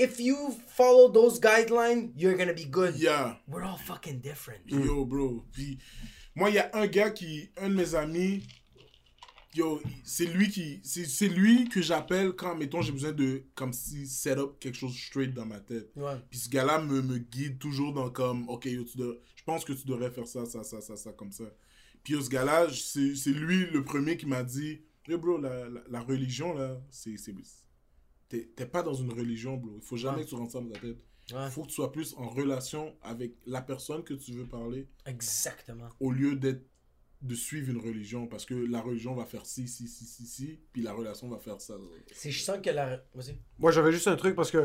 [0.00, 0.36] If you
[0.68, 2.94] follow those guidelines, you're gonna be good.
[2.94, 3.38] Yeah.
[3.48, 4.60] We're all fucking different.
[4.68, 5.44] Yo, bro.
[5.52, 5.78] Puis,
[6.36, 8.46] moi, il y a un gars qui, un de mes amis,
[9.58, 13.72] yo, c'est lui qui, c'est c'est lui que j'appelle quand, mettons, j'ai besoin de, comme
[13.72, 15.90] si, set up quelque chose straight dans ma tête.
[15.96, 16.16] Ouais.
[16.30, 19.64] Puis ce gars-là me, me guide toujours dans comme, ok, yo, tu dois- je pense
[19.64, 21.44] que tu devrais faire ça, ça, ça, ça, ça, comme ça.
[22.02, 25.68] Puis yo, ce gars-là, c'est c'est lui le premier qui m'a dit, yo, bro, la,
[25.68, 27.16] la, la religion, là, c'est.
[27.16, 27.34] c'est-
[28.28, 29.78] T'es t'es pas dans une religion, bro.
[29.80, 30.24] Il faut jamais Ouais.
[30.24, 30.98] que tu rentres ça dans ta tête.
[31.32, 31.46] Ouais.
[31.46, 34.86] Il faut que tu sois plus en relation avec la personne que tu veux parler
[35.06, 35.88] Exactement.
[36.00, 36.62] au lieu d'être
[37.22, 40.58] de suivre une religion parce que la religion va faire ci, ci, ci, ci, ci,
[40.72, 41.74] puis la relation va faire ça.
[42.12, 43.02] Si je sens que la.
[43.14, 43.36] Vas-y.
[43.58, 44.64] Moi, j'avais juste un truc parce que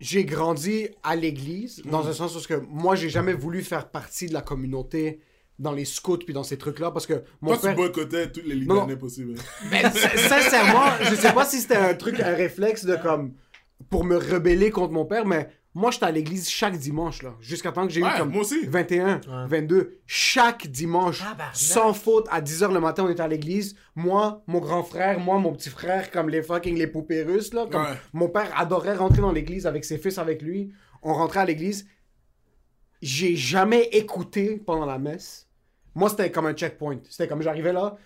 [0.00, 2.08] j'ai grandi à l'église, dans Mm.
[2.08, 5.20] un sens où que moi, j'ai jamais voulu faire partie de la communauté
[5.58, 7.70] dans les scouts puis dans ces trucs-là parce que mon Toi, père.
[7.70, 9.36] tu boycottais tous les Libanais possibles.
[9.70, 13.34] sin- sincèrement, je sais pas si c'était un truc, un réflexe de comme.
[13.90, 17.34] pour me rebeller contre mon père, mais moi, j'étais à l'église chaque dimanche, là.
[17.40, 18.30] Jusqu'à temps que j'ai eu Ouais, comme.
[18.30, 18.64] moi aussi.
[18.66, 19.46] 21, Ouais.
[19.48, 21.56] 22, chaque dimanche, Tabarnak.
[21.56, 23.74] sans faute, à 10h le matin, on était à l'église.
[23.96, 27.66] Moi, mon grand frère, moi, mon petit frère, comme les fucking les poupées russes, là.
[27.70, 27.96] Comme Ouais.
[28.12, 30.70] Mon père adorait rentrer dans l'église avec ses fils avec lui.
[31.02, 31.86] On rentrait à l'église.
[33.02, 35.48] J'ai jamais écouté pendant la messe.
[35.94, 36.98] Moi, c'était comme un checkpoint.
[37.10, 37.96] C'était comme j'arrivais là,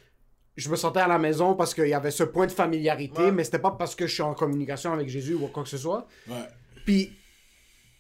[0.57, 3.33] je me sentais à la maison parce qu'il y avait ce point de familiarité, Ouais.
[3.33, 5.79] mais c'était pas parce que je suis en communication avec Jésus ou quoi que ce
[5.79, 6.07] soit.
[6.29, 6.35] Ouais.
[6.85, 7.13] Puis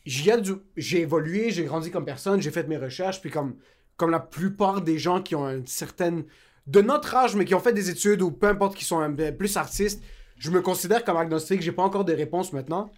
[0.08, 3.56] j'ai évolué, j'ai grandi comme personne, j'ai fait mes recherches, puis comme,
[3.96, 6.24] comme la plupart des gens qui ont une certaine...
[6.66, 9.12] de notre âge, mais qui ont fait des études ou peu importe, qui sont un
[9.32, 10.02] plus artistes,
[10.38, 12.90] je me considère comme agnostique, j'ai pas encore des réponses maintenant.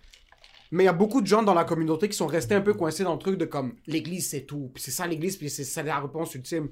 [0.72, 2.74] Mais il y a beaucoup de gens dans la communauté qui sont restés un peu
[2.74, 5.82] coincés dans le truc de comme l'église c'est tout, puis c'est ça l'église, puis c'est
[5.82, 6.68] la réponse ultime.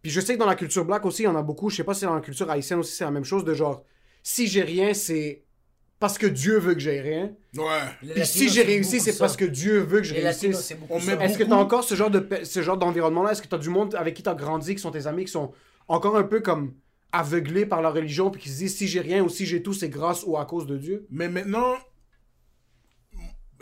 [0.00, 1.70] Puis je sais que dans la culture black aussi, il y en a beaucoup.
[1.70, 3.44] Je sais pas si dans la culture haïtienne aussi, c'est la même chose.
[3.44, 3.84] De genre,
[4.22, 5.44] si j'ai rien, c'est
[6.02, 7.32] parce que Dieu veut que j'ai rien.
[7.56, 7.64] Ouais.
[8.14, 10.56] Puis si j'ai réussi, c'est parce que Dieu veut que je réussisse.
[10.70, 10.74] Est-ce
[11.38, 13.30] que beaucoup- t'as encore ce genre de ce genre d'environnement-là?
[13.32, 15.52] Est-ce que t'as du monde avec qui t'as grandi, qui sont tes amis, qui sont
[15.88, 16.74] encore un peu comme
[17.12, 19.72] aveuglés par la religion, puis qui se disent si j'ai rien ou si j'ai tout,
[19.74, 21.06] c'est grâce ou à cause de Dieu?
[21.10, 21.74] Mais maintenant,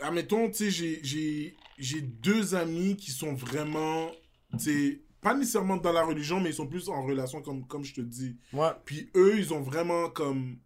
[0.01, 4.11] admettons, tu sais, j'ai- j'ai j'ai deux amis qui sont vraiment,
[4.51, 7.83] tu sais, pas nécessairement dans la religion, mais ils sont plus en relation, comme, comme
[7.83, 8.35] je te dis.
[8.53, 8.69] Ouais.
[8.85, 10.57] Puis eux, ils ont vraiment comme.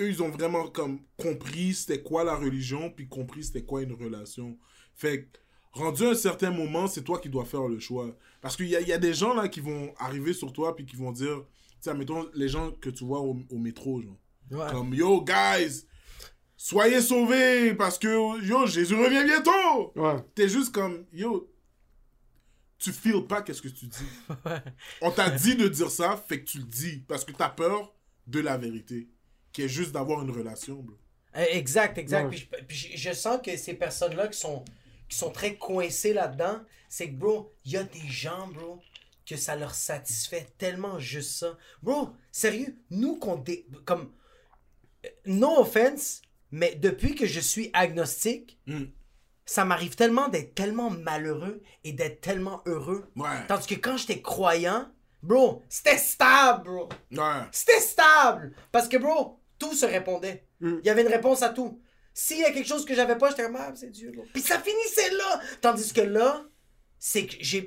[0.00, 3.92] Eux, ils ont vraiment comme compris c'était quoi la religion, puis compris c'était quoi une
[3.92, 4.58] relation.
[4.94, 5.38] Fait que,
[5.72, 8.16] rendu à un certain moment, c'est toi qui dois faire le choix.
[8.40, 10.86] Parce qu'il y a, y a des gens là qui vont arriver sur toi, puis
[10.86, 14.18] qui vont dire, tu sais, admettons, les gens que tu vois au, au métro, genre.
[14.50, 14.70] Ouais.
[14.70, 15.86] Comme, yo, guys,
[16.56, 19.92] soyez sauvés, parce que, yo, Jésus revient bientôt.
[19.94, 20.16] Ouais.
[20.34, 21.50] T'es juste comme, yo,
[22.78, 24.08] tu feels pas qu'est-ce que tu dis.
[25.02, 27.94] On t'a dit de dire ça, fait que tu le dis, parce que t'as peur
[28.26, 29.08] de la vérité,
[29.52, 30.96] qui est juste d'avoir une relation, bro.
[31.36, 32.24] Euh, Exact, exact.
[32.24, 32.30] Ouais.
[32.30, 34.64] Puis, je, puis je- je sens que ces personnes-là qui sont,
[35.08, 38.80] qui sont très coincées là-dedans, c'est que, bro, il y a des gens, bro,
[39.26, 41.56] que ça leur satisfait tellement juste ça.
[41.82, 44.10] Bro, sérieux, nous, qu'on dé- comme,
[45.04, 46.20] euh, no offense,
[46.50, 48.84] mais depuis que je suis agnostique, Mm.
[49.46, 53.08] ça m'arrive tellement d'être tellement malheureux et d'être tellement heureux.
[53.16, 53.46] Ouais.
[53.46, 54.88] Tandis que quand j'étais croyant,
[55.22, 56.88] bro, c'était stable, bro.
[57.12, 57.42] Ouais.
[57.52, 58.52] C'était stable.
[58.72, 60.44] Parce que, bro, tout se répondait.
[60.60, 60.78] Mm.
[60.82, 61.80] Il y avait une réponse à tout.
[62.12, 64.24] S'il y a quelque chose que j'avais pas, j'étais comme, ah, c'est Dieu, bro.
[64.32, 65.40] Puis ça finissait là.
[65.60, 66.44] Tandis que là,
[66.98, 67.60] c'est que j'ai,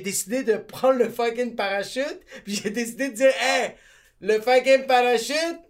[0.00, 2.20] décidé de prendre le fucking parachute.
[2.44, 3.74] Puis j'ai décidé de dire, hey,
[4.20, 5.60] le fucking parachute,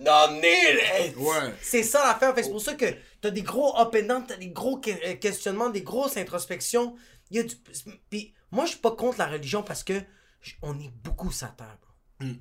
[0.00, 0.40] non.
[0.40, 1.54] Ouais.
[1.62, 2.34] C'est ça l'affaire.
[2.34, 2.86] Fait C'est pour ça que
[3.20, 6.96] t'as des gros up and down, t'as des gros que- euh, questionnements, des grosses introspections.
[7.30, 7.54] Il y a du...
[8.10, 9.94] Puis moi, je suis pas contre la religion parce que
[10.62, 12.26] on est beaucoup sur terre, bro.
[12.26, 12.34] Mm.
[12.34, 12.40] Puis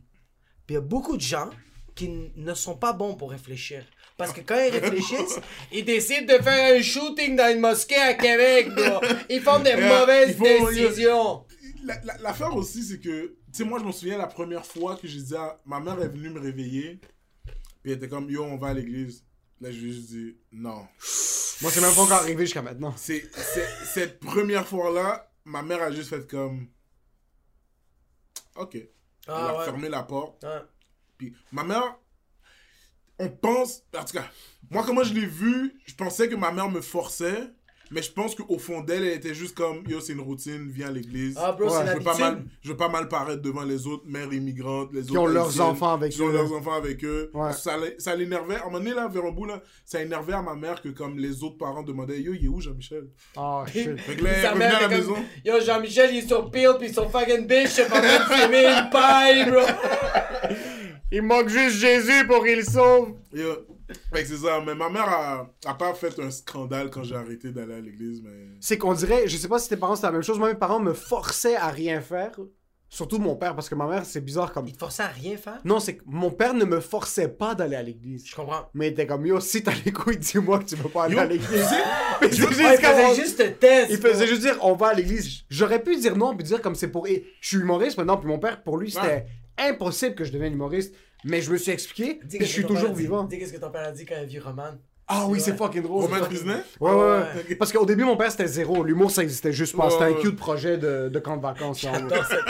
[0.70, 1.52] il y a beaucoup de gens
[1.96, 3.86] qui ne sont pas bons pour réfléchir.
[4.18, 5.40] Parce que quand ils réfléchissent,
[5.72, 9.00] ils décident de faire un shooting dans une mosquée à Québec, bro.
[9.30, 11.46] Ils font des Yeah, mauvaises faut- décisions.
[11.84, 14.96] La- la- L'affaire aussi, c'est que, tu sais, moi, je me souviens la première fois
[14.96, 17.00] que j'ai dit, à- ma mère est venue me réveiller,
[17.82, 19.24] puis elle était comme, yo, on va à l'église.
[19.60, 20.88] Là, je lui ai juste dit, non.
[21.62, 22.94] Moi, c'est même pas encore arrivé jusqu'à maintenant.
[22.98, 23.24] C'est,
[23.86, 26.68] cette première fois-là, ma mère a juste fait comme,
[28.56, 28.76] ok.
[28.76, 28.88] Elle
[29.28, 29.66] Ah a ouais.
[29.66, 30.44] fermé la porte.
[30.44, 30.50] Ouais.
[31.32, 31.96] Puis ma mère,
[33.20, 34.26] on pense, en tout cas,
[34.70, 37.50] moi comment je l'ai vu, je pensais que ma mère me forçait,
[37.92, 40.88] mais je pense qu'au fond d'elle, elle était juste comme, yo, c'est une routine, viens
[40.88, 41.36] à l'église.
[41.40, 42.52] Ah, bro, Ouais, c'est je veux pas mal, l'habitude.
[42.64, 45.62] je veux pas mal paraître devant les autres mères immigrantes, les Qui autres ont leurs
[45.62, 46.32] enfants avec qui ont eux.
[46.34, 47.30] leurs enfants avec eux.
[47.36, 47.54] Ouais.
[47.54, 48.56] Ça, ça l'énervait.
[48.56, 50.90] À un moment donné, là, vers un bout, là, ça énervait à ma mère que
[50.90, 53.10] comme les autres parents demandaient, yo, il est où Jean-Michel?
[53.38, 54.00] Oh shit.
[54.00, 55.16] Fait que là, elle revenait à la maison.
[55.46, 58.08] Yo, Jean-Michel, il est sur pile, pis son fucking bitch, en train de
[58.42, 59.62] fumer une paille, bro.
[61.16, 63.14] Il manque juste Jésus pour qu'il sauve.
[63.32, 63.68] Yo,
[64.12, 64.60] Fait que c'est ça.
[64.66, 68.20] Mais ma mère a, a pas fait un scandale quand j'ai arrêté d'aller à l'église,
[68.24, 68.32] mais.
[68.60, 70.58] C'est qu'on dirait, je sais pas si tes parents c'était la même chose, moi mes
[70.58, 72.32] parents me forçaient à rien faire.
[72.90, 74.68] Surtout mon père, parce que ma mère, c'est bizarre comme.
[74.68, 75.60] Il te forçait à rien faire?
[75.66, 78.28] Non, c'est que mon père ne me forçait pas d'aller à l'église.
[78.28, 78.70] Je comprends.
[78.74, 81.16] Mais il était comme, yo, si t'as les couilles, dis-moi que tu veux pas aller
[81.16, 81.48] Yo, à l'église.
[81.50, 81.84] tu sais,
[82.22, 83.92] Mais c'est juste Ouais, il faisait juste te test.
[83.92, 85.44] Il faisait juste dire, on va à l'église.
[85.50, 87.06] J'aurais pu dire non, puis dire comme c'est pour.
[87.06, 89.26] Je suis humoriste maintenant, puis mon père, pour lui, c'était
[89.58, 90.94] impossible que je devienne humoriste.
[91.26, 93.24] Mais je me suis expliqué, qu'est-ce je suis toujours vivant.
[93.24, 94.72] Dis qu'est-ce que ton père a dit quand il a vu Roman.
[95.08, 96.04] Ah oui, c'est fucking drôle.
[96.04, 96.64] Roman Ouais, Frisnet?
[96.80, 97.20] ouais, ouais.
[97.50, 97.56] Ouais.
[97.56, 98.84] Parce qu'au début, mon père, c'était zéro.
[98.84, 99.90] L'humour, ça existait juste pas.
[99.90, 101.86] C'était un cute projet de, de camp de vacances.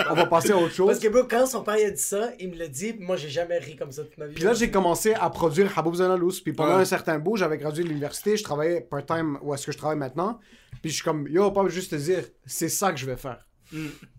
[0.10, 0.88] On va passer à autre chose.
[0.88, 3.30] Parce que, bro, quand son père a dit ça, il me l'a dit, moi j'ai
[3.30, 4.36] jamais ri comme ça toute ma vie.
[4.36, 6.42] Puis là, j'ai commencé à produire Haboub Zanalous.
[6.44, 8.38] Puis pendant un certain bout, j'avais gradué de l'université.
[8.38, 10.40] Je travaillais part-time où est-ce que je travaille maintenant.
[10.82, 13.48] Puis je suis comme, yo, pas juste te dire, c'est ça que je vais faire.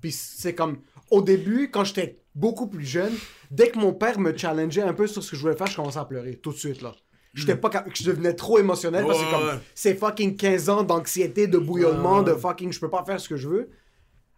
[0.00, 0.78] Puis c'est comme,
[1.10, 3.12] au début, quand j'étais beaucoup plus jeune,
[3.50, 5.76] dès que mon père me challengeait un peu sur ce que je voulais faire, je
[5.76, 6.94] commençais à pleurer tout de suite, là.
[7.34, 11.48] J'étais pas cap- je devenais trop émotionnel parce que comme c'est fucking 15 ans d'anxiété,
[11.48, 13.70] de bouillonnement, de fucking je peux pas faire ce que je veux.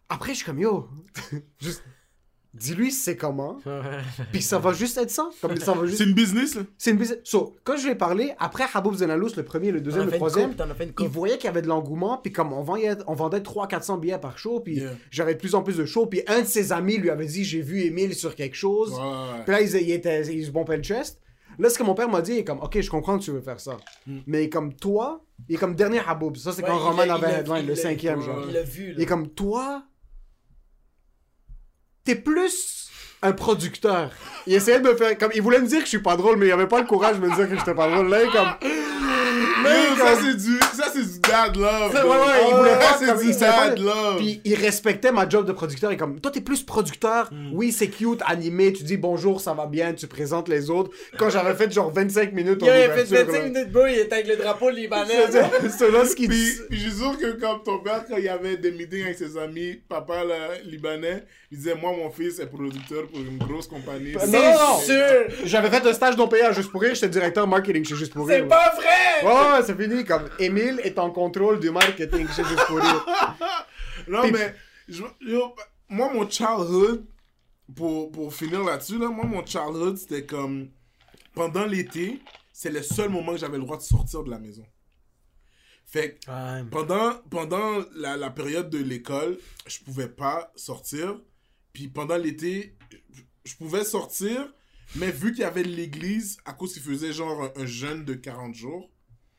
[0.09, 0.87] Après, je suis comme yo,
[1.59, 1.83] juste
[2.57, 3.57] dis-lui c'est comment,
[4.31, 5.29] puis ça va juste être ça.
[5.41, 6.61] Comme ça va juste C'est une business, là.
[6.77, 7.19] c'est une business.
[7.23, 10.55] So, quand je lui ai parlé, après Haboub Zenalous, le premier, le deuxième, le troisième,
[10.99, 14.17] il voyait qu'il y avait de l'engouement, puis comme on vendait, on vendait 300-400 billets
[14.19, 14.91] par show, puis Yeah.
[15.11, 17.43] j'avais de plus en plus de shows, puis un de ses amis lui avait dit
[17.43, 18.93] J'ai vu Émile sur quelque chose.
[19.45, 21.19] Puis là, il, il était, il se bombait le chest.
[21.59, 23.31] Là, ce que mon père m'a dit, il est comme Ok, je comprends que tu
[23.31, 23.77] veux faire ça.
[24.27, 26.35] Mais comme toi, il est comme dernier Haboub.
[26.37, 28.43] Ça, c'est Ouais, quand Roman avait le cinquième, genre.
[28.47, 29.83] Il l'a vu, Il est comme toi,
[32.07, 32.87] t'es plus
[33.21, 34.11] un producteur.
[34.45, 36.37] Il essayait de me faire comme il voulait me dire que je suis pas drôle,
[36.37, 38.07] mais il avait pas le courage de me dire que j'étais pas drôle.
[38.07, 38.69] Là, comme
[39.97, 41.93] Ça c'est du, ça c'est du dad love.
[41.93, 44.17] Ouais, ouais, il voulait Ça, pas c'est comme- du dad love.
[44.17, 45.91] Puis il respectait ma job de producteur.
[45.91, 47.29] Et comme, toi, t'es plus producteur.
[47.31, 47.49] Hmm.
[47.53, 48.73] Oui, c'est cute, animé.
[48.73, 49.93] Tu dis bonjour, ça va bien.
[49.93, 50.91] Tu présentes les autres.
[51.17, 53.49] Quand j'avais fait genre 25 minutes Yo, en il a fait ouverture, 25 là.
[53.49, 55.13] minutes, bro, il était avec le drapeau libanais.
[55.31, 56.51] C'est- là ce qu'il Puis, dit.
[56.69, 59.17] puis je suis sûr que comme ton père, quand il y avait des meetings avec
[59.17, 63.67] ses amis, papa là, libanais, il disait Moi, mon fils est producteur pour une grosse
[63.67, 64.13] compagnie.
[64.13, 64.79] Non, C'est non, non.
[64.79, 65.35] sûr.
[65.45, 66.93] J'avais fait un stage à Juste pour rire.
[66.93, 68.39] J'étais directeur marketing chez Juste pour rire.
[68.41, 69.23] C'est pas vrai.
[69.63, 70.03] C'est fini.
[70.05, 73.05] Comme Émile est en contrôle du marketing chez Juste pour rire.
[74.07, 74.55] Non, Puis- mais
[74.87, 75.53] je- yo,
[75.89, 77.05] moi, mon childhood,
[77.75, 80.69] pour, pour finir là-dessus, là, moi, mon childhood, c'était comme
[81.33, 82.21] pendant l'été,
[82.53, 84.65] c'est le seul moment que j'avais le droit de sortir de la maison.
[85.85, 86.63] Fait que Ouais.
[86.69, 91.19] pendant, pendant la, la période de l'école, je pouvais pas sortir.
[91.73, 92.75] Puis pendant l'été,
[93.11, 94.53] je- je pouvais sortir,
[94.95, 98.13] mais vu qu'il y avait l'église, à cause qu'il faisait genre un, un jeûne de
[98.13, 98.89] 40 jours,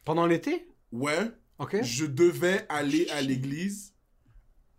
[0.09, 0.67] Pendant l'été?
[0.91, 1.83] ouais, Ok.
[1.83, 3.93] je devais aller à l'église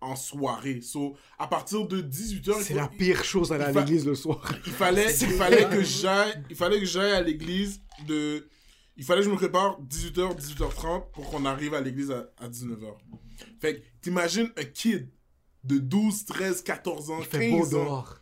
[0.01, 0.81] en soirée.
[0.81, 4.41] So, à partir de 18h, C'est la pire chose à aller à l'église le soir.
[4.65, 8.49] il fallait, il fallait que j'aille, il fallait que j'aille à l'église de,
[8.97, 12.49] il fallait que je me prépare 18h, 18h30 pour qu'on arrive à l'église à, à
[12.49, 12.91] 19h.
[13.61, 15.11] Fait que, t'imagines un kid
[15.63, 18.17] de 12, 13, 14 ans, Il fait beau 15 ans, dehors.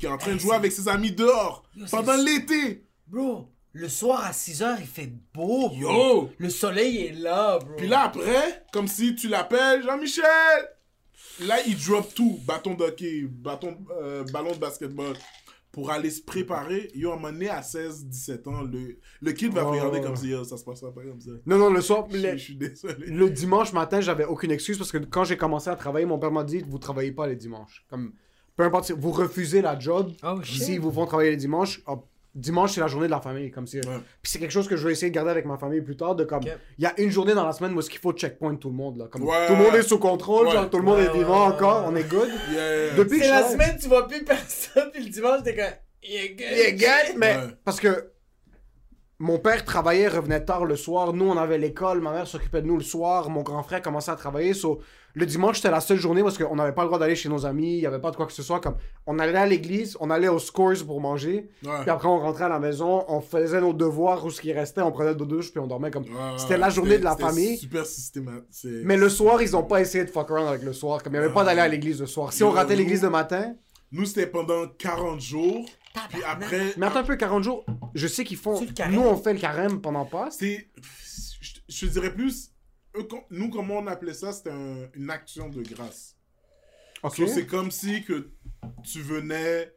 [0.00, 2.88] qui est en train de jouer avec ses amis dehors, Yo, pendant l'été.
[3.06, 5.74] Bro, le soir à 6h, il fait beau, bro.
[5.76, 6.30] Yo!
[6.38, 7.76] Le soleil est là, bro.
[7.76, 10.24] Puis là, après, comme si tu l'appelles Jean-Michel.
[11.40, 12.38] Là, il drop tout.
[12.46, 15.14] Bâton d'hockey, bâton, euh, ballon de basketball.
[15.72, 16.90] Pour aller se préparer.
[16.96, 19.70] Yo, à un moment donné, à 16, 17 ans, le, le kid va Oh.
[19.70, 21.30] regarder comme si ça se passera pas comme ça.
[21.46, 22.08] Non, non, le soir.
[22.10, 23.06] Je, le- je suis désolé.
[23.06, 26.32] Le dimanche matin, j'avais aucune excuse parce que quand j'ai commencé à travailler, mon père
[26.32, 27.86] m'a dit vous travaillez pas les dimanches.
[27.88, 28.12] Comme
[28.56, 30.10] peu importe, si vous refusez la job.
[30.24, 30.40] Oh.
[30.42, 32.04] S'ils vous font travailler les dimanches, hop,
[32.34, 33.50] dimanche c'est la journée de la famille.
[33.50, 33.76] Comme si.
[33.78, 33.82] Ouais.
[34.22, 36.14] Puis c'est quelque chose que je vais essayer de garder avec ma famille plus tard.
[36.14, 38.54] De comme, il y a une journée dans la semaine où est-ce qu'il faut checkpoint
[38.56, 39.06] tout le monde là.
[39.10, 39.46] Comme Ouais.
[39.46, 40.52] tout le monde est sous contrôle, Ouais.
[40.52, 41.88] genre tout le monde Ouais, est vivant ouais, encore, ouais.
[41.92, 42.28] on est good.
[42.52, 42.94] Yeah.
[42.96, 45.64] Depuis C'est la semaine, tu vois plus personne, puis le dimanche, t'es comme.
[46.02, 46.40] Yeah, good.
[46.40, 47.42] Yeah, good, mais Ouais.
[47.64, 48.10] parce que
[49.20, 51.12] mon père travaillait, revenait tard le soir.
[51.12, 52.00] Nous, on avait l'école.
[52.00, 53.28] Ma mère s'occupait de nous le soir.
[53.28, 54.54] Mon grand frère commençait à travailler.
[54.54, 54.80] So,
[55.12, 57.44] le dimanche, c'était la seule journée parce qu'on n'avait pas le droit d'aller chez nos
[57.44, 57.74] amis.
[57.74, 58.60] Il n'y avait pas de quoi que ce soit.
[58.60, 61.50] Comme, on allait à l'église, on allait aux scores pour manger.
[61.62, 61.70] Ouais.
[61.82, 64.80] Puis après, on rentrait à la maison, on faisait nos devoirs ou ce qui restait,
[64.80, 66.04] on prenait nos douches, puis on dormait comme.
[66.04, 67.58] Ouais, C'était la journée de la famille.
[67.58, 68.70] super systématique.
[68.84, 71.02] Mais le soir, ils ont pas essayé de fuck around avec le soir.
[71.02, 72.32] Comme il n'y avait pas d'aller à l'église le soir.
[72.32, 73.52] Si on ratait l'église le matin.
[73.92, 75.68] Nous, c'était pendant 40 jours.
[76.10, 76.74] Puis après.
[76.76, 77.66] Mais attends un peu, 40 jours.
[77.94, 78.56] Je sais qu'ils font.
[78.94, 80.32] Nous, on fait le carême pendant Pâques.
[80.32, 80.70] C'est.
[81.40, 82.52] Je, je te dirais plus.
[82.96, 86.16] eux, nous, comment on appelait ça C'était un- une action de grâce.
[87.02, 87.16] Ok.
[87.16, 88.30] So, c'est comme si que
[88.84, 89.72] tu venais,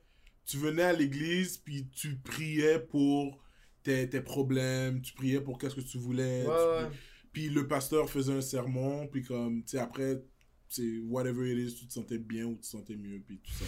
[0.46, 3.40] tu venais à l'église, puis tu priais pour
[3.82, 6.46] tes, tes problèmes, tu priais pour qu'est-ce que tu voulais.
[6.46, 6.92] Ouais, tu- ouais.
[7.32, 10.22] Puis le pasteur faisait un sermon, puis comme, tu sais, après,
[10.70, 13.52] c'est whatever it is, tu te sentais bien ou tu te sentais mieux, puis tout
[13.54, 13.66] ça.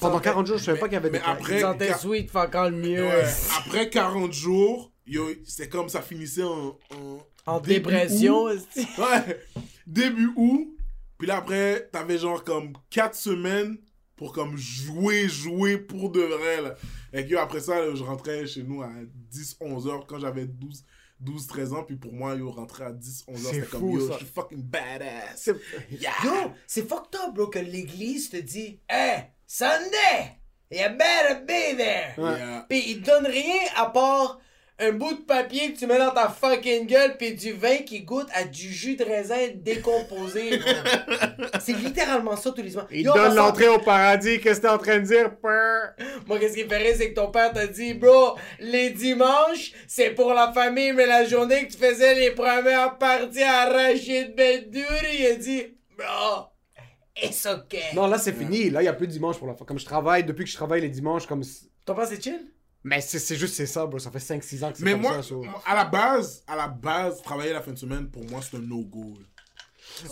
[0.00, 2.30] Pendant 40 jours, je savais pas qu'il y avait mais des après- sentais car- sweet,
[2.30, 3.02] fait encore le mieux.
[3.04, 3.24] Ouais.
[3.58, 6.78] Après 40 jours, yo, c'est comme ça finissait en.
[6.94, 8.58] en En dépression, août.
[8.98, 9.40] Ouais,
[9.86, 10.74] début août.
[11.18, 13.76] Puis là, après, t'avais genre comme 4 semaines
[14.14, 16.74] pour comme jouer, jouer pour de vrai, là.
[17.12, 18.90] Et que yo, après ça, là, je rentrais chez nous à
[19.30, 20.84] 10, 11 heures quand j'avais 12,
[21.18, 21.82] 12, 13 ans.
[21.82, 24.12] Puis pour moi, yo, rentrer à 10, 11 heures, C'est c'était comme fou, yo, ça.
[24.14, 25.32] je suis fucking badass.
[25.36, 25.56] C'est-
[26.00, 26.12] Yeah.
[26.24, 26.30] Yo,
[26.68, 30.36] c'est fucked up, bro, que l'église te dit Hey, Sunday,
[30.70, 32.14] you better be there.
[32.18, 32.66] Yeah.
[32.68, 34.38] Pis ils te donnent rien à part
[34.78, 38.02] un bout de papier que tu mets dans ta fucking gueule pis du vin qui
[38.02, 40.60] goûte à du jus de raisin décomposé.
[41.60, 42.84] c'est littéralement ça tous les jours.
[42.90, 44.38] Il Yo, donne l'entrée au paradis.
[44.38, 45.30] Qu'est-ce que t'es en train de dire?
[46.26, 50.10] Moi, qu'est-ce qui me rire, c'est que ton père t'a dit, bro, les dimanches, c'est
[50.10, 55.16] pour la famille, mais la journée que tu faisais les premières parties à Rachid Bendouri,
[55.20, 55.66] il a dit,
[55.96, 56.48] bro,
[57.22, 57.82] it's okay.
[57.94, 58.70] Non, là, c'est fini.
[58.70, 59.64] Là, il y a plus de dimanche pour la fin.
[59.64, 61.42] Comme je travaille, depuis que je travaille les dimanches, comme.
[61.84, 62.40] Ton père, c'est chill?
[62.84, 63.98] Mais c'est c'est juste c'est ça, bro.
[63.98, 65.22] Ça fait 5-6 ans que c'est Mais comme moi, ça.
[65.22, 68.40] so- moi, à la base, à la base, travailler la fin de semaine, pour moi,
[68.42, 69.14] c'est un no-go.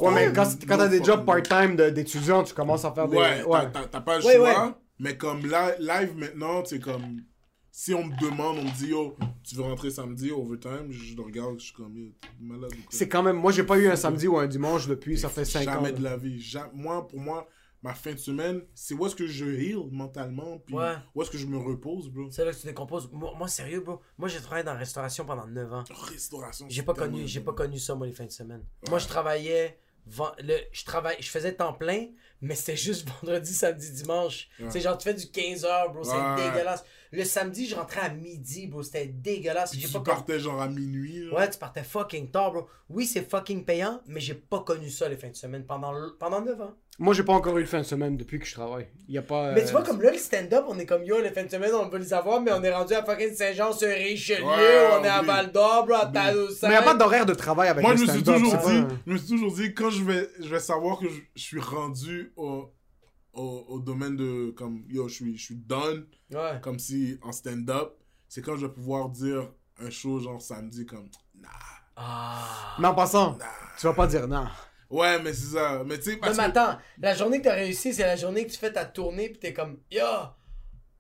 [0.01, 3.17] Ouais, mais quand, no quand t'as des jobs part-time d'étudiants, tu commences à faire des.
[3.17, 3.61] Ouais, Ouais.
[3.91, 4.67] t'as- pas le Ouais, choix.
[4.67, 4.73] ouais.
[4.99, 7.21] Mais comme là, live maintenant, c'est comme.
[7.79, 11.21] Si on me demande, on me dit, yo, tu veux rentrer samedi, overtime, je le
[11.21, 12.87] regarde, je suis comme, yo, t'es malade ou quoi?
[12.89, 13.37] C'est quand même.
[13.37, 15.73] Moi, j'ai pas eu un samedi ou un dimanche depuis, ça fait 5 ans.
[15.75, 16.43] Jamais de la vie.
[16.73, 17.47] Moi, pour moi,
[17.83, 20.95] ma fin de semaine, c'est où est-ce que je heal mentalement, puis Ouais.
[21.15, 22.31] où est-ce que je me repose, bro?
[22.31, 23.11] C'est là que tu décomposes.
[23.13, 25.85] Moi, moi, sérieux, bro, moi, j'ai travaillé dans la restauration pendant 9 ans.
[25.91, 26.65] Restauration.
[26.71, 28.65] J'ai pas connu, j'ai pas connu ça, moi, les fins de semaine.
[28.89, 29.79] Moi, je travaillais.
[30.39, 32.07] Le, je travaille, je faisais temps plein,
[32.41, 34.49] mais c'était juste vendredi, samedi, dimanche.
[34.61, 34.67] Ouais.
[34.71, 36.51] C'est genre, tu fais du 15 heures, bro, c'est Ouais.
[36.51, 36.85] dégueulasse.
[37.13, 38.83] Le samedi, je rentrais à midi, bro.
[38.83, 39.73] C'était dégueulasse.
[39.75, 41.25] J'ai Tu pas con- partais genre à minuit.
[41.31, 41.35] là.
[41.39, 42.67] Ouais, tu partais fucking tard, bro.
[42.91, 46.41] Oui, c'est fucking payant, mais j'ai pas connu ça les fins de semaine pendant, pendant
[46.41, 46.75] 9 ans.
[46.99, 48.89] Moi, j'ai pas encore eu le fin de semaine depuis que je travaille.
[49.07, 49.53] Il y a pas.
[49.53, 51.51] Mais tu euh, vois, comme là, le stand-up, on est comme yo, les fins de
[51.51, 55.09] semaine, on va les avoir, mais on est rendu à fucking Saint-Jean-sur-Richelieu, Ouais, on est
[55.09, 55.23] à.
[55.23, 56.63] Val d'Or, bro, à Tadoussac.
[56.63, 58.43] Mais il n'y a pas d'horaire de travail avec Moi, le je me suis stand-up,
[58.43, 60.99] toujours c'est dit, pas- je me suis toujours dit, quand je vais, je vais savoir
[60.99, 62.73] que je, je suis rendu au,
[63.33, 66.59] au, au domaine de, comme, yo, je suis, je suis done, Ouais.
[66.63, 67.95] comme si en stand-up,
[68.29, 71.49] c'est quand je vais pouvoir dire un show genre samedi, comme, nah.
[71.97, 72.77] Ah.
[72.79, 73.39] Mais en passant,
[73.79, 74.47] tu vas pas dire non.
[74.91, 75.83] Ouais, mais c'est ça.
[75.85, 76.49] Mais tu sais, Non, parce mais que.
[76.59, 79.39] attends, la journée que t'as réussi, c'est la journée que tu fais ta tournée, pis
[79.39, 80.05] t'es comme, yo,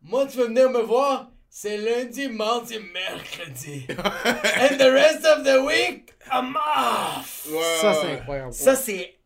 [0.03, 1.31] moi, tu veux venir me voir?
[1.49, 3.87] C'est lundi, mardi, mercredi.
[3.91, 7.47] And the rest of the week, I'm off.
[7.81, 8.53] Ça, c'est incroyable.
[8.53, 9.19] Ça, c'est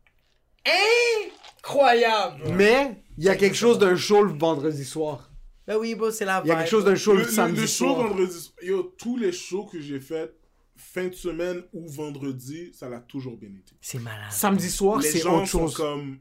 [0.65, 1.33] incroyable.
[1.63, 2.53] Bro.
[2.53, 5.31] Mais il y a quelque chose d'un show le vendredi soir.
[5.67, 6.63] Ben oui, bro, c'est la Il y a vibe.
[6.65, 8.09] quelque chose d'un show Le, le, samedi le show soir.
[8.09, 8.53] vendredi.
[8.63, 10.35] Yo, tous les shows que j'ai fait
[10.77, 13.75] fin de semaine ou vendredi, ça l'a toujours bien été.
[13.81, 14.31] C'est malade.
[14.33, 15.77] Samedi soir, les c'est gens autre sont chose.
[15.77, 16.19] comme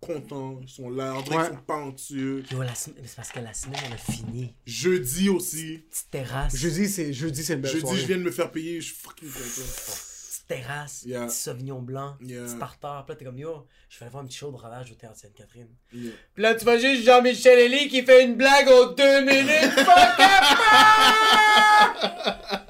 [0.00, 1.22] contents, ils sont là, Ouais.
[1.22, 2.42] qu'ils sont pas anxieux.
[2.50, 4.54] Yo, la semaine, c'est parce que la semaine, elle a fini.
[4.66, 5.78] Jeudi aussi.
[5.90, 6.56] Petite terrasse.
[6.56, 8.00] Jeudi, c'est jeudi, c'est une belle Jeudi, soirée.
[8.00, 9.98] je viens de me faire payer, je suis fucking content.
[10.46, 11.02] Petite terrasse.
[11.04, 11.26] Yeah.
[11.26, 12.16] Petit sauvignon blanc.
[12.20, 12.44] Yeah.
[12.44, 13.04] Petit tartare.
[13.04, 14.94] Puis là, t'es comme, yo, je vais aller voir un petit show de rodage au
[14.94, 15.68] théâtre Sainte-Catherine.
[15.92, 16.12] Yeah.
[16.34, 19.72] Puis là, tu vois juste Jean-Michel Elie qui fait une blague aux deux minutes.
[19.74, 20.18] Fuck!